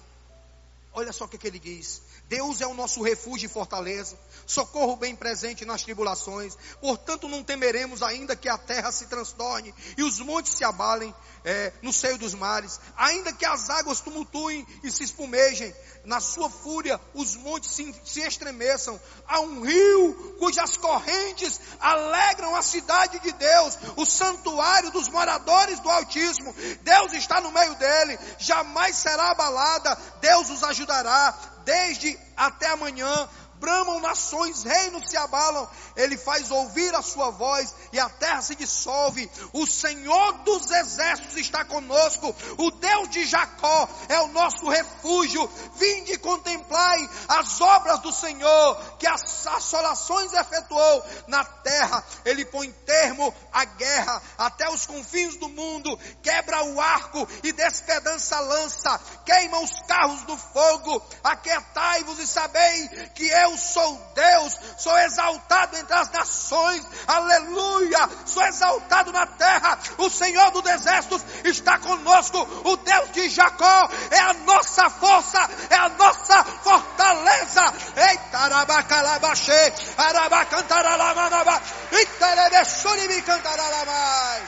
Olha 0.96 1.12
só 1.12 1.26
o 1.26 1.28
que, 1.28 1.38
que 1.38 1.48
ele 1.48 1.60
diz. 1.60 2.02
Deus 2.28 2.60
é 2.60 2.66
o 2.66 2.74
nosso 2.74 3.04
refúgio 3.04 3.46
e 3.46 3.50
fortaleza, 3.50 4.18
socorro 4.48 4.96
bem 4.96 5.16
presente 5.16 5.64
nas 5.64 5.84
tribulações. 5.84 6.58
Portanto, 6.82 7.28
não 7.28 7.44
temeremos 7.44 8.02
ainda 8.02 8.36
que 8.36 8.50
a 8.50 8.58
terra 8.58 8.92
se 8.92 9.06
transtorne 9.06 9.74
e 9.96 10.04
os 10.04 10.20
montes 10.20 10.54
se 10.54 10.64
abalem 10.64 11.14
é, 11.44 11.72
no 11.84 11.94
seio 11.94 12.18
dos 12.18 12.34
mares, 12.34 12.80
ainda 12.98 13.32
que 13.32 13.46
as 13.46 13.70
águas 13.70 14.02
tumultuem 14.02 14.66
e 14.84 14.90
se 14.90 15.04
espumejem. 15.04 15.74
Na 16.04 16.20
sua 16.20 16.50
fúria, 16.50 17.00
os 17.14 17.36
montes 17.36 17.72
se, 17.72 17.96
se 18.04 18.22
estremeçam. 18.22 19.00
Há 19.28 19.40
um 19.40 19.62
rio 19.62 20.36
cujas 20.40 20.78
correntes 20.78 21.60
alegram 21.80 22.56
a 22.56 22.62
cidade 22.62 23.20
de 23.20 23.32
Deus, 23.32 23.78
o 23.96 24.06
santuário 24.06 24.92
dos 24.92 25.10
moradores 25.10 25.80
do 25.80 25.90
Altíssimo. 25.90 26.54
Deus 26.82 27.14
está 27.14 27.42
no 27.42 27.52
meio 27.52 27.76
dele, 27.76 28.20
jamais 28.38 28.96
será 28.96 29.32
abalada. 29.32 29.96
Deus 30.22 30.50
os 30.50 30.64
ajudará 30.64 31.55
desde 31.66 32.18
até 32.38 32.72
amanhã. 32.72 33.28
Bramam 33.66 34.00
nações, 34.00 34.62
reinos 34.62 35.10
se 35.10 35.18
abalam. 35.18 35.68
Ele 35.96 36.16
faz 36.16 36.52
ouvir 36.52 36.94
a 36.94 37.02
sua 37.02 37.32
voz 37.32 37.74
e 37.92 38.00
a 38.00 38.08
terra 38.08 38.40
se 38.44 38.54
dissolve. 38.54 39.30
O 39.54 39.66
Senhor 39.66 40.34
dos 40.44 40.70
exércitos 40.70 41.38
está 41.38 41.66
conosco. 41.66 42.34
O 42.60 42.70
Deus 42.70 43.10
de 43.10 43.26
Jacó 43.26 43.90
é 44.08 44.20
o 44.20 44.28
nosso 44.28 44.70
refúgio. 44.70 45.50
Vinde 45.78 46.14
e 46.14 46.18
contemplai 46.20 47.10
as 47.28 47.60
obras 47.60 48.00
do 48.02 48.12
Senhor, 48.12 48.98
que 49.00 49.08
as 49.08 49.48
assolações 49.48 50.32
efetuou 50.32 51.04
na 51.28 51.44
terra. 51.44 52.04
Ele 52.24 52.46
põe 52.46 52.72
termo 52.86 53.34
à 53.52 53.66
guerra 53.66 54.22
até 54.38 54.70
os 54.70 54.86
confins 54.86 55.38
do 55.38 55.50
mundo, 55.50 55.98
quebra 56.22 56.64
o 56.66 56.80
arco 56.80 57.28
e 57.44 57.52
despedança 57.52 58.38
a 58.38 58.42
lança, 58.42 59.02
queima 59.26 59.60
os 59.60 59.72
carros 59.88 60.22
do 60.24 60.38
fogo. 60.38 61.02
Aquietai-vos 61.24 62.20
e 62.20 62.28
sabei 62.28 62.90
que 63.16 63.26
eu 63.26 63.55
sou 63.58 64.02
Deus, 64.14 64.60
sou 64.78 64.98
exaltado 65.00 65.78
entre 65.78 65.94
as 65.94 66.10
nações. 66.12 66.86
Aleluia! 67.08 68.10
Sou 68.26 68.44
exaltado 68.44 69.12
na 69.12 69.26
terra. 69.26 69.78
O 69.98 70.10
Senhor 70.10 70.52
dos 70.52 70.66
exércitos 70.66 71.24
está 71.44 71.80
conosco. 71.80 72.38
O 72.64 72.78
Deus 72.78 73.12
de 73.12 73.30
Jacó 73.30 73.90
é 74.12 74.20
a 74.20 74.34
nossa 74.34 74.90
força, 74.90 75.50
é 75.70 75.76
a 75.76 75.90
nossa 75.90 76.44
fortaleza. 76.44 77.74
Eita, 77.96 78.38
arabacalabaxê, 78.38 79.74
arabacantaralamanaba, 79.98 81.62
itarebessuribi 81.92 83.22
cantaralamai. 83.22 84.44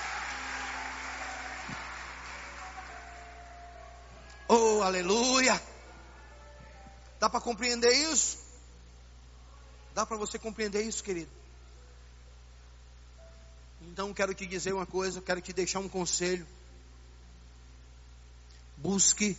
Oh, 4.50 4.82
aleluia! 4.82 5.62
Dá 7.20 7.30
para 7.30 7.42
compreender 7.42 7.92
isso? 7.92 8.47
Dá 9.98 10.06
para 10.06 10.16
você 10.16 10.38
compreender 10.38 10.84
isso, 10.84 11.04
querido? 11.04 11.32
Então 13.82 14.14
quero 14.14 14.32
te 14.32 14.46
dizer 14.46 14.72
uma 14.72 14.86
coisa, 14.86 15.24
quero 15.24 15.42
te 15.42 15.52
deixar 15.52 15.80
um 15.80 15.90
conselho. 15.90 16.46
Busque 18.78 19.36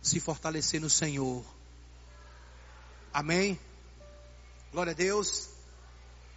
se 0.00 0.18
fortalecer 0.18 0.80
no 0.80 0.88
Senhor. 0.88 1.44
Amém? 3.12 3.60
Glória 4.72 4.92
a 4.92 4.96
Deus. 4.96 5.50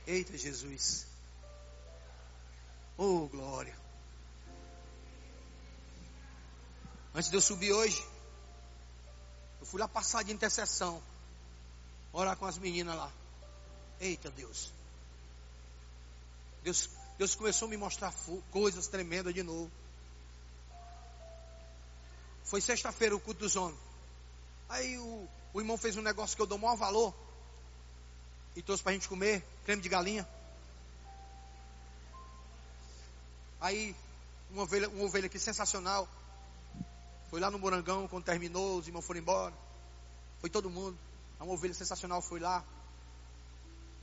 Eita 0.05 0.37
Jesus. 0.37 1.07
Oh, 2.97 3.27
glória. 3.27 3.79
Antes 7.15 7.29
de 7.29 7.37
eu 7.37 7.41
subir 7.41 7.71
hoje, 7.71 8.05
eu 9.61 9.65
fui 9.65 9.79
lá 9.79 9.87
passar 9.87 10.25
de 10.25 10.33
intercessão. 10.33 11.01
Orar 12.13 12.35
com 12.37 12.45
as 12.45 12.57
meninas 12.57 12.95
lá. 12.95 13.11
Eita 13.99 14.29
Deus. 14.31 14.71
Deus, 16.63 16.89
Deus 17.17 17.35
começou 17.35 17.67
a 17.67 17.69
me 17.69 17.77
mostrar 17.77 18.13
coisas 18.51 18.87
tremendas 18.87 19.33
de 19.33 19.43
novo. 19.43 19.71
Foi 22.43 22.61
sexta-feira 22.61 23.15
o 23.15 23.19
culto 23.19 23.41
dos 23.41 23.55
homens. 23.55 23.79
Aí 24.69 24.97
o, 24.97 25.27
o 25.53 25.59
irmão 25.61 25.77
fez 25.77 25.97
um 25.97 26.01
negócio 26.01 26.35
que 26.35 26.41
eu 26.41 26.47
dou 26.47 26.57
maior 26.57 26.75
valor. 26.75 27.13
E 28.55 28.61
trouxe 28.61 28.81
para 28.81 28.91
a 28.91 28.93
gente 28.93 29.07
comer, 29.07 29.45
creme 29.65 29.81
de 29.81 29.89
galinha. 29.89 30.27
Aí, 33.59 33.95
uma 34.51 34.63
ovelha, 34.63 34.89
uma 34.89 35.03
ovelha 35.03 35.27
aqui 35.27 35.39
sensacional. 35.39 36.07
Foi 37.29 37.39
lá 37.39 37.51
no 37.51 37.59
Morangão, 37.59 38.07
quando 38.07 38.23
terminou, 38.23 38.77
os 38.77 38.87
irmãos 38.87 39.05
foram 39.05 39.19
embora. 39.19 39.53
Foi 40.39 40.49
todo 40.49 40.69
mundo. 40.69 40.97
Uma 41.39 41.53
ovelha 41.53 41.73
sensacional 41.73 42.21
foi 42.21 42.39
lá. 42.39 42.63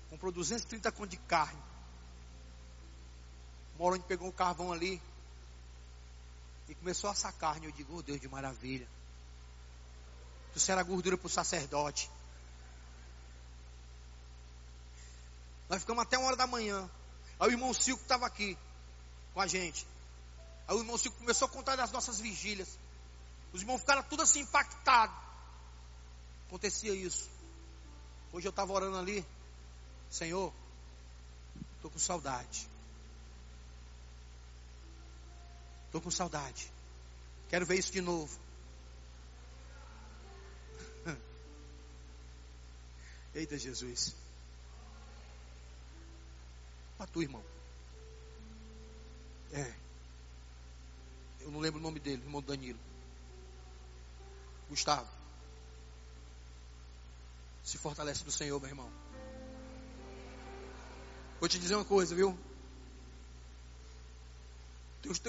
Comprou 0.08 0.30
230 0.30 0.92
contos 0.92 1.10
de 1.10 1.16
carne. 1.16 1.60
Morão 3.78 4.00
pegou 4.00 4.28
um 4.28 4.32
carvão 4.32 4.72
ali. 4.72 5.00
E 6.68 6.74
começou 6.74 7.08
a 7.08 7.12
assar 7.12 7.32
carne. 7.34 7.66
Eu 7.66 7.72
digo, 7.72 7.96
oh 7.96 8.02
Deus 8.02 8.20
de 8.20 8.28
maravilha. 8.28 8.88
Isso 10.54 10.70
era 10.70 10.82
gordura 10.82 11.18
para 11.18 11.26
o 11.26 11.30
sacerdote. 11.30 12.08
Nós 15.68 15.80
ficamos 15.80 16.02
até 16.02 16.16
uma 16.16 16.28
hora 16.28 16.36
da 16.36 16.46
manhã. 16.46 16.88
Aí 17.40 17.48
o 17.48 17.52
irmão 17.52 17.74
Silco 17.74 18.02
estava 18.02 18.26
aqui 18.26 18.56
com 19.32 19.40
a 19.40 19.46
gente. 19.46 19.86
Aí 20.68 20.76
o 20.76 20.80
irmão 20.80 20.96
Silco 20.96 21.18
começou 21.18 21.46
a 21.46 21.50
contar 21.50 21.74
das 21.76 21.90
nossas 21.90 22.20
vigílias. 22.20 22.78
Os 23.52 23.60
irmãos 23.62 23.80
ficaram 23.80 24.02
tudo 24.04 24.22
assim 24.22 24.40
impactados. 24.40 25.16
Acontecia 26.46 26.94
isso. 26.94 27.30
Hoje 28.32 28.46
eu 28.46 28.50
estava 28.50 28.72
orando 28.72 28.96
ali. 28.98 29.24
Senhor, 30.10 30.52
estou 31.76 31.90
com 31.90 31.98
saudade. 31.98 32.68
Estou 35.86 36.00
com 36.00 36.10
saudade. 36.10 36.70
Quero 37.48 37.64
ver 37.64 37.78
isso 37.78 37.92
de 37.92 38.00
novo. 38.00 38.36
Eita 43.34 43.56
Jesus. 43.56 44.14
Para 46.98 47.06
tu, 47.06 47.22
irmão. 47.22 47.44
É. 49.52 49.72
Eu 51.40 51.52
não 51.52 51.60
lembro 51.60 51.78
o 51.78 51.82
nome 51.82 52.00
dele, 52.00 52.22
irmão 52.22 52.42
Danilo. 52.42 52.80
Gustavo. 54.68 55.13
Se 57.64 57.78
fortalece 57.78 58.22
no 58.24 58.30
Senhor, 58.30 58.60
meu 58.60 58.68
irmão. 58.68 58.92
Vou 61.40 61.48
te 61.48 61.58
dizer 61.58 61.74
uma 61.74 61.84
coisa, 61.84 62.14
viu? 62.14 62.38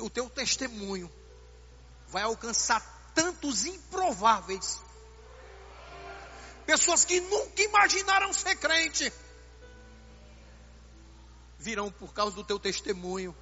O 0.01 0.09
teu 0.09 0.29
testemunho 0.29 1.11
vai 2.07 2.23
alcançar 2.23 2.81
tantos 3.13 3.65
improváveis. 3.65 4.81
Pessoas 6.65 7.05
que 7.05 7.19
nunca 7.21 7.61
imaginaram 7.61 8.31
ser 8.33 8.55
crente 8.57 9.11
virão 11.57 11.91
por 11.91 12.13
causa 12.13 12.35
do 12.35 12.43
teu 12.43 12.59
testemunho 12.59 13.35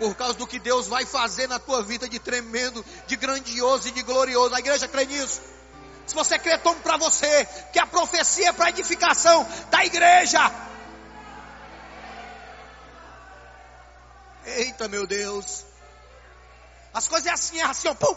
por 0.00 0.14
causa 0.14 0.38
do 0.38 0.46
que 0.46 0.58
Deus 0.58 0.86
vai 0.88 1.04
fazer 1.04 1.46
na 1.46 1.58
tua 1.58 1.82
vida 1.82 2.08
de 2.08 2.18
tremendo, 2.18 2.82
de 3.06 3.16
grandioso 3.16 3.86
e 3.88 3.90
de 3.90 4.02
glorioso. 4.02 4.54
A 4.54 4.58
igreja 4.58 4.88
crê 4.88 5.04
nisso. 5.04 5.42
Se 6.10 6.16
você 6.16 6.40
crê, 6.40 6.58
tome 6.58 6.80
para 6.80 6.96
você 6.96 7.46
que 7.72 7.78
a 7.78 7.86
profecia 7.86 8.48
é 8.48 8.52
para 8.52 8.70
edificação 8.70 9.46
da 9.70 9.84
igreja. 9.84 10.40
Eita, 14.44 14.88
meu 14.88 15.06
Deus. 15.06 15.64
As 16.92 17.06
coisas 17.06 17.28
é 17.28 17.30
assim, 17.30 17.60
é 17.60 17.62
assim, 17.62 17.86
ó. 17.86 17.94
Pum. 17.94 18.16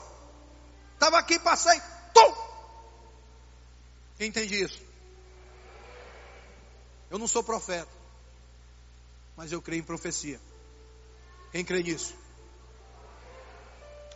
Estava 0.96 1.20
aqui, 1.20 1.38
passei. 1.38 1.80
Tum. 2.16 2.34
Quem 4.18 4.30
entende 4.30 4.64
isso? 4.64 4.82
Eu 7.12 7.20
não 7.20 7.28
sou 7.28 7.44
profeta, 7.44 7.92
mas 9.38 9.52
eu 9.52 9.62
creio 9.62 9.82
em 9.82 9.86
profecia. 9.86 10.42
Quem 11.52 11.64
crê 11.64 11.84
nisso? 11.84 12.16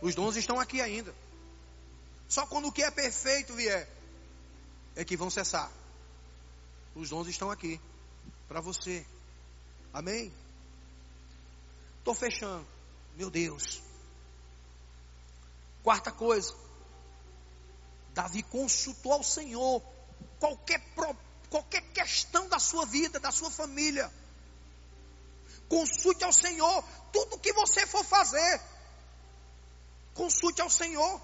Os 0.02 0.16
dons 0.16 0.34
estão 0.34 0.58
aqui 0.58 0.80
ainda. 0.80 1.14
Só 2.28 2.46
quando 2.46 2.68
o 2.68 2.72
que 2.72 2.82
é 2.82 2.90
perfeito 2.90 3.54
vier, 3.54 3.88
é 4.94 5.04
que 5.04 5.16
vão 5.16 5.30
cessar. 5.30 5.70
Os 6.94 7.08
dons 7.08 7.26
estão 7.28 7.50
aqui 7.50 7.80
para 8.46 8.60
você. 8.60 9.06
Amém? 9.92 10.32
Estou 11.98 12.14
fechando. 12.14 12.66
Meu 13.16 13.30
Deus. 13.30 13.80
Quarta 15.82 16.12
coisa. 16.12 16.54
Davi 18.12 18.42
consultou 18.42 19.12
ao 19.12 19.22
Senhor 19.22 19.82
qualquer, 20.40 20.82
qualquer 21.48 21.82
questão 21.92 22.48
da 22.48 22.58
sua 22.58 22.84
vida, 22.84 23.20
da 23.20 23.30
sua 23.30 23.50
família. 23.50 24.12
Consulte 25.68 26.24
ao 26.24 26.32
Senhor 26.32 26.84
tudo 27.12 27.36
o 27.36 27.38
que 27.38 27.52
você 27.52 27.86
for 27.86 28.04
fazer. 28.04 28.60
Consulte 30.14 30.60
ao 30.60 30.70
Senhor. 30.70 31.20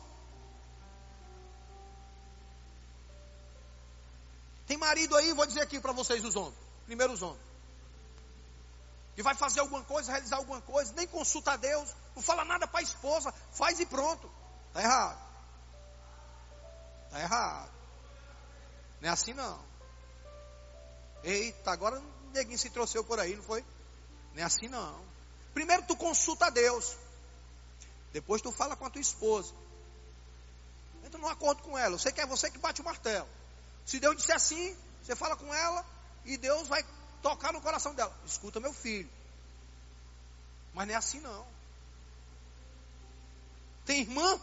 Tem 4.66 4.76
marido 4.76 5.16
aí, 5.16 5.32
vou 5.32 5.46
dizer 5.46 5.60
aqui 5.60 5.78
para 5.80 5.92
vocês, 5.92 6.24
os 6.24 6.36
homens. 6.36 6.58
Primeiro 6.86 7.12
os 7.12 7.22
homens. 7.22 7.42
E 9.16 9.22
vai 9.22 9.34
fazer 9.34 9.60
alguma 9.60 9.82
coisa, 9.84 10.10
realizar 10.10 10.36
alguma 10.36 10.60
coisa, 10.60 10.92
nem 10.94 11.06
consulta 11.06 11.52
a 11.52 11.56
Deus, 11.56 11.94
não 12.16 12.22
fala 12.22 12.44
nada 12.44 12.66
para 12.66 12.80
a 12.80 12.82
esposa, 12.82 13.32
faz 13.52 13.78
e 13.78 13.86
pronto. 13.86 14.30
Está 14.68 14.82
errado. 14.82 15.18
Está 17.06 17.20
errado. 17.20 17.70
Não 19.00 19.08
é 19.08 19.12
assim 19.12 19.32
não. 19.32 19.60
Eita, 21.22 21.70
agora 21.70 22.00
o 22.00 22.30
neguinho 22.32 22.58
se 22.58 22.70
trouxeu 22.70 23.04
por 23.04 23.20
aí, 23.20 23.36
não 23.36 23.42
foi? 23.42 23.64
Não 24.34 24.42
é 24.42 24.44
assim 24.44 24.68
não. 24.68 25.00
Primeiro 25.52 25.84
tu 25.84 25.96
consulta 25.96 26.46
a 26.46 26.50
Deus. 26.50 26.96
Depois 28.12 28.42
tu 28.42 28.50
fala 28.50 28.76
com 28.76 28.84
a 28.84 28.90
tua 28.90 29.00
esposa. 29.00 29.54
Entra 31.04 31.20
num 31.20 31.28
acordo 31.28 31.62
com 31.62 31.78
ela. 31.78 31.94
Eu 31.94 31.98
sei 31.98 32.12
que 32.12 32.20
é 32.20 32.26
você 32.26 32.50
que 32.50 32.58
bate 32.58 32.80
o 32.80 32.84
martelo. 32.84 33.28
Se 33.84 34.00
Deus 34.00 34.16
disser 34.16 34.36
assim, 34.36 34.76
você 35.02 35.14
fala 35.14 35.36
com 35.36 35.52
ela 35.52 35.84
e 36.24 36.36
Deus 36.36 36.68
vai 36.68 36.84
tocar 37.22 37.52
no 37.52 37.60
coração 37.60 37.94
dela. 37.94 38.14
Escuta, 38.24 38.60
meu 38.60 38.72
filho. 38.72 39.10
Mas 40.72 40.86
não 40.86 40.94
é 40.94 40.96
assim 40.96 41.20
não. 41.20 41.46
Tem 43.84 44.00
irmã? 44.00 44.40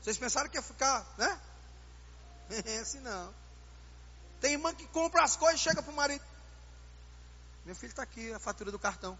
Vocês 0.00 0.18
pensaram 0.18 0.48
que 0.48 0.56
ia 0.56 0.62
ficar, 0.62 1.06
né? 1.18 1.40
É 2.66 2.78
assim 2.78 3.00
não. 3.00 3.32
Tem 4.40 4.52
irmã 4.52 4.74
que 4.74 4.86
compra 4.88 5.22
as 5.22 5.36
coisas 5.36 5.60
e 5.60 5.64
chega 5.64 5.82
para 5.82 5.92
o 5.92 5.96
marido. 5.96 6.24
Meu 7.64 7.74
filho 7.76 7.90
está 7.90 8.02
aqui, 8.02 8.32
a 8.32 8.40
fatura 8.40 8.70
do 8.72 8.78
cartão. 8.78 9.18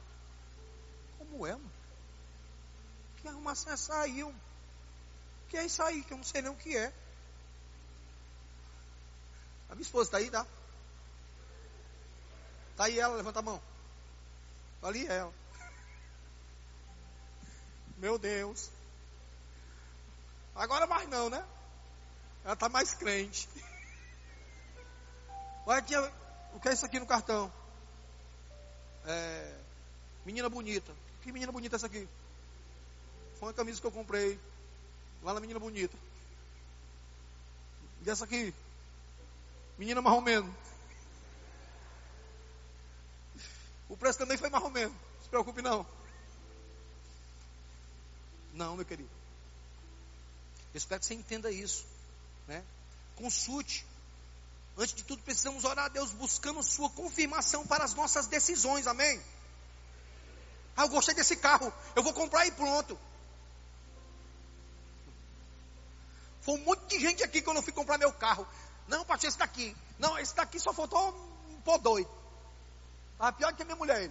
Como 1.16 1.46
é, 1.46 1.52
mano? 1.52 1.72
Que 3.18 3.28
arrumação 3.28 3.72
é? 3.72 4.24
O 4.24 4.34
que 5.48 5.56
é 5.56 5.64
isso 5.64 5.82
aí? 5.82 6.02
Que 6.02 6.12
eu 6.12 6.16
não 6.16 6.24
sei 6.24 6.42
nem 6.42 6.50
o 6.50 6.56
que 6.56 6.76
é. 6.76 6.92
A 9.72 9.74
minha 9.74 9.86
esposa 9.86 10.08
está 10.08 10.18
aí, 10.18 10.30
tá? 10.30 10.46
Está 12.72 12.84
aí 12.84 12.98
ela, 12.98 13.16
levanta 13.16 13.38
a 13.38 13.42
mão. 13.42 13.58
Ali 14.82 15.06
ela. 15.06 15.32
Meu 17.96 18.18
Deus. 18.18 18.70
Agora 20.54 20.86
mais 20.86 21.08
não, 21.08 21.30
né? 21.30 21.42
Ela 22.44 22.52
está 22.52 22.68
mais 22.68 22.92
crente. 22.92 23.48
Olha 25.64 25.78
aqui, 25.78 25.96
o 26.52 26.60
que 26.60 26.68
é 26.68 26.74
isso 26.74 26.84
aqui 26.84 27.00
no 27.00 27.06
cartão? 27.06 27.50
É, 29.06 29.58
menina 30.26 30.50
bonita. 30.50 30.92
Que 31.22 31.32
menina 31.32 31.50
bonita 31.50 31.76
é 31.76 31.78
essa 31.78 31.86
aqui? 31.86 32.06
Foi 33.38 33.48
uma 33.48 33.54
camisa 33.54 33.80
que 33.80 33.86
eu 33.86 33.92
comprei 33.92 34.38
lá 35.22 35.32
na 35.32 35.40
Menina 35.40 35.58
Bonita. 35.58 35.96
E 38.04 38.10
essa 38.10 38.24
aqui? 38.24 38.52
Menina 39.82 40.00
marromeno. 40.00 40.56
O 43.88 43.96
preço 43.96 44.16
também 44.16 44.36
foi 44.36 44.48
marromeno. 44.48 44.92
Não 44.92 45.22
se 45.24 45.28
preocupe 45.28 45.60
não. 45.60 45.84
Não, 48.52 48.76
meu 48.76 48.84
querido. 48.84 49.10
Eu 50.72 50.78
espero 50.78 51.00
que 51.00 51.06
você 51.06 51.14
entenda 51.14 51.50
isso. 51.50 51.84
Né? 52.46 52.64
Consulte. 53.16 53.84
Antes 54.78 54.94
de 54.94 55.02
tudo, 55.02 55.20
precisamos 55.24 55.64
orar 55.64 55.86
a 55.86 55.88
Deus 55.88 56.12
buscando 56.12 56.62
sua 56.62 56.88
confirmação 56.90 57.66
para 57.66 57.82
as 57.82 57.92
nossas 57.92 58.28
decisões. 58.28 58.86
Amém? 58.86 59.20
Ah, 60.76 60.82
eu 60.82 60.90
gostei 60.90 61.12
desse 61.12 61.34
carro. 61.34 61.72
Eu 61.96 62.04
vou 62.04 62.12
comprar 62.12 62.46
e 62.46 62.52
pronto. 62.52 62.96
Foi 66.42 66.54
um 66.54 66.62
monte 66.62 66.86
de 66.86 67.00
gente 67.00 67.24
aqui 67.24 67.42
quando 67.42 67.56
eu 67.56 67.64
fui 67.64 67.72
comprar 67.72 67.98
meu 67.98 68.12
carro. 68.12 68.46
Não, 68.88 69.04
pastor, 69.04 69.28
esse 69.28 69.38
daqui. 69.38 69.76
Não, 69.98 70.18
esse 70.18 70.34
daqui 70.34 70.58
só 70.58 70.72
faltou 70.72 71.14
um 71.50 71.60
pô 71.60 71.78
doido. 71.78 72.10
Ah, 73.18 73.32
pior 73.32 73.54
que 73.54 73.62
a 73.62 73.64
minha 73.64 73.76
mulher. 73.76 74.10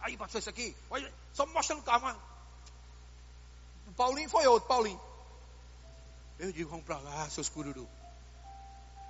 Aí, 0.00 0.16
pastor, 0.16 0.38
esse 0.38 0.48
aqui. 0.48 0.76
Olha, 0.90 1.12
só 1.32 1.46
me 1.46 1.52
mostrando 1.52 1.80
o 1.80 1.84
carro. 1.84 2.02
Mas... 2.02 2.16
O 3.86 3.92
Paulinho 3.92 4.28
foi 4.28 4.46
outro, 4.46 4.68
Paulinho. 4.68 5.00
Eu 6.38 6.52
digo, 6.52 6.70
vamos 6.70 6.84
para 6.84 6.98
lá, 6.98 7.28
seus 7.28 7.48
cururu. 7.48 7.88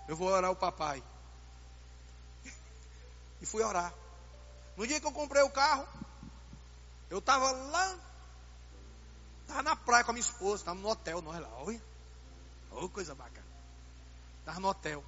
Eu 0.09 0.17
vou 0.17 0.29
orar 0.29 0.51
o 0.51 0.57
papai. 0.57 1.03
E 3.41 3.47
fui 3.47 3.63
orar. 3.63 3.95
No 4.77 4.87
dia 4.87 5.01
que 5.01 5.07
eu 5.07 5.13
comprei 5.13 5.43
o 5.43 5.51
carro, 5.51 5.87
eu 7.09 7.19
estava 7.19 7.51
lá, 7.51 7.99
estava 9.43 9.63
na 9.63 9.77
praia 9.77 10.05
com 10.05 10.11
a 10.11 10.15
minha 10.15 10.25
esposa, 10.25 10.63
estava 10.63 10.79
no 10.79 10.89
hotel, 10.89 11.23
nós 11.23 11.41
lá, 11.41 11.49
olha. 11.59 11.81
Oh, 12.71 12.89
coisa 12.89 13.15
bacana. 13.15 13.50
Estava 14.51 14.61
no 14.61 14.69
hotel. 14.69 15.05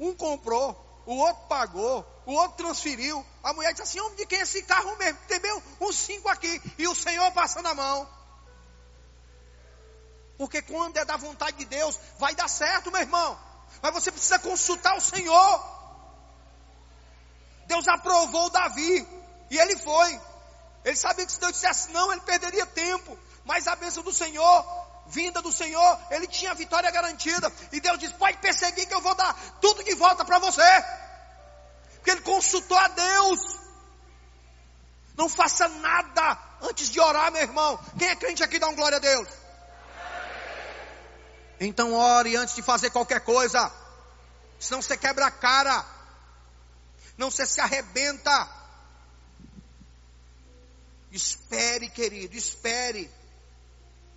Um 0.00 0.12
comprou, 0.12 1.02
o 1.06 1.14
outro 1.14 1.46
pagou, 1.46 2.04
o 2.26 2.32
outro 2.32 2.56
transferiu. 2.56 3.24
A 3.44 3.52
mulher 3.52 3.70
disse 3.72 3.82
assim: 3.82 4.00
homem, 4.00 4.16
de 4.16 4.26
quem 4.26 4.40
é 4.40 4.42
esse 4.42 4.64
carro 4.64 4.96
mesmo? 4.96 5.18
Tem 5.28 5.38
bem 5.38 5.62
uns 5.80 5.96
cinco 5.96 6.28
aqui. 6.28 6.60
E 6.76 6.88
o 6.88 6.94
Senhor 6.94 7.30
passando 7.30 7.66
a 7.68 7.74
mão. 7.74 8.08
Porque 10.36 10.62
quando 10.62 10.96
é 10.96 11.04
da 11.04 11.16
vontade 11.16 11.58
de 11.58 11.64
Deus, 11.66 11.96
vai 12.18 12.34
dar 12.34 12.48
certo, 12.48 12.90
meu 12.90 13.00
irmão. 13.00 13.38
Mas 13.80 13.92
você 13.92 14.10
precisa 14.10 14.38
consultar 14.40 14.96
o 14.96 15.00
Senhor. 15.00 15.64
Deus 17.66 17.86
aprovou 17.86 18.50
Davi. 18.50 19.06
E 19.48 19.58
ele 19.58 19.76
foi. 19.76 20.20
Ele 20.84 20.96
sabia 20.96 21.24
que 21.24 21.32
se 21.32 21.38
Deus 21.38 21.52
dissesse 21.52 21.92
não, 21.92 22.10
ele 22.10 22.22
perderia 22.22 22.66
tempo. 22.66 23.16
Mas 23.44 23.68
a 23.68 23.76
bênção 23.76 24.02
do 24.02 24.12
Senhor, 24.12 24.89
vinda 25.10 25.42
do 25.42 25.52
Senhor, 25.52 25.98
ele 26.10 26.26
tinha 26.26 26.52
a 26.52 26.54
vitória 26.54 26.90
garantida. 26.90 27.52
E 27.72 27.80
Deus 27.80 27.98
disse: 27.98 28.14
pode 28.14 28.38
perseguir 28.38 28.86
que 28.86 28.94
eu 28.94 29.00
vou 29.00 29.14
dar 29.14 29.34
tudo 29.60 29.84
de 29.84 29.94
volta 29.94 30.24
para 30.24 30.38
você. 30.38 30.84
Porque 31.96 32.10
ele 32.10 32.22
consultou 32.22 32.78
a 32.78 32.88
Deus. 32.88 33.40
Não 35.16 35.28
faça 35.28 35.68
nada 35.68 36.38
antes 36.62 36.88
de 36.88 36.98
orar, 36.98 37.30
meu 37.30 37.42
irmão. 37.42 37.78
Quem 37.98 38.08
é 38.08 38.16
crente 38.16 38.42
aqui 38.42 38.58
dá 38.58 38.68
um 38.68 38.74
glória 38.74 38.96
a 38.96 39.00
Deus? 39.00 39.28
Então 41.60 41.92
ore 41.92 42.36
antes 42.36 42.54
de 42.54 42.62
fazer 42.62 42.90
qualquer 42.90 43.20
coisa. 43.20 43.70
Senão 44.58 44.80
você 44.80 44.96
quebra 44.96 45.26
a 45.26 45.30
cara. 45.30 45.84
Não 47.18 47.30
você 47.30 47.44
se 47.44 47.60
arrebenta. 47.60 48.48
Espere, 51.12 51.90
querido, 51.90 52.34
espere. 52.34 53.10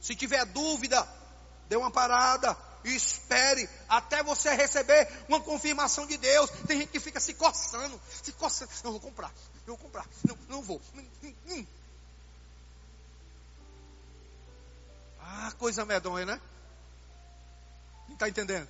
Se 0.04 0.18
tiver 0.18 0.43
dúvida, 0.47 1.08
dê 1.70 1.78
uma 1.78 1.89
parada 1.89 2.58
e 2.84 2.93
espere 2.93 3.70
até 3.88 4.22
você 4.22 4.54
receber 4.54 5.10
uma 5.30 5.39
confirmação 5.39 6.06
de 6.06 6.18
Deus. 6.18 6.49
Tem 6.68 6.80
gente 6.80 6.89
que 6.89 6.99
fica 6.99 7.22
se 7.22 7.34
coçando, 7.34 7.99
se 8.22 8.34
coçando. 8.34 8.70
Não 8.84 8.91
vou 8.91 8.99
comprar, 8.99 9.32
não 9.66 9.78
vou 9.78 9.78
comprar, 9.78 10.06
não, 10.28 10.38
não 10.49 10.62
vou. 10.62 10.82
Hum, 10.93 11.08
hum, 11.24 11.34
hum. 11.47 11.68
Ah, 15.22 15.54
coisa 15.58 15.86
medonha, 15.86 16.26
né? 16.26 16.41
Não 18.10 18.16
está 18.16 18.28
entendendo? 18.28 18.68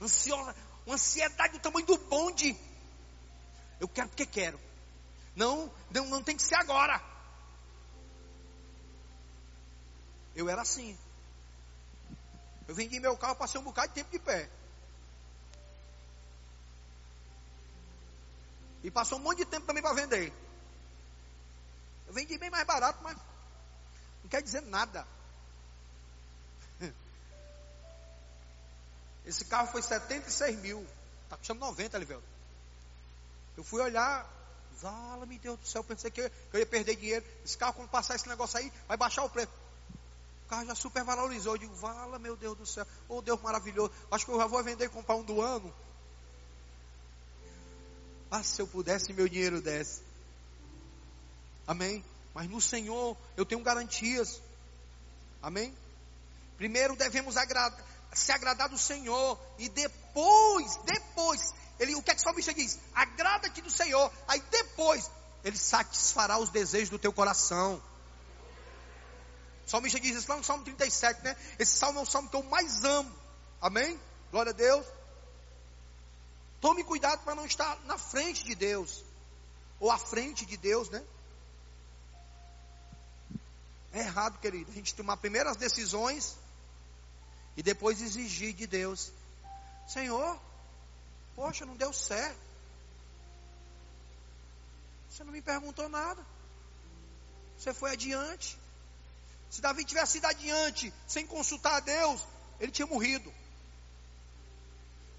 Ansiosa, 0.00 0.56
uma 0.86 0.94
ansiedade 0.94 1.52
do 1.52 1.60
tamanho 1.60 1.84
do 1.84 1.98
bonde. 1.98 2.56
Eu 3.78 3.88
quero 3.88 4.08
porque 4.08 4.24
quero. 4.24 4.58
Não, 5.36 5.70
não, 5.90 6.06
não 6.06 6.22
tem 6.22 6.34
que 6.34 6.42
ser 6.42 6.54
agora. 6.54 7.11
Eu 10.34 10.48
era 10.48 10.62
assim. 10.62 10.98
Eu 12.66 12.74
vendi 12.74 12.98
meu 13.00 13.16
carro, 13.16 13.36
passei 13.36 13.60
um 13.60 13.64
bocado 13.64 13.88
de 13.88 13.94
tempo 13.94 14.10
de 14.10 14.18
pé. 14.18 14.48
E 18.82 18.90
passou 18.90 19.18
um 19.18 19.22
monte 19.22 19.38
de 19.38 19.44
tempo 19.44 19.66
também 19.66 19.82
para 19.82 19.94
vender. 19.94 20.32
Eu 22.06 22.14
vendi 22.14 22.36
bem 22.36 22.50
mais 22.50 22.66
barato, 22.66 23.02
mas 23.02 23.16
não 24.22 24.28
quer 24.28 24.42
dizer 24.42 24.60
nada. 24.62 25.06
Esse 29.24 29.44
carro 29.44 29.68
foi 29.68 29.82
76 29.82 30.58
mil. 30.58 30.86
Está 31.24 31.36
custando 31.36 31.60
90, 31.60 31.98
Liveldo. 31.98 32.26
Eu 33.56 33.62
fui 33.62 33.80
olhar, 33.80 34.28
vala, 34.80 35.26
meu 35.26 35.38
Deus 35.38 35.60
do 35.60 35.66
céu, 35.66 35.84
pensei 35.84 36.10
que 36.10 36.20
eu, 36.20 36.58
ia 36.58 36.66
perder 36.66 36.96
dinheiro. 36.96 37.24
Esse 37.44 37.56
carro, 37.56 37.74
quando 37.74 37.88
passar 37.88 38.16
esse 38.16 38.28
negócio 38.28 38.58
aí, 38.58 38.72
vai 38.88 38.96
baixar 38.96 39.22
o 39.24 39.30
preço. 39.30 39.61
Carro 40.52 40.66
já 40.66 40.74
super 40.74 41.02
valorizou. 41.02 41.54
Eu 41.54 41.58
digo, 41.58 41.74
vala, 41.76 42.18
meu 42.18 42.36
Deus 42.36 42.58
do 42.58 42.66
céu. 42.66 42.86
Oh, 43.08 43.22
Deus 43.22 43.40
maravilhoso. 43.40 43.90
Acho 44.10 44.26
que 44.26 44.32
eu 44.32 44.38
já 44.38 44.46
vou 44.46 44.62
vender 44.62 44.84
e 44.84 44.88
comprar 44.90 45.16
um 45.16 45.22
do 45.22 45.40
ano. 45.40 45.72
Ah, 48.30 48.42
se 48.42 48.60
eu 48.60 48.66
pudesse, 48.66 49.14
meu 49.14 49.26
dinheiro 49.26 49.62
desse. 49.62 50.02
Amém? 51.66 52.04
Mas 52.34 52.50
no 52.50 52.60
Senhor 52.60 53.16
eu 53.34 53.46
tenho 53.46 53.62
garantias. 53.62 54.42
Amém? 55.40 55.74
Primeiro 56.58 56.96
devemos 56.96 57.38
agradar, 57.38 57.82
se 58.12 58.30
agradar 58.30 58.68
do 58.68 58.76
Senhor. 58.76 59.40
E 59.58 59.70
depois, 59.70 60.76
depois, 60.84 61.54
ele, 61.80 61.94
o 61.94 62.02
que 62.02 62.10
é 62.10 62.14
que 62.14 62.20
o 62.20 62.24
salmista 62.24 62.52
diz? 62.52 62.78
Agrada-te 62.94 63.62
do 63.62 63.70
Senhor. 63.70 64.12
Aí 64.28 64.42
depois, 64.50 65.10
ele 65.42 65.56
satisfará 65.56 66.36
os 66.36 66.50
desejos 66.50 66.90
do 66.90 66.98
teu 66.98 67.10
coração. 67.10 67.82
Salmista 69.72 69.98
diz 69.98 70.14
isso 70.14 70.28
lá 70.30 70.36
no 70.36 70.44
Salmo 70.44 70.64
37, 70.64 71.24
né? 71.24 71.34
Esse 71.58 71.78
salmo 71.78 71.98
é 71.98 72.02
o 72.02 72.04
salmo 72.04 72.28
que 72.28 72.36
eu 72.36 72.42
mais 72.42 72.84
amo. 72.84 73.10
Amém? 73.58 73.98
Glória 74.30 74.50
a 74.50 74.54
Deus. 74.54 74.84
Tome 76.60 76.84
cuidado 76.84 77.24
para 77.24 77.34
não 77.34 77.46
estar 77.46 77.80
na 77.86 77.96
frente 77.96 78.44
de 78.44 78.54
Deus. 78.54 79.02
Ou 79.80 79.90
à 79.90 79.96
frente 79.96 80.44
de 80.44 80.58
Deus, 80.58 80.90
né? 80.90 81.02
É 83.94 84.00
errado, 84.00 84.38
querido. 84.40 84.70
A 84.70 84.74
gente 84.74 84.94
tomar 84.94 85.16
primeiras 85.16 85.56
decisões 85.56 86.36
e 87.56 87.62
depois 87.62 88.02
exigir 88.02 88.52
de 88.52 88.66
Deus: 88.66 89.10
Senhor, 89.88 90.38
poxa, 91.34 91.64
não 91.64 91.76
deu 91.76 91.94
certo. 91.94 92.38
Você 95.08 95.24
não 95.24 95.32
me 95.32 95.40
perguntou 95.40 95.88
nada. 95.88 96.22
Você 97.56 97.72
foi 97.72 97.92
adiante. 97.92 98.60
Se 99.52 99.60
Davi 99.60 99.84
tivesse 99.84 100.16
ido 100.16 100.26
adiante, 100.26 100.90
sem 101.06 101.26
consultar 101.26 101.74
a 101.74 101.80
Deus, 101.80 102.22
ele 102.58 102.72
tinha 102.72 102.86
morrido. 102.86 103.30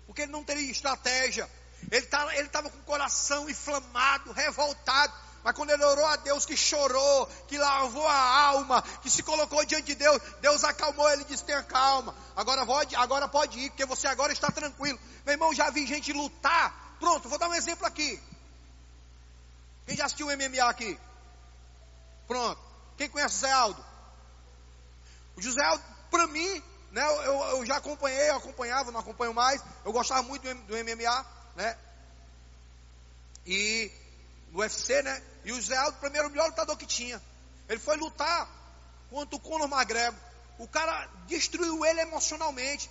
porque 0.07 0.23
ele 0.23 0.31
não 0.31 0.43
teria 0.43 0.71
estratégia. 0.71 1.47
Ele 1.91 2.03
estava 2.03 2.35
ele 2.35 2.49
com 2.49 2.67
o 2.67 2.83
coração 2.83 3.47
inflamado, 3.47 4.31
revoltado. 4.31 5.13
Mas 5.43 5.55
quando 5.55 5.69
ele 5.69 5.83
orou 5.83 6.05
a 6.07 6.15
Deus, 6.15 6.47
que 6.47 6.57
chorou, 6.57 7.27
que 7.47 7.59
lavou 7.59 8.07
a 8.07 8.45
alma, 8.47 8.81
que 9.03 9.09
se 9.09 9.21
colocou 9.21 9.63
diante 9.65 9.85
de 9.85 9.95
Deus, 9.95 10.19
Deus 10.41 10.63
acalmou 10.63 11.07
ele 11.11 11.21
e 11.21 11.25
disse: 11.25 11.43
tenha 11.43 11.61
calma. 11.61 12.15
Agora 12.35 12.65
pode, 12.65 12.95
agora 12.95 13.27
pode 13.27 13.59
ir, 13.59 13.69
porque 13.69 13.85
você 13.85 14.07
agora 14.07 14.33
está 14.33 14.49
tranquilo. 14.49 14.99
Meu 15.25 15.33
irmão, 15.33 15.53
já 15.53 15.69
vi 15.69 15.85
gente 15.85 16.11
lutar. 16.11 16.95
Pronto, 16.99 17.29
vou 17.29 17.37
dar 17.37 17.49
um 17.49 17.53
exemplo 17.53 17.85
aqui. 17.85 18.19
Quem 19.85 19.95
já 19.95 20.05
assistiu 20.05 20.27
o 20.27 20.31
MMA 20.31 20.67
aqui? 20.67 20.99
Pronto. 22.25 22.59
Quem 22.97 23.07
conhece 23.07 23.35
o 23.35 23.39
Zé 23.39 23.51
Aldo? 23.51 23.92
O 25.35 25.41
José 25.41 25.61
para 26.11 26.27
mim, 26.27 26.63
né, 26.91 27.03
eu, 27.25 27.41
eu, 27.57 27.65
já 27.65 27.77
acompanhei, 27.77 28.29
eu 28.29 28.35
acompanhava, 28.35 28.91
não 28.91 28.99
acompanho 28.99 29.33
mais. 29.33 29.61
Eu 29.83 29.91
gostava 29.91 30.21
muito 30.21 30.43
do, 30.43 30.53
do 30.61 30.73
MMA, 30.75 31.25
né? 31.55 31.77
E 33.45 33.91
no 34.51 34.59
UFC, 34.59 35.01
né? 35.01 35.21
E 35.43 35.51
o 35.51 35.61
Zé 35.61 35.75
Aldo, 35.75 35.97
primeiro, 35.97 36.27
o 36.27 36.31
melhor 36.31 36.47
lutador 36.47 36.77
que 36.77 36.85
tinha. 36.85 37.21
Ele 37.67 37.79
foi 37.79 37.97
lutar 37.97 38.47
contra 39.09 39.35
o 39.35 39.39
Conor 39.39 39.67
McGregor. 39.67 40.19
O 40.59 40.67
cara 40.67 41.09
destruiu 41.27 41.83
ele 41.85 42.01
emocionalmente. 42.01 42.89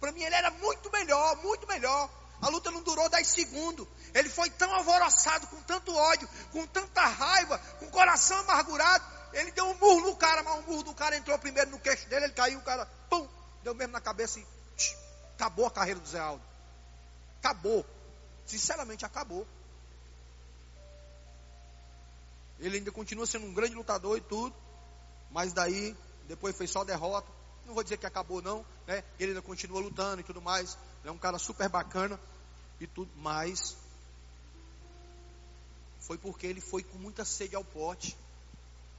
Para 0.00 0.12
mim, 0.12 0.22
ele 0.22 0.34
era 0.34 0.50
muito 0.50 0.90
melhor, 0.90 1.36
muito 1.36 1.66
melhor. 1.66 2.10
A 2.42 2.48
luta 2.48 2.70
não 2.70 2.82
durou 2.82 3.08
10 3.08 3.26
segundos. 3.26 3.86
Ele 4.12 4.28
foi 4.28 4.50
tão 4.50 4.72
alvoroçado, 4.74 5.46
com 5.46 5.62
tanto 5.62 5.94
ódio, 5.94 6.28
com 6.50 6.66
tanta 6.66 7.06
raiva, 7.06 7.58
com 7.78 7.86
o 7.86 7.90
coração 7.90 8.36
amargurado. 8.40 9.04
Ele 9.34 9.50
deu 9.50 9.66
um 9.66 9.74
murro 9.74 10.00
no 10.08 10.16
cara, 10.16 10.42
mas 10.42 10.60
o 10.60 10.70
murro 10.70 10.82
do 10.84 10.94
cara 10.94 11.16
entrou 11.16 11.36
primeiro 11.38 11.70
no 11.70 11.78
queixo 11.78 12.08
dele, 12.08 12.26
ele 12.26 12.32
caiu, 12.32 12.58
o 12.58 12.62
cara, 12.62 12.86
pum, 13.10 13.28
deu 13.62 13.74
mesmo 13.74 13.92
na 13.92 14.00
cabeça 14.00 14.38
e 14.38 14.46
tch, 14.76 14.94
acabou 15.34 15.66
a 15.66 15.70
carreira 15.70 15.98
do 15.98 16.06
Zé 16.08 16.20
Aldo. 16.20 16.42
Acabou. 17.40 17.84
Sinceramente, 18.46 19.04
acabou. 19.04 19.46
Ele 22.60 22.78
ainda 22.78 22.92
continua 22.92 23.26
sendo 23.26 23.46
um 23.46 23.52
grande 23.52 23.74
lutador 23.74 24.16
e 24.16 24.20
tudo, 24.20 24.54
mas 25.30 25.52
daí, 25.52 25.96
depois 26.28 26.56
foi 26.56 26.66
só 26.66 26.84
derrota. 26.84 27.26
Não 27.66 27.74
vou 27.74 27.82
dizer 27.82 27.96
que 27.96 28.06
acabou 28.06 28.40
não, 28.40 28.64
né? 28.86 29.02
Ele 29.18 29.32
ainda 29.32 29.42
continua 29.42 29.80
lutando 29.80 30.20
e 30.20 30.24
tudo 30.24 30.40
mais. 30.40 30.78
é 31.04 31.10
um 31.10 31.18
cara 31.18 31.38
super 31.38 31.68
bacana 31.68 32.20
e 32.80 32.86
tudo, 32.86 33.10
mas 33.16 33.76
foi 36.00 36.18
porque 36.18 36.46
ele 36.46 36.60
foi 36.60 36.82
com 36.84 36.98
muita 36.98 37.24
sede 37.24 37.56
ao 37.56 37.64
pote. 37.64 38.16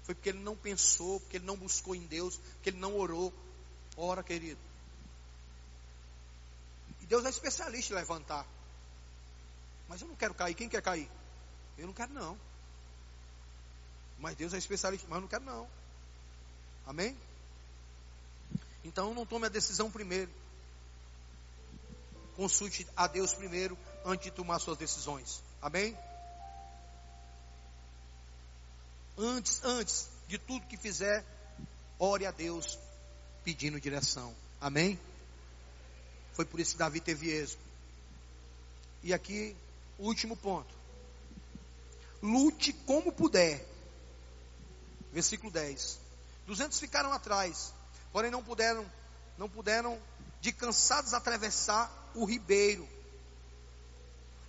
Foi 0.06 0.14
porque 0.14 0.30
ele 0.30 0.40
não 0.40 0.56
pensou, 0.56 1.20
porque 1.20 1.38
ele 1.38 1.46
não 1.46 1.58
buscou 1.58 1.96
em 1.96 2.06
Deus, 2.06 2.38
porque 2.38 2.70
ele 2.70 2.78
não 2.78 2.96
orou. 2.96 3.34
Ora, 3.98 4.24
querido. 4.24 4.60
E 7.02 7.06
Deus 7.08 7.26
é 7.26 7.30
especialista 7.30 7.94
em 7.94 7.96
levantar. 7.96 8.46
Mas 9.88 10.02
eu 10.02 10.08
não 10.08 10.16
quero 10.16 10.34
cair. 10.34 10.54
Quem 10.54 10.70
quer 10.70 10.82
cair? 10.82 11.10
Eu 11.78 11.88
não 11.88 11.94
quero 11.94 12.14
não. 12.14 12.38
Mas 14.20 14.36
Deus 14.36 14.54
é 14.54 14.58
especialista, 14.58 15.08
mas 15.10 15.18
eu 15.18 15.22
não 15.22 15.28
quero 15.28 15.44
não. 15.44 15.68
Amém? 16.86 17.18
Então 18.84 19.14
não 19.14 19.26
tome 19.26 19.48
a 19.48 19.50
decisão 19.50 19.90
primeiro. 19.90 20.32
Consulte 22.36 22.88
a 22.96 23.08
Deus 23.08 23.34
primeiro 23.34 23.78
antes 24.06 24.26
de 24.26 24.32
tomar 24.32 24.60
suas 24.60 24.78
decisões. 24.78 25.42
Amém? 25.62 25.98
Antes, 29.18 29.62
antes 29.64 30.08
de 30.28 30.38
tudo 30.38 30.66
que 30.68 30.78
fizer, 30.78 31.24
ore 31.98 32.26
a 32.26 32.32
Deus 32.32 32.78
pedindo 33.44 33.80
direção. 33.80 34.36
Amém? 34.60 35.00
Foi 36.34 36.46
por 36.46 36.60
isso 36.60 36.74
que 36.74 36.80
Davi 36.80 37.00
teve 37.00 37.30
êxito. 37.30 37.64
E 39.04 39.14
aqui, 39.14 39.56
o 39.98 40.06
último 40.06 40.36
ponto. 40.36 40.74
Lute 42.22 42.74
como 42.74 43.12
puder 43.12 43.76
versículo 45.16 45.50
10. 45.50 45.98
Duzentos 46.46 46.78
ficaram 46.78 47.14
atrás, 47.14 47.74
porém 48.12 48.30
não 48.30 48.44
puderam, 48.44 48.86
não 49.38 49.50
puderam 49.50 49.98
de 50.42 50.52
cansados 50.52 51.14
atravessar 51.14 51.90
o 52.14 52.26
ribeiro. 52.26 52.86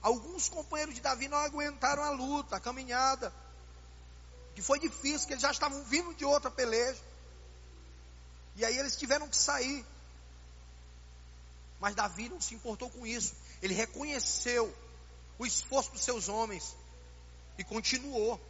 Alguns 0.03 0.49
companheiros 0.49 0.97
de 0.97 1.01
Davi 1.01 1.29
não 1.29 1.39
aguentaram 1.39 2.03
a 2.03 2.11
luta, 2.11 2.57
a 2.57 2.61
caminhada, 2.61 3.33
que 4.57 4.63
foi 4.63 4.79
difícil, 4.79 5.27
que 5.27 5.35
eles 5.35 5.43
já 5.43 5.51
estavam 5.51 5.85
vindo 5.85 6.15
de 6.15 6.25
outra 6.25 6.51
peleja. 6.51 6.99
E 8.57 8.65
aí 8.65 8.79
eles 8.79 8.97
tiveram 8.97 9.29
que 9.29 9.37
sair. 9.37 9.85
Mas 11.79 11.95
Davi 11.95 12.31
não 12.31 12.41
se 12.41 12.55
importou 12.55 12.89
com 12.89 13.07
isso. 13.07 13.35
Ele 13.61 13.75
reconheceu 13.75 14.75
o 15.39 15.45
esforço 15.45 15.93
dos 15.93 16.01
seus 16.01 16.31
homens 16.31 16.75
e 17.59 17.65
continuou. 17.65 18.41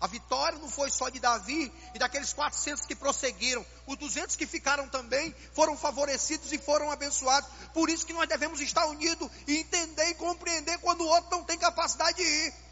A 0.00 0.06
vitória 0.06 0.58
não 0.58 0.70
foi 0.70 0.90
só 0.90 1.10
de 1.10 1.20
Davi 1.20 1.70
e 1.94 1.98
daqueles 1.98 2.32
400 2.32 2.86
que 2.86 2.94
prosseguiram. 2.94 3.66
Os 3.86 3.98
200 3.98 4.36
que 4.36 4.46
ficaram 4.46 4.88
também 4.88 5.34
foram 5.52 5.76
favorecidos 5.76 6.50
e 6.50 6.56
foram 6.56 6.90
abençoados. 6.90 7.50
Por 7.74 7.90
isso 7.90 8.06
que 8.06 8.14
nós 8.14 8.26
devemos 8.26 8.58
estar 8.62 8.86
unidos 8.86 9.30
e 9.46 9.58
entender 9.58 10.08
e 10.08 10.14
compreender 10.14 10.78
quando 10.78 11.02
o 11.02 11.08
outro 11.08 11.30
não 11.30 11.44
tem 11.44 11.58
capacidade 11.58 12.16
de 12.16 12.22
ir. 12.22 12.67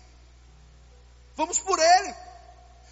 Vamos 1.36 1.58
por 1.60 1.78
ele. 1.78 2.14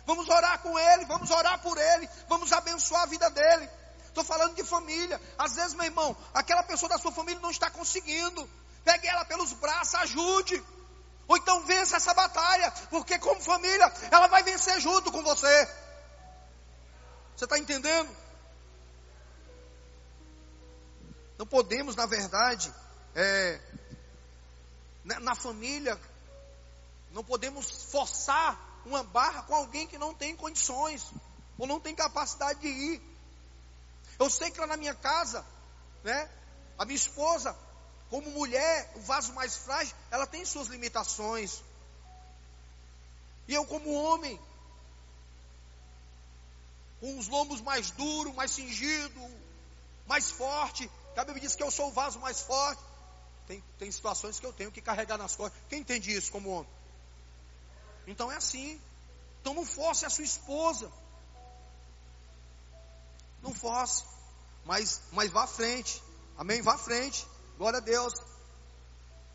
Vamos 0.06 0.28
orar 0.28 0.58
com 0.60 0.78
ele, 0.78 1.06
vamos 1.06 1.30
orar 1.30 1.58
por 1.62 1.78
ele, 1.78 2.08
vamos 2.28 2.52
abençoar 2.52 3.04
a 3.04 3.06
vida 3.06 3.30
dele. 3.30 3.68
Estou 4.06 4.22
falando 4.22 4.54
de 4.54 4.62
família. 4.62 5.20
Às 5.38 5.56
vezes, 5.56 5.74
meu 5.74 5.86
irmão, 5.86 6.16
aquela 6.34 6.62
pessoa 6.62 6.88
da 6.90 6.98
sua 6.98 7.10
família 7.10 7.40
não 7.40 7.50
está 7.50 7.70
conseguindo. 7.70 8.48
Pegue 8.84 9.08
ela 9.08 9.24
pelos 9.24 9.52
braços, 9.54 9.94
ajude. 9.94 10.62
Ou 11.26 11.38
então 11.38 11.64
vença 11.64 11.96
essa 11.96 12.12
batalha, 12.12 12.70
porque 12.90 13.18
como 13.18 13.40
família, 13.40 13.90
ela 14.10 14.26
vai 14.26 14.42
vencer 14.42 14.78
junto 14.78 15.10
com 15.10 15.22
você. 15.22 15.68
Você 17.34 17.44
está 17.44 17.58
entendendo? 17.58 18.14
Não 21.38 21.46
podemos, 21.46 21.96
na 21.96 22.04
verdade, 22.04 22.72
é, 23.14 23.58
na, 25.02 25.18
na 25.18 25.34
família, 25.34 25.98
não 27.14 27.22
podemos 27.22 27.70
forçar 27.92 28.82
uma 28.84 29.04
barra 29.04 29.42
com 29.44 29.54
alguém 29.54 29.86
que 29.86 29.96
não 29.96 30.12
tem 30.12 30.36
condições, 30.36 31.06
ou 31.56 31.66
não 31.66 31.78
tem 31.78 31.94
capacidade 31.94 32.60
de 32.60 32.66
ir. 32.66 33.02
Eu 34.18 34.28
sei 34.28 34.50
que 34.50 34.60
lá 34.60 34.66
na 34.66 34.76
minha 34.76 34.94
casa, 34.94 35.46
né, 36.02 36.28
a 36.76 36.84
minha 36.84 36.96
esposa, 36.96 37.56
como 38.10 38.30
mulher, 38.32 38.92
o 38.96 39.00
vaso 39.00 39.32
mais 39.32 39.56
frágil, 39.56 39.94
ela 40.10 40.26
tem 40.26 40.44
suas 40.44 40.66
limitações. 40.66 41.62
E 43.46 43.54
eu, 43.54 43.64
como 43.64 43.92
homem, 43.92 44.38
com 47.00 47.16
os 47.16 47.28
lombos 47.28 47.60
mais 47.60 47.92
duros, 47.92 48.34
mais 48.34 48.50
cingido, 48.50 49.20
mais 50.06 50.32
forte, 50.32 50.90
a 51.16 51.24
Bíblia 51.24 51.42
diz 51.42 51.54
que 51.54 51.62
eu 51.62 51.70
sou 51.70 51.88
o 51.88 51.92
vaso 51.92 52.18
mais 52.18 52.40
forte. 52.40 52.82
Tem, 53.46 53.62
tem 53.78 53.90
situações 53.92 54.40
que 54.40 54.46
eu 54.46 54.52
tenho 54.52 54.72
que 54.72 54.82
carregar 54.82 55.16
nas 55.16 55.36
costas. 55.36 55.60
Quem 55.68 55.80
entende 55.80 56.12
isso 56.12 56.32
como 56.32 56.50
homem? 56.50 56.83
Então 58.06 58.30
é 58.30 58.36
assim. 58.36 58.80
Então 59.40 59.54
não 59.54 59.64
force 59.64 60.04
a 60.04 60.10
sua 60.10 60.24
esposa. 60.24 60.90
Não 63.42 63.54
force. 63.54 64.04
Mas, 64.64 65.02
mas 65.12 65.30
vá 65.30 65.44
à 65.44 65.46
frente. 65.46 66.02
Amém? 66.36 66.62
Vá 66.62 66.74
à 66.74 66.78
frente. 66.78 67.26
Glória 67.58 67.78
a 67.78 67.82
Deus. 67.82 68.14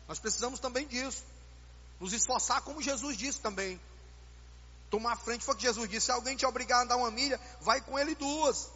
Nós 0.08 0.18
precisamos 0.18 0.58
também 0.58 0.86
disso. 0.86 1.22
Nos 2.00 2.12
esforçar, 2.12 2.62
como 2.62 2.82
Jesus 2.82 3.16
disse 3.16 3.40
também. 3.40 3.80
Tomar 4.90 5.16
frente 5.16 5.44
foi 5.44 5.54
o 5.54 5.56
que 5.56 5.62
Jesus 5.62 5.88
disse: 5.88 6.06
se 6.06 6.12
alguém 6.12 6.36
te 6.36 6.44
obrigar 6.44 6.80
a 6.80 6.82
andar 6.82 6.96
uma 6.96 7.10
milha, 7.10 7.40
vai 7.60 7.80
com 7.80 7.98
ele 7.98 8.14
duas. 8.14 8.68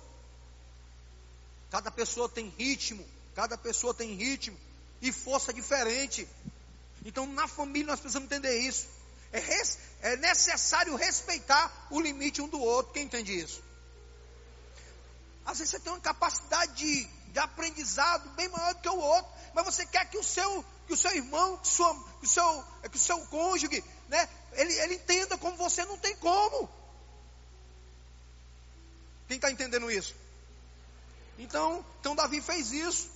Cada 1.70 1.90
pessoa 1.90 2.28
tem 2.28 2.48
ritmo, 2.56 3.04
cada 3.34 3.58
pessoa 3.58 3.92
tem 3.92 4.14
ritmo 4.14 4.56
e 5.02 5.10
força 5.10 5.52
diferente. 5.52 6.28
Então, 7.04 7.26
na 7.26 7.48
família, 7.48 7.88
nós 7.88 8.00
precisamos 8.00 8.26
entender 8.26 8.60
isso. 8.60 8.86
É, 9.34 9.38
res, 9.40 9.78
é 10.00 10.16
necessário 10.16 10.94
respeitar 10.96 11.88
o 11.90 12.00
limite 12.00 12.40
um 12.40 12.48
do 12.48 12.60
outro. 12.60 12.94
Quem 12.94 13.02
entende 13.02 13.38
isso? 13.38 13.62
Às 15.44 15.58
vezes 15.58 15.72
você 15.72 15.80
tem 15.80 15.92
uma 15.92 16.00
capacidade 16.00 16.72
de, 16.74 17.04
de 17.32 17.38
aprendizado 17.38 18.26
bem 18.30 18.48
maior 18.48 18.72
do 18.74 18.80
que 18.80 18.88
o 18.88 18.96
outro 18.96 19.34
mas 19.54 19.64
você 19.64 19.86
quer 19.86 20.10
que 20.10 20.18
o 20.18 20.22
seu, 20.22 20.64
que 20.86 20.92
o 20.92 20.96
seu 20.96 21.14
irmão, 21.14 21.56
que, 21.58 21.68
sua, 21.68 21.94
que, 22.18 22.26
o 22.26 22.28
seu, 22.28 22.64
que 22.90 22.96
o 22.96 23.00
seu 23.00 23.20
cônjuge, 23.26 23.84
né, 24.08 24.28
ele, 24.52 24.72
ele 24.80 24.94
entenda 24.94 25.38
como 25.38 25.56
você 25.56 25.84
não 25.84 25.96
tem 25.96 26.16
como. 26.16 26.68
Quem 29.28 29.36
está 29.36 29.50
entendendo 29.50 29.90
isso? 29.90 30.14
Então, 31.38 31.86
então 32.00 32.16
Davi 32.16 32.40
fez 32.40 32.72
isso. 32.72 33.08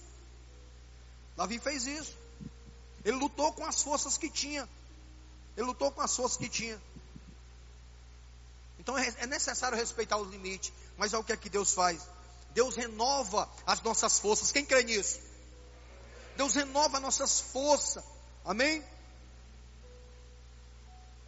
Davi 1.37 1.59
fez 1.59 1.87
isso. 1.87 2.17
Ele 3.05 3.17
lutou 3.17 3.53
com 3.53 3.65
as 3.65 3.83
forças 3.83 4.17
que 4.17 4.31
tinha. 4.31 4.69
Ele 5.59 5.67
lutou 5.67 5.91
com 5.91 6.01
as 6.01 6.15
forças 6.15 6.39
que 6.39 6.49
tinha. 6.49 6.81
Então 8.79 8.97
é, 8.97 9.13
é 9.19 9.27
necessário 9.27 9.77
respeitar 9.77 10.17
os 10.17 10.31
limites. 10.31 10.73
Mas 10.97 11.13
é 11.13 11.19
o 11.19 11.25
que 11.25 11.33
é 11.33 11.37
que 11.37 11.51
Deus 11.51 11.73
faz? 11.73 12.01
Deus 12.55 12.77
renova 12.77 13.51
as 13.67 13.83
nossas 13.83 14.21
forças. 14.21 14.53
Quem 14.53 14.65
crê 14.65 14.85
nisso? 14.85 15.19
Deus 16.37 16.55
renova 16.55 17.01
nossas 17.01 17.41
forças. 17.41 18.05
Amém? 18.45 18.85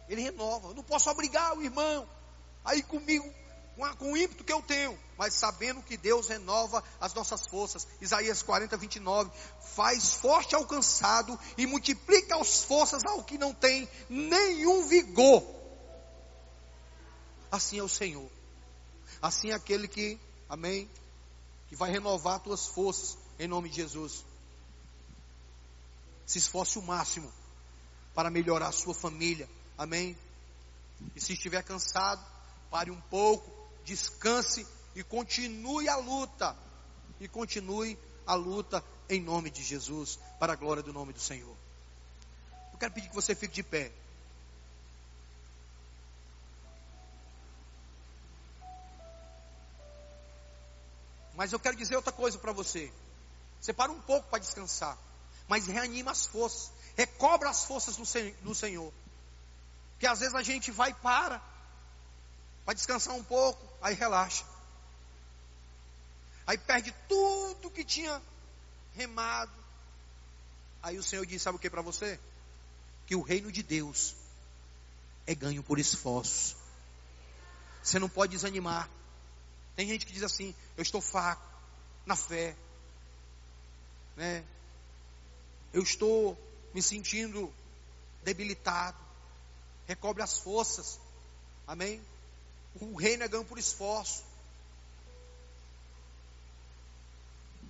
Ele 0.07 0.21
renova. 0.21 0.69
Eu 0.69 0.75
não 0.75 0.83
posso 0.83 1.09
obrigar 1.09 1.57
o 1.57 1.61
irmão 1.61 2.07
a 2.63 2.73
ir 2.73 2.83
comigo 2.83 3.29
com, 3.97 4.13
o 4.13 4.17
ímpeto 4.17 4.45
que 4.45 4.53
eu 4.53 4.61
tenho, 4.61 4.97
mas 5.21 5.35
sabendo 5.35 5.83
que 5.83 5.97
Deus 5.97 6.27
renova 6.29 6.83
as 6.99 7.13
nossas 7.13 7.45
forças. 7.45 7.87
Isaías 8.01 8.41
40, 8.41 8.75
29. 8.75 9.29
Faz 9.75 10.15
forte 10.15 10.55
ao 10.55 10.65
cansado 10.65 11.39
e 11.55 11.67
multiplica 11.67 12.37
as 12.37 12.63
forças 12.63 13.05
ao 13.05 13.23
que 13.23 13.37
não 13.37 13.53
tem 13.53 13.87
nenhum 14.09 14.87
vigor. 14.87 15.45
Assim 17.51 17.77
é 17.77 17.83
o 17.83 17.87
Senhor. 17.87 18.27
Assim 19.21 19.51
é 19.51 19.53
aquele 19.53 19.87
que, 19.87 20.19
amém, 20.49 20.89
que 21.69 21.75
vai 21.75 21.91
renovar 21.91 22.39
tuas 22.39 22.65
forças 22.65 23.15
em 23.37 23.47
nome 23.47 23.69
de 23.69 23.75
Jesus. 23.75 24.25
Se 26.25 26.39
esforce 26.39 26.79
o 26.79 26.81
máximo 26.81 27.31
para 28.15 28.31
melhorar 28.31 28.69
a 28.69 28.71
sua 28.71 28.95
família. 28.95 29.47
Amém. 29.77 30.17
E 31.15 31.21
se 31.21 31.33
estiver 31.33 31.61
cansado, 31.61 32.25
pare 32.71 32.89
um 32.89 33.01
pouco, 33.01 33.47
descanse 33.85 34.65
e 34.95 35.03
continue 35.03 35.87
a 35.87 35.95
luta. 35.97 36.55
E 37.19 37.27
continue 37.27 37.97
a 38.25 38.33
luta 38.33 38.83
em 39.09 39.21
nome 39.21 39.49
de 39.49 39.63
Jesus, 39.63 40.17
para 40.39 40.53
a 40.53 40.55
glória 40.55 40.81
do 40.81 40.93
nome 40.93 41.13
do 41.13 41.19
Senhor. 41.19 41.55
Eu 42.73 42.79
quero 42.79 42.93
pedir 42.93 43.09
que 43.09 43.15
você 43.15 43.35
fique 43.35 43.53
de 43.53 43.63
pé. 43.63 43.91
Mas 51.35 51.53
eu 51.53 51.59
quero 51.59 51.75
dizer 51.75 51.95
outra 51.95 52.11
coisa 52.11 52.37
para 52.37 52.51
você. 52.51 52.91
Você 53.59 53.73
para 53.73 53.91
um 53.91 54.01
pouco 54.01 54.27
para 54.29 54.39
descansar, 54.39 54.97
mas 55.47 55.67
reanima 55.67 56.11
as 56.11 56.25
forças, 56.25 56.71
recobra 56.95 57.49
as 57.49 57.63
forças 57.65 57.97
no 57.97 58.55
Senhor. 58.55 58.91
Porque 59.91 60.07
às 60.07 60.19
vezes 60.19 60.33
a 60.33 60.41
gente 60.41 60.71
vai 60.71 60.89
e 60.89 60.93
para, 60.95 61.41
Vai 62.65 62.75
descansar 62.75 63.15
um 63.15 63.23
pouco, 63.23 63.61
aí 63.81 63.95
relaxa. 63.95 64.45
Aí 66.45 66.57
perde 66.57 66.93
tudo 67.07 67.71
que 67.71 67.83
tinha 67.83 68.21
remado. 68.93 69.51
Aí 70.81 70.97
o 70.97 71.03
Senhor 71.03 71.25
diz: 71.25 71.41
Sabe 71.41 71.57
o 71.57 71.59
que 71.59 71.69
para 71.69 71.81
você? 71.81 72.19
Que 73.05 73.15
o 73.15 73.21
reino 73.21 73.51
de 73.51 73.63
Deus 73.63 74.15
é 75.27 75.35
ganho 75.35 75.63
por 75.63 75.79
esforço. 75.79 76.55
Você 77.83 77.99
não 77.99 78.09
pode 78.09 78.31
desanimar. 78.31 78.89
Tem 79.75 79.87
gente 79.87 80.05
que 80.05 80.13
diz 80.13 80.23
assim: 80.23 80.55
Eu 80.75 80.83
estou 80.83 81.01
fraco 81.01 81.45
na 82.05 82.15
fé, 82.15 82.55
né? 84.15 84.43
Eu 85.73 85.83
estou 85.83 86.37
me 86.73 86.81
sentindo 86.81 87.51
debilitado. 88.23 88.97
Recobre 89.87 90.21
as 90.21 90.37
forças. 90.37 90.99
Amém? 91.67 92.01
O 92.79 92.95
reino 92.95 93.23
é 93.23 93.27
ganho 93.27 93.45
por 93.45 93.57
esforço. 93.57 94.23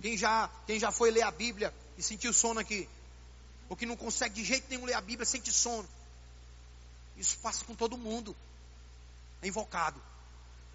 Quem 0.02 0.18
já, 0.18 0.50
quem 0.66 0.80
já 0.80 0.90
foi 0.90 1.12
ler 1.12 1.22
a 1.22 1.30
Bíblia 1.30 1.72
e 1.96 2.02
sentiu 2.02 2.32
sono 2.32 2.58
aqui? 2.58 2.88
Ou 3.68 3.76
que 3.76 3.86
não 3.86 3.96
consegue 3.96 4.34
de 4.34 4.44
jeito 4.44 4.68
nenhum 4.68 4.84
ler 4.84 4.94
a 4.94 5.00
Bíblia, 5.00 5.24
sente 5.24 5.52
sono. 5.52 5.88
Isso 7.16 7.38
passa 7.38 7.64
com 7.64 7.74
todo 7.74 7.96
mundo. 7.96 8.36
É 9.40 9.46
invocado. 9.46 10.02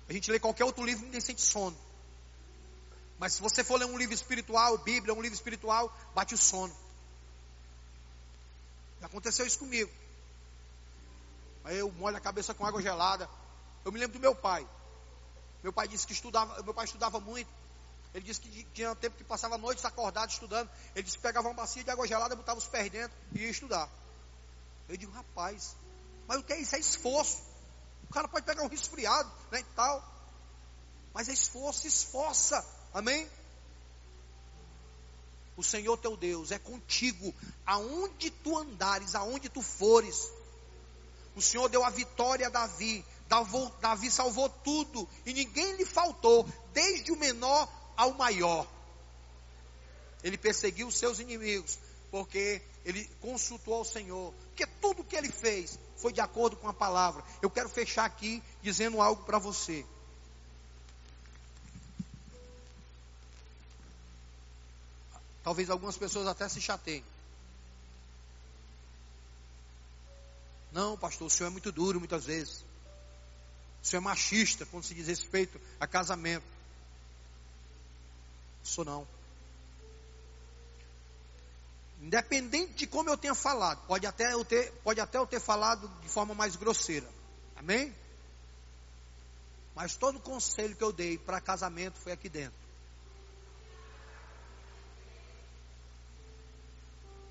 A 0.08 0.14
gente 0.14 0.32
lê 0.32 0.40
qualquer 0.40 0.64
outro 0.64 0.86
livro 0.86 1.04
e 1.04 1.06
ninguém 1.08 1.20
sente 1.20 1.42
sono. 1.42 1.78
Mas 3.20 3.34
se 3.34 3.42
você 3.42 3.66
for 3.66 3.78
ler 3.78 3.86
um 3.86 3.98
livro 3.98 4.16
espiritual, 4.16 4.78
Bíblia, 4.78 5.14
um 5.14 5.22
livro 5.22 5.36
espiritual, 5.36 5.94
bate 6.16 6.34
o 6.34 6.38
sono. 6.38 6.76
Já 9.02 9.08
aconteceu 9.08 9.46
isso 9.46 9.60
comigo. 9.60 9.92
Aí 11.66 11.78
eu 11.78 11.92
molho 11.92 12.16
a 12.16 12.22
cabeça 12.22 12.54
com 12.54 12.66
água 12.66 12.82
gelada. 12.82 13.30
Eu 13.84 13.92
me 13.92 14.00
lembro 14.00 14.18
do 14.18 14.22
meu 14.22 14.34
pai. 14.34 14.66
Meu 15.62 15.74
pai 15.74 15.86
disse 15.86 16.08
que 16.08 16.14
estudava, 16.14 16.64
meu 16.64 16.74
pai 16.74 16.86
estudava 16.86 17.20
muito. 17.20 17.50
Ele 18.14 18.26
disse 18.26 18.42
que 18.42 18.64
tinha 18.74 18.96
tempo 18.96 19.18
que 19.18 19.24
passava 19.24 19.58
noites 19.58 19.84
acordado 19.86 20.30
estudando. 20.30 20.70
Ele 20.96 21.04
disse 21.04 21.18
que 21.18 21.24
pegava 21.24 21.48
uma 21.48 21.54
bacia 21.54 21.84
de 21.84 21.90
água 21.90 22.08
gelada, 22.08 22.36
botava 22.36 22.58
os 22.58 22.68
pés 22.68 22.90
dentro 22.90 23.16
e 23.34 23.42
ia 23.42 23.50
estudar. 23.50 23.90
Eu 24.90 24.98
digo, 24.98 25.12
rapaz, 25.12 25.76
mas 26.28 26.40
o 26.40 26.44
que 26.44 26.54
é 26.54 26.60
isso? 26.60 26.76
É 26.76 26.80
esforço. 26.80 27.42
O 28.10 28.14
cara 28.14 28.28
pode 28.28 28.46
pegar 28.46 28.64
um 28.64 28.68
resfriado, 28.68 29.32
né, 29.52 29.60
e 29.60 29.76
tal. 29.76 30.04
Mas 31.14 31.30
é 31.30 31.34
esforço, 31.34 31.88
esforça. 31.88 32.66
Amém? 32.94 33.30
O 35.58 35.64
Senhor 35.64 35.98
teu 35.98 36.16
Deus 36.16 36.52
é 36.52 36.60
contigo, 36.60 37.34
aonde 37.66 38.30
tu 38.30 38.58
andares, 38.58 39.16
aonde 39.16 39.50
tu 39.50 39.62
fores. 39.62 40.32
O 41.36 41.42
Senhor 41.42 41.68
deu 41.68 41.84
a 41.84 41.90
vitória 41.90 42.48
a 42.48 42.50
Davi, 42.50 43.04
Davi 43.82 44.10
salvou 44.10 44.50
tudo 44.50 45.08
e 45.26 45.34
ninguém 45.34 45.76
lhe 45.76 45.86
faltou, 45.86 46.48
desde 46.74 47.12
o 47.12 47.18
menor 47.18 47.68
ao 47.98 48.14
maior. 48.14 48.68
Ele 50.24 50.38
perseguiu 50.38 50.88
os 50.88 50.98
seus 50.98 51.20
inimigos, 51.20 51.78
porque 52.12 52.62
ele 52.86 53.04
consultou 53.20 53.74
ao 53.74 53.86
Senhor, 53.86 54.34
porque 54.50 54.66
tudo 54.80 55.04
que 55.04 55.16
ele 55.16 55.32
fez 55.32 55.78
foi 55.98 56.14
de 56.14 56.22
acordo 56.22 56.56
com 56.56 56.68
a 56.68 56.74
palavra. 56.74 57.24
Eu 57.42 57.50
quero 57.50 57.68
fechar 57.68 58.06
aqui 58.06 58.42
dizendo 58.62 59.02
algo 59.02 59.24
para 59.24 59.40
você. 59.40 59.86
Talvez 65.44 65.70
algumas 65.70 65.98
pessoas 65.98 66.28
até 66.28 66.48
se 66.48 66.62
chateiem. 66.62 67.04
Não, 70.72 70.98
pastor, 70.98 71.28
o 71.28 71.30
senhor 71.30 71.48
é 71.48 71.52
muito 71.52 71.72
duro 71.72 72.00
muitas 72.00 72.26
vezes. 72.26 72.66
Isso 73.82 73.96
é 73.96 74.00
machista 74.00 74.66
quando 74.66 74.84
se 74.84 74.94
diz 74.94 75.08
respeito 75.08 75.60
a 75.80 75.88
casamento. 75.88 76.57
Isso 78.68 78.84
não. 78.84 79.08
Independente 82.02 82.74
de 82.74 82.86
como 82.86 83.10
eu 83.10 83.18
tenha 83.18 83.34
falado, 83.34 83.86
pode 83.88 84.06
até 84.06 84.34
eu 84.34 84.44
ter, 84.44 84.72
pode 84.84 85.00
até 85.00 85.18
eu 85.18 85.26
ter 85.26 85.40
falado 85.40 85.88
de 86.02 86.10
forma 86.10 86.36
mais 86.36 86.56
grosseira. 86.56 87.08
Amém? 87.56 87.96
Mas 89.74 89.96
todo 89.96 90.18
o 90.18 90.22
conselho 90.22 90.76
que 90.76 90.84
eu 90.84 90.92
dei 90.92 91.18
para 91.18 91.40
casamento 91.40 91.98
foi 91.98 92.12
aqui 92.12 92.30
dentro. 92.30 92.68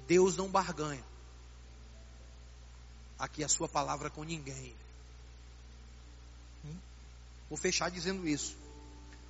Deus 0.08 0.36
não 0.36 0.48
barganha. 0.48 1.04
Aqui 3.18 3.44
a 3.44 3.48
sua 3.48 3.68
palavra 3.68 4.08
com 4.10 4.24
ninguém. 4.24 4.74
Vou 7.48 7.58
fechar 7.58 7.90
dizendo 7.90 8.26
isso. 8.26 8.56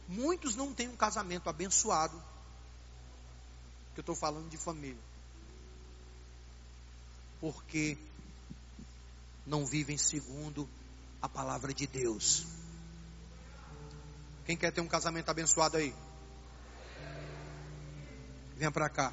Muitos 0.08 0.54
não 0.54 0.72
têm 0.72 0.88
um 0.88 0.96
casamento 0.96 1.48
abençoado. 1.48 2.16
Que 3.94 4.00
eu 4.00 4.02
estou 4.02 4.14
falando 4.14 4.48
de 4.48 4.56
família. 4.56 5.02
Porque 7.40 7.96
não 9.46 9.64
vivem 9.64 9.96
segundo 9.96 10.68
a 11.20 11.28
palavra 11.28 11.72
de 11.72 11.86
Deus. 11.86 12.46
Quem 14.44 14.56
quer 14.56 14.72
ter 14.72 14.80
um 14.80 14.88
casamento 14.88 15.28
abençoado 15.28 15.76
aí? 15.76 15.94
Venha 18.56 18.70
para 18.70 18.88
cá. 18.88 19.12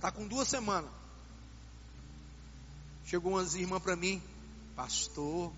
Tá 0.00 0.10
com 0.10 0.26
duas 0.26 0.48
semanas. 0.48 0.90
Chegou 3.04 3.32
umas 3.32 3.54
irmãs 3.54 3.82
para 3.82 3.96
mim 3.96 4.22
pastor. 4.74 5.52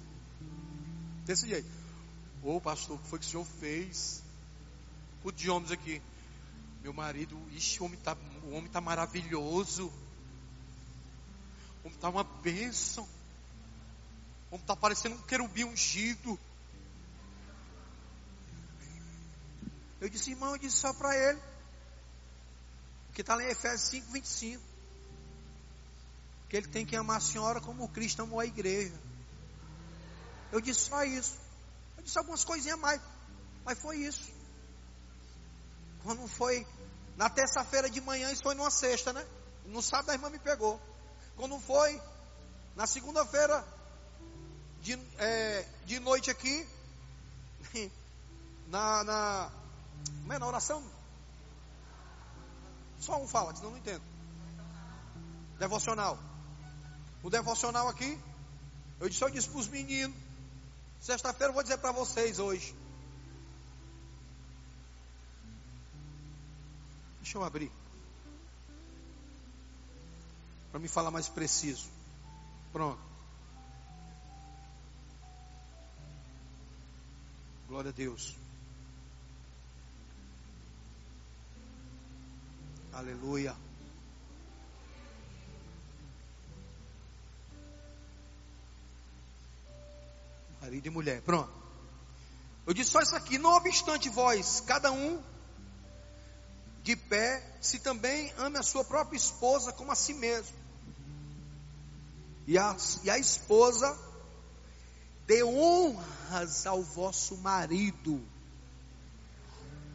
Desse 1.25 1.49
jeito. 1.49 1.69
Ô 2.43 2.61
pastor, 2.61 2.97
o 2.97 2.99
que 2.99 3.09
foi 3.09 3.19
que 3.19 3.27
o 3.27 3.29
senhor 3.29 3.45
fez? 3.45 4.23
O 5.25 5.33
de 5.33 5.51
homens 5.51 5.73
aqui. 5.73 6.01
Meu 6.83 6.93
marido, 6.93 7.37
ixi, 7.53 7.81
o 7.81 7.87
homem 7.87 7.99
está 7.99 8.17
o 8.45 8.55
homem 8.55 8.71
tá 8.71 8.81
maravilhoso. 8.81 9.87
O 11.83 11.87
homem 11.87 11.97
está 11.97 12.09
uma 12.09 12.23
bênção. 12.23 13.05
O 14.51 14.55
homem 14.55 14.63
está 14.63 14.77
parecendo 14.77 15.17
um 15.17 15.23
querubim 15.23 15.65
ungido. 15.65 16.39
Eu 20.01 20.09
disse, 20.09 20.31
irmão, 20.31 20.53
eu 20.53 20.59
disse 20.59 20.77
só 20.77 20.93
para 20.93 21.17
ele. 21.17 21.41
Que 23.15 23.23
está 23.23 23.35
lá 23.35 23.43
em 23.43 23.49
Efésios 23.49 23.89
5, 23.91 24.13
25. 24.13 24.63
Que 26.49 26.57
ele 26.59 26.69
tem 26.69 26.87
que 26.87 26.95
amar 26.95 27.17
a 27.17 27.21
senhora 27.21 27.61
como 27.61 27.89
Cristo 27.89 28.23
amou 28.23 28.39
a 28.39 28.47
igreja. 28.47 28.95
Eu 30.53 30.61
disse 30.61 30.81
só 30.81 31.03
isso. 31.03 31.46
Disse 32.07 32.19
algumas 32.19 32.45
coisinhas 32.45 32.79
mais, 32.79 33.01
mas 33.65 33.77
foi 33.81 33.97
isso. 33.97 34.33
Quando 36.05 36.25
foi 36.29 36.65
na 37.17 37.29
terça-feira 37.29 37.91
de 37.91 38.01
manhã, 38.01 38.31
isso 38.31 38.45
foi 38.45 38.55
numa 38.55 38.71
sexta, 38.71 39.13
né? 39.13 39.27
No 39.65 39.83
sábado 39.83 40.11
a 40.11 40.15
irmã 40.15 40.31
me 40.31 40.39
pegou. 40.39 40.81
Quando 41.35 41.59
foi 41.59 42.01
na 42.77 42.87
segunda-feira 42.87 43.67
de, 44.83 44.97
é, 45.19 45.67
de 45.85 45.99
noite 45.99 46.31
aqui, 46.31 46.65
na, 48.69 49.03
na, 49.03 49.51
como 50.21 50.33
é, 50.33 50.39
na 50.39 50.47
oração? 50.47 50.85
Só 53.01 53.21
um 53.21 53.27
fala, 53.27 53.53
senão 53.57 53.71
não 53.71 53.79
entendo. 53.79 54.05
Devocional. 55.59 56.17
O 57.25 57.29
devocional 57.29 57.89
aqui, 57.89 58.17
eu 59.01 59.09
disse, 59.09 59.25
eu 59.25 59.31
disse 59.31 59.49
para 59.49 59.59
os 59.59 59.67
meninos. 59.67 60.26
Sexta-feira 61.01 61.51
eu 61.51 61.55
vou 61.55 61.63
dizer 61.63 61.79
para 61.79 61.93
vocês 61.93 62.39
hoje. 62.39 62.75
Deixa 67.21 67.39
eu 67.39 67.45
abrir. 67.45 67.73
Para 70.71 70.81
me 70.81 70.89
falar 70.89 71.11
mais 71.11 71.29
preciso. 71.29 71.89
Pronto. 72.73 73.01
Glória 77.69 77.91
a 77.91 77.93
Deus. 77.93 78.37
Aleluia. 82.93 83.66
Marido 90.67 90.87
e 90.89 90.91
mulher. 90.91 91.23
Pronto. 91.23 91.53
Eu 92.67 92.75
disse 92.75 92.91
só 92.91 93.01
isso 93.01 93.15
aqui. 93.15 93.39
Não 93.39 93.51
obstante 93.51 94.09
vós, 94.09 94.61
cada 94.67 94.91
um 94.91 95.23
de 96.83 96.97
pé, 96.97 97.41
se 97.61 97.79
também 97.79 98.33
ame 98.37 98.59
a 98.59 98.65
sua 98.65 98.85
própria 98.85 99.17
esposa 99.17 99.73
como 99.73 99.93
a 99.93 99.95
si 99.95 100.13
mesmo. 100.13 100.57
E 102.49 102.59
a, 102.59 102.77
e 103.05 103.11
a 103.11 103.17
esposa 103.17 103.97
dê 105.25 105.45
honras 105.45 106.67
ao 106.67 106.83
vosso 106.83 107.37
marido. 107.37 108.21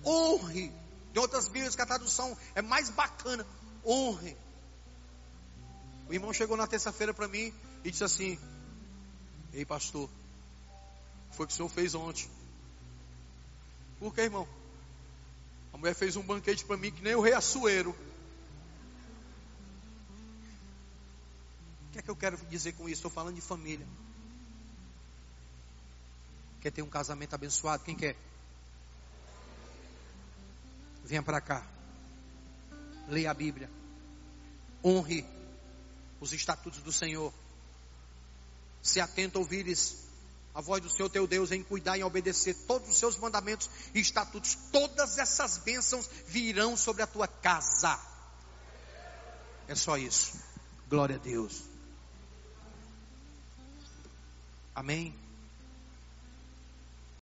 Honre. 0.05 0.71
Em 1.13 1.19
outras 1.19 1.49
Bíblias 1.49 1.75
que 1.75 1.81
a 1.81 1.85
tradução 1.85 2.37
é 2.55 2.61
mais 2.61 2.89
bacana. 2.89 3.45
Honre. 3.85 4.37
O 6.07 6.13
irmão 6.13 6.31
chegou 6.31 6.55
na 6.55 6.65
terça-feira 6.65 7.13
para 7.13 7.27
mim 7.27 7.53
e 7.83 7.91
disse 7.91 8.05
assim: 8.05 8.39
Ei, 9.51 9.65
pastor, 9.65 10.09
foi 11.41 11.45
o 11.45 11.47
que 11.47 11.53
o 11.53 11.55
senhor 11.55 11.69
fez 11.69 11.95
ontem. 11.95 12.29
Por 13.99 14.13
que, 14.13 14.21
irmão? 14.21 14.47
A 15.73 15.77
mulher 15.77 15.95
fez 15.95 16.15
um 16.15 16.21
banquete 16.21 16.63
para 16.65 16.77
mim 16.77 16.91
que 16.91 17.01
nem 17.01 17.15
o 17.15 17.21
rei 17.21 17.33
Assuero. 17.33 17.91
O 21.81 21.91
que 21.93 21.99
é 21.99 22.01
que 22.01 22.09
eu 22.09 22.15
quero 22.15 22.37
dizer 22.47 22.73
com 22.73 22.83
isso? 22.83 22.99
Estou 22.99 23.11
falando 23.11 23.35
de 23.35 23.41
família. 23.41 23.87
Quer 26.61 26.71
ter 26.71 26.83
um 26.83 26.89
casamento 26.89 27.33
abençoado? 27.33 27.83
Quem 27.83 27.95
quer? 27.95 28.15
Venha 31.03 31.23
para 31.23 31.41
cá. 31.41 31.65
Leia 33.07 33.31
a 33.31 33.33
Bíblia. 33.33 33.69
Honre 34.83 35.25
os 36.19 36.33
estatutos 36.33 36.81
do 36.81 36.91
Senhor. 36.91 37.33
Se 38.81 38.99
atenta 38.99 39.37
a 39.37 39.41
ouvires 39.41 40.10
a 40.53 40.61
voz 40.61 40.81
do 40.81 40.89
Senhor 40.89 41.09
teu 41.09 41.25
Deus 41.25 41.51
em 41.51 41.63
cuidar 41.63 41.97
e 41.97 42.03
obedecer 42.03 42.53
todos 42.67 42.89
os 42.89 42.97
seus 42.97 43.17
mandamentos 43.17 43.69
e 43.93 43.99
estatutos. 43.99 44.57
Todas 44.71 45.17
essas 45.17 45.57
bênçãos 45.57 46.09
virão 46.27 46.75
sobre 46.75 47.01
a 47.01 47.07
tua 47.07 47.27
casa. 47.27 47.97
É 49.67 49.75
só 49.75 49.97
isso. 49.97 50.39
Glória 50.89 51.15
a 51.15 51.19
Deus. 51.19 51.63
Amém. 54.75 55.20